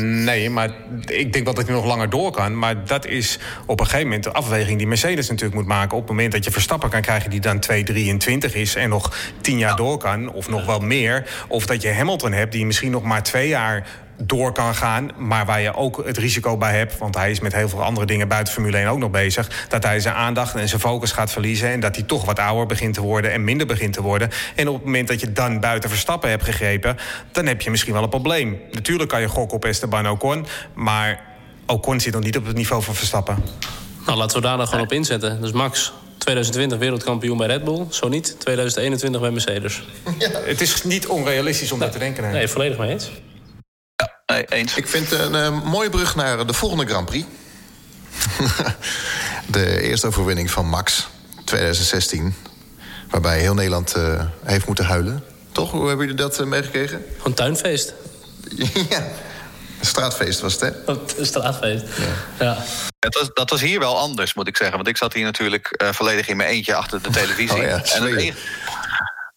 Nee, 0.00 0.50
maar 0.50 0.70
ik 1.06 1.32
denk 1.32 1.44
wel 1.44 1.54
dat 1.54 1.66
hij 1.66 1.74
nog 1.74 1.84
langer 1.84 2.10
door 2.10 2.30
kan. 2.30 2.58
Maar 2.58 2.84
dat 2.86 3.06
is 3.06 3.38
op 3.66 3.80
een 3.80 3.86
gegeven 3.86 4.06
moment 4.06 4.24
de 4.24 4.32
afweging 4.32 4.78
die 4.78 4.86
Mercedes 4.86 5.28
natuurlijk 5.28 5.54
moet 5.54 5.66
maken. 5.66 5.96
Op 5.96 6.02
het 6.02 6.10
moment 6.10 6.32
dat 6.32 6.44
je 6.44 6.51
Verstappen 6.52 6.90
kan 6.90 7.00
krijgen 7.00 7.30
die 7.30 7.40
dan 7.40 7.64
2,23 7.70 8.52
is... 8.52 8.74
en 8.74 8.88
nog 8.88 9.14
10 9.40 9.58
jaar 9.58 9.76
door 9.76 9.98
kan, 9.98 10.32
of 10.32 10.48
nog 10.48 10.66
wel 10.66 10.80
meer. 10.80 11.44
Of 11.48 11.66
dat 11.66 11.82
je 11.82 11.92
Hamilton 11.92 12.32
hebt 12.32 12.52
die 12.52 12.66
misschien 12.66 12.90
nog 12.90 13.02
maar 13.02 13.22
twee 13.22 13.48
jaar 13.48 13.86
door 14.16 14.52
kan 14.52 14.74
gaan, 14.74 15.10
maar 15.16 15.46
waar 15.46 15.60
je 15.60 15.74
ook 15.74 16.02
het 16.04 16.16
risico 16.16 16.56
bij 16.56 16.78
hebt... 16.78 16.98
want 16.98 17.14
hij 17.14 17.30
is 17.30 17.40
met 17.40 17.54
heel 17.54 17.68
veel 17.68 17.82
andere 17.82 18.06
dingen 18.06 18.28
buiten 18.28 18.52
Formule 18.52 18.76
1 18.76 18.86
ook 18.86 18.98
nog 18.98 19.10
bezig... 19.10 19.66
dat 19.68 19.82
hij 19.82 20.00
zijn 20.00 20.14
aandacht 20.14 20.54
en 20.54 20.68
zijn 20.68 20.80
focus 20.80 21.12
gaat 21.12 21.32
verliezen... 21.32 21.68
en 21.68 21.80
dat 21.80 21.96
hij 21.96 22.04
toch 22.04 22.24
wat 22.24 22.38
ouder 22.38 22.66
begint 22.66 22.94
te 22.94 23.00
worden 23.00 23.32
en 23.32 23.44
minder 23.44 23.66
begint 23.66 23.92
te 23.92 24.02
worden. 24.02 24.30
En 24.54 24.68
op 24.68 24.74
het 24.74 24.84
moment 24.84 25.08
dat 25.08 25.20
je 25.20 25.32
dan 25.32 25.60
buiten 25.60 25.90
Verstappen 25.90 26.30
hebt 26.30 26.44
gegrepen... 26.44 26.96
dan 27.32 27.46
heb 27.46 27.60
je 27.60 27.70
misschien 27.70 27.92
wel 27.92 28.02
een 28.02 28.08
probleem. 28.08 28.60
Natuurlijk 28.72 29.08
kan 29.08 29.20
je 29.20 29.28
gokken 29.28 29.56
op 29.56 29.64
Esteban 29.64 30.08
Ocon... 30.08 30.46
maar 30.74 31.20
Ocon 31.66 32.00
zit 32.00 32.12
nog 32.12 32.22
niet 32.22 32.36
op 32.36 32.46
het 32.46 32.56
niveau 32.56 32.82
van 32.82 32.94
Verstappen. 32.94 33.44
Nou, 34.06 34.18
laten 34.18 34.36
we 34.36 34.42
daar 34.42 34.56
dan 34.56 34.66
gewoon 34.66 34.84
op 34.84 34.92
inzetten. 34.92 35.40
Dus 35.40 35.52
Max, 35.52 35.92
2020 36.22 36.78
wereldkampioen 36.78 37.36
bij 37.36 37.46
Red 37.46 37.64
Bull. 37.64 37.86
Zo 37.90 38.08
niet, 38.08 38.34
2021 38.38 39.20
bij 39.20 39.30
Mercedes. 39.30 39.82
Het 40.44 40.60
is 40.60 40.82
niet 40.84 41.06
onrealistisch 41.06 41.72
om 41.72 41.78
dat 41.78 41.92
te 41.92 41.98
denken. 41.98 42.24
hè. 42.24 42.32
Nee, 42.32 42.48
volledig 42.48 42.78
mee 42.78 42.90
eens. 42.90 43.10
Nee, 44.26 44.44
eens. 44.44 44.76
Ik 44.76 44.88
vind 44.88 45.12
een 45.12 45.34
eh, 45.34 45.62
mooie 45.64 45.90
brug 45.90 46.16
naar 46.16 46.46
de 46.46 46.52
volgende 46.52 46.86
Grand 46.86 47.06
Prix. 47.06 47.26
de 49.46 49.80
eerste 49.80 50.06
overwinning 50.06 50.50
van 50.50 50.66
Max, 50.66 51.08
2016. 51.44 52.34
Waarbij 53.10 53.40
heel 53.40 53.54
Nederland 53.54 53.94
eh, 53.94 54.24
heeft 54.42 54.66
moeten 54.66 54.84
huilen. 54.84 55.24
Toch? 55.52 55.70
Hoe 55.70 55.88
hebben 55.88 56.06
jullie 56.06 56.22
dat 56.22 56.38
eh, 56.40 56.46
meegekregen? 56.46 57.04
Gewoon 57.16 57.34
tuinfeest. 57.34 57.94
ja, 58.90 59.06
een 59.82 59.88
straatfeest 59.88 60.40
was 60.40 60.52
het, 60.52 60.60
hè? 60.60 60.92
Een 61.18 61.26
straatfeest. 61.26 61.84
Ja. 62.38 62.56
Dat 62.98 63.14
was, 63.14 63.30
dat 63.34 63.50
was 63.50 63.60
hier 63.60 63.78
wel 63.78 63.98
anders, 63.98 64.34
moet 64.34 64.48
ik 64.48 64.56
zeggen. 64.56 64.76
Want 64.76 64.88
ik 64.88 64.96
zat 64.96 65.12
hier 65.12 65.24
natuurlijk 65.24 65.66
eh, 65.66 65.88
volledig 65.92 66.28
in 66.28 66.36
mijn 66.36 66.48
eentje 66.48 66.74
achter 66.74 67.02
de 67.02 67.10
televisie. 67.10 67.60
Oh 67.60 67.62
ja, 67.62 67.68
en, 67.68 68.02
het 68.02 68.16
enige, 68.16 68.38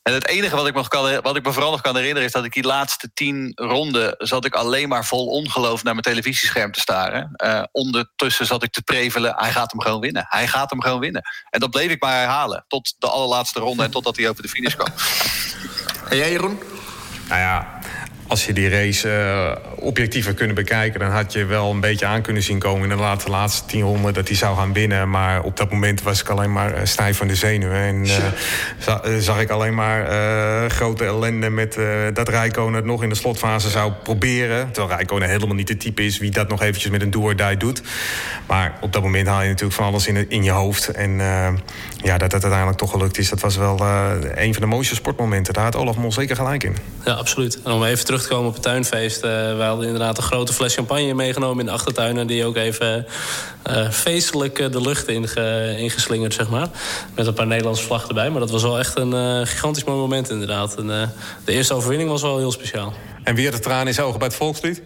en 0.03 0.13
het 0.13 0.27
enige 0.27 0.55
wat 0.55 0.67
ik, 0.67 0.73
nog 0.73 0.87
kan, 0.87 1.21
wat 1.21 1.35
ik 1.35 1.45
me 1.45 1.51
vooral 1.51 1.71
nog 1.71 1.81
kan 1.81 1.95
herinneren... 1.95 2.27
is 2.27 2.31
dat 2.31 2.45
ik 2.45 2.53
die 2.53 2.63
laatste 2.63 3.09
tien 3.13 3.51
ronden... 3.55 4.15
zat 4.17 4.45
ik 4.45 4.53
alleen 4.53 4.89
maar 4.89 5.05
vol 5.05 5.27
ongeloof 5.27 5.83
naar 5.83 5.93
mijn 5.93 6.05
televisiescherm 6.05 6.71
te 6.71 6.79
staren. 6.79 7.31
Eh, 7.33 7.63
ondertussen 7.71 8.45
zat 8.45 8.63
ik 8.63 8.71
te 8.71 8.81
prevelen, 8.81 9.33
hij 9.37 9.51
gaat 9.51 9.71
hem 9.71 9.81
gewoon 9.81 9.99
winnen. 9.99 10.25
Hij 10.29 10.47
gaat 10.47 10.69
hem 10.69 10.81
gewoon 10.81 10.99
winnen. 10.99 11.21
En 11.49 11.59
dat 11.59 11.69
bleef 11.69 11.89
ik 11.91 12.01
maar 12.01 12.17
herhalen. 12.17 12.65
Tot 12.67 12.95
de 12.99 13.07
allerlaatste 13.07 13.59
ronde 13.59 13.83
en 13.83 13.91
totdat 13.91 14.17
hij 14.17 14.29
over 14.29 14.41
de 14.41 14.49
finish 14.49 14.75
kwam. 14.75 14.93
En 16.09 16.17
jij, 16.17 16.31
Jeroen? 16.31 16.59
Nou 17.27 17.39
ja, 17.39 17.79
als 18.27 18.45
je 18.45 18.53
die 18.53 18.69
race 18.69 19.11
eh, 19.11 19.74
objectiever 19.85 20.33
kunnen 20.33 20.55
bekijken... 20.55 20.99
dan 20.99 21.09
had 21.11 21.33
je 21.33 21.45
wel 21.45 21.71
een 21.71 21.79
beetje 21.79 22.05
aan 22.05 22.21
kunnen 22.21 22.43
zien 22.43 22.59
komen 22.59 22.83
in 22.83 22.95
de 22.95 23.01
laatste, 23.01 23.29
laatste 23.29 23.65
tien 23.65 23.81
ronden... 23.81 24.13
dat 24.13 24.27
hij 24.27 24.37
zou 24.37 24.57
gaan 24.57 24.73
winnen. 24.73 25.09
Maar 25.09 25.43
op 25.43 25.57
dat 25.57 25.71
moment 25.71 26.01
was 26.01 26.21
ik 26.21 26.29
alleen 26.29 26.51
maar 26.51 26.73
eh, 26.73 26.85
stijf 26.85 27.17
van 27.17 27.27
de 27.27 27.35
zenuwen. 27.35 27.77
En 27.79 28.05
eh, 28.05 28.25
eh, 28.87 29.19
zag 29.19 29.39
ik 29.39 29.49
alleen 29.49 29.75
maar 29.75 30.07
eh, 30.07 30.69
grote 30.69 31.05
ellende 31.05 31.49
met 31.49 31.77
eh, 31.77 31.85
dat 32.13 32.29
Rijkonen 32.29 32.73
het 32.75 32.85
nog 32.85 33.03
in 33.03 33.09
de 33.09 33.15
slotfase 33.15 33.69
zou 33.69 33.91
proberen. 34.03 34.71
Terwijl 34.71 34.95
Rijkonen 34.97 35.29
helemaal 35.29 35.55
niet 35.55 35.67
de 35.67 35.77
type 35.77 36.05
is 36.05 36.17
wie 36.17 36.31
dat 36.31 36.47
nog 36.47 36.61
eventjes 36.61 36.91
met 36.91 37.01
een 37.01 37.11
do 37.11 37.21
or 37.21 37.35
die 37.35 37.57
doet. 37.57 37.81
Maar 38.47 38.77
op 38.81 38.93
dat 38.93 39.01
moment 39.01 39.27
haal 39.27 39.41
je 39.41 39.47
natuurlijk 39.47 39.75
van 39.75 39.85
alles 39.85 40.07
in, 40.07 40.29
in 40.29 40.43
je 40.43 40.51
hoofd. 40.51 40.87
En 40.87 41.19
eh, 41.19 41.47
ja, 42.03 42.17
dat 42.17 42.31
het 42.31 42.43
uiteindelijk 42.43 42.77
toch 42.77 42.91
gelukt 42.91 43.17
is, 43.17 43.29
dat 43.29 43.39
was 43.39 43.55
wel 43.55 43.79
eh, 43.79 44.11
een 44.35 44.53
van 44.53 44.61
de 44.61 44.67
mooiste 44.67 44.95
sportmomenten. 44.95 45.53
Daar 45.53 45.63
had 45.63 45.75
Olaf 45.75 45.97
Mol 45.97 46.11
zeker 46.11 46.35
gelijk 46.35 46.63
in. 46.63 46.75
Ja, 47.05 47.13
absoluut. 47.13 47.61
En 47.63 47.71
om 47.71 47.83
even 47.83 48.05
terug 48.05 48.21
te 48.21 48.27
komen 48.27 48.47
op 48.47 48.53
het 48.53 48.63
tuinfeest. 48.63 49.23
eh 49.23 49.29
we 49.29 49.63
hadden 49.75 49.93
inderdaad 49.93 50.17
een 50.17 50.23
grote 50.23 50.53
fles 50.53 50.73
champagne 50.73 51.13
meegenomen 51.13 51.59
in 51.59 51.65
de 51.65 51.71
achtertuin. 51.71 52.17
En 52.17 52.27
die 52.27 52.45
ook 52.45 52.55
even 52.55 53.05
eh, 53.63 53.89
feestelijk 53.89 54.59
eh, 54.59 54.71
de 54.71 54.81
lucht 54.81 55.07
inge- 55.07 55.75
ingeslingerd, 55.77 56.33
zeg 56.33 56.49
maar. 56.49 56.67
Met 57.15 57.27
een 57.27 57.33
paar 57.33 57.47
Nederlandse 57.47 57.83
vlag 57.83 58.07
erbij. 58.07 58.29
Maar 58.29 58.39
dat 58.39 58.49
was 58.51 58.61
wel 58.61 58.79
echt 58.79 58.97
een 58.97 59.13
eh, 59.13 59.47
gigantisch 59.47 59.83
mooi 59.83 59.97
moment, 59.99 60.29
inderdaad. 60.29 60.75
En, 60.75 61.01
eh, 61.01 61.07
de 61.45 61.51
eerste 61.51 61.73
overwinning 61.73 62.09
was 62.09 62.21
wel 62.21 62.37
heel 62.37 62.51
speciaal. 62.51 62.93
En 63.23 63.35
wie 63.35 63.45
had 63.45 63.55
de 63.55 63.61
tranen 63.61 63.87
in 63.87 63.93
zijn 63.93 64.05
ogen 64.05 64.19
bij 64.19 64.27
het 64.27 64.37
volkslied? 64.37 64.81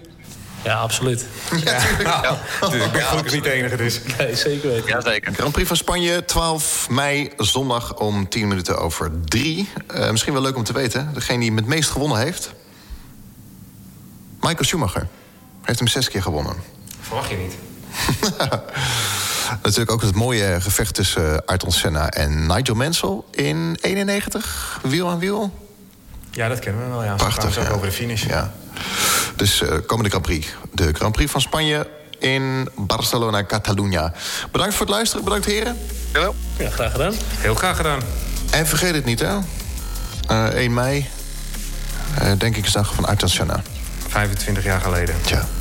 Ja, 0.64 0.80
absoluut. 0.80 1.26
Dus 1.50 2.84
ik 2.86 2.92
ben 2.92 3.02
gelukkig 3.02 3.34
niet 3.34 3.44
de 3.44 3.52
enige 3.52 3.76
dus. 3.76 4.00
Nee, 4.18 4.36
zeker 4.36 4.70
weten. 4.70 4.88
Jazeker. 4.88 5.34
Grand 5.34 5.52
Prix 5.52 5.68
van 5.68 5.78
Spanje, 5.78 6.26
12 6.26 6.88
mei, 6.90 7.32
zondag 7.38 7.96
om 7.98 8.30
10 8.30 8.48
minuten 8.48 8.78
over 8.80 9.12
3. 9.26 9.70
Eh, 9.88 10.10
misschien 10.12 10.34
wel 10.34 10.42
leuk 10.42 10.56
om 10.56 10.64
te 10.64 10.74
weten. 10.74 11.10
Degene 11.14 11.40
die 11.40 11.48
hem 11.48 11.58
het 11.58 11.66
meest 11.66 11.90
gewonnen 11.90 12.18
heeft... 12.18 12.52
Michael 14.42 14.64
Schumacher. 14.64 15.08
Heeft 15.62 15.80
hem 15.80 15.88
zes 15.88 16.10
keer 16.10 16.22
gewonnen. 16.22 16.56
Verwacht 17.02 17.30
je 17.30 17.36
niet. 17.36 17.54
Natuurlijk 19.64 19.92
ook 19.92 20.02
het 20.02 20.16
mooie 20.16 20.62
gevecht 20.62 20.94
tussen 20.94 21.34
eh, 21.34 21.40
Ayrton 21.46 21.72
Senna 21.72 22.10
en 22.10 22.48
Nigel 22.48 22.76
Mansell 22.76 23.22
in 23.32 23.78
91. 23.82 24.80
Wiel 24.84 25.10
aan 25.10 25.20
wiel. 25.20 25.54
Ja, 26.32 26.48
dat 26.48 26.60
kennen 26.60 26.84
we 26.84 26.90
wel. 26.90 27.04
Ja. 27.04 27.16
Prachtig. 27.16 27.56
Ja. 27.56 27.70
over 27.70 27.88
de 27.88 27.94
finish. 27.94 28.24
Ja. 28.24 28.54
Dus 29.36 29.62
eh, 29.62 29.78
komende 29.86 30.10
Grand 30.10 30.26
Prix. 30.26 30.48
De 30.72 30.94
Grand 30.94 31.12
Prix 31.12 31.32
van 31.32 31.42
Spanje 31.42 31.88
in 32.20 32.70
Barcelona, 32.76 33.46
Catalunya. 33.46 34.14
Bedankt 34.52 34.74
voor 34.74 34.86
het 34.86 34.96
luisteren. 34.96 35.24
Bedankt, 35.24 35.46
heren. 35.46 35.78
Jawel. 36.14 36.36
Ja, 36.58 36.70
graag 36.70 36.92
gedaan. 36.92 37.14
Heel 37.38 37.56
graag 37.56 37.78
gedaan. 37.78 38.00
En 38.52 38.68
vergeet 38.68 38.94
het 38.94 39.06
niet, 39.06 39.20
hè. 39.20 39.38
Eh 40.28 40.46
1 40.46 40.74
mei, 40.74 41.08
eh, 42.18 42.32
denk 42.38 42.56
ik, 42.56 42.66
is 42.66 42.72
dag 42.72 42.94
van 42.94 43.10
Internationaal. 43.10 43.62
25 44.10 44.64
jaar 44.64 44.82
geleden. 44.82 45.16
Tja. 45.22 45.59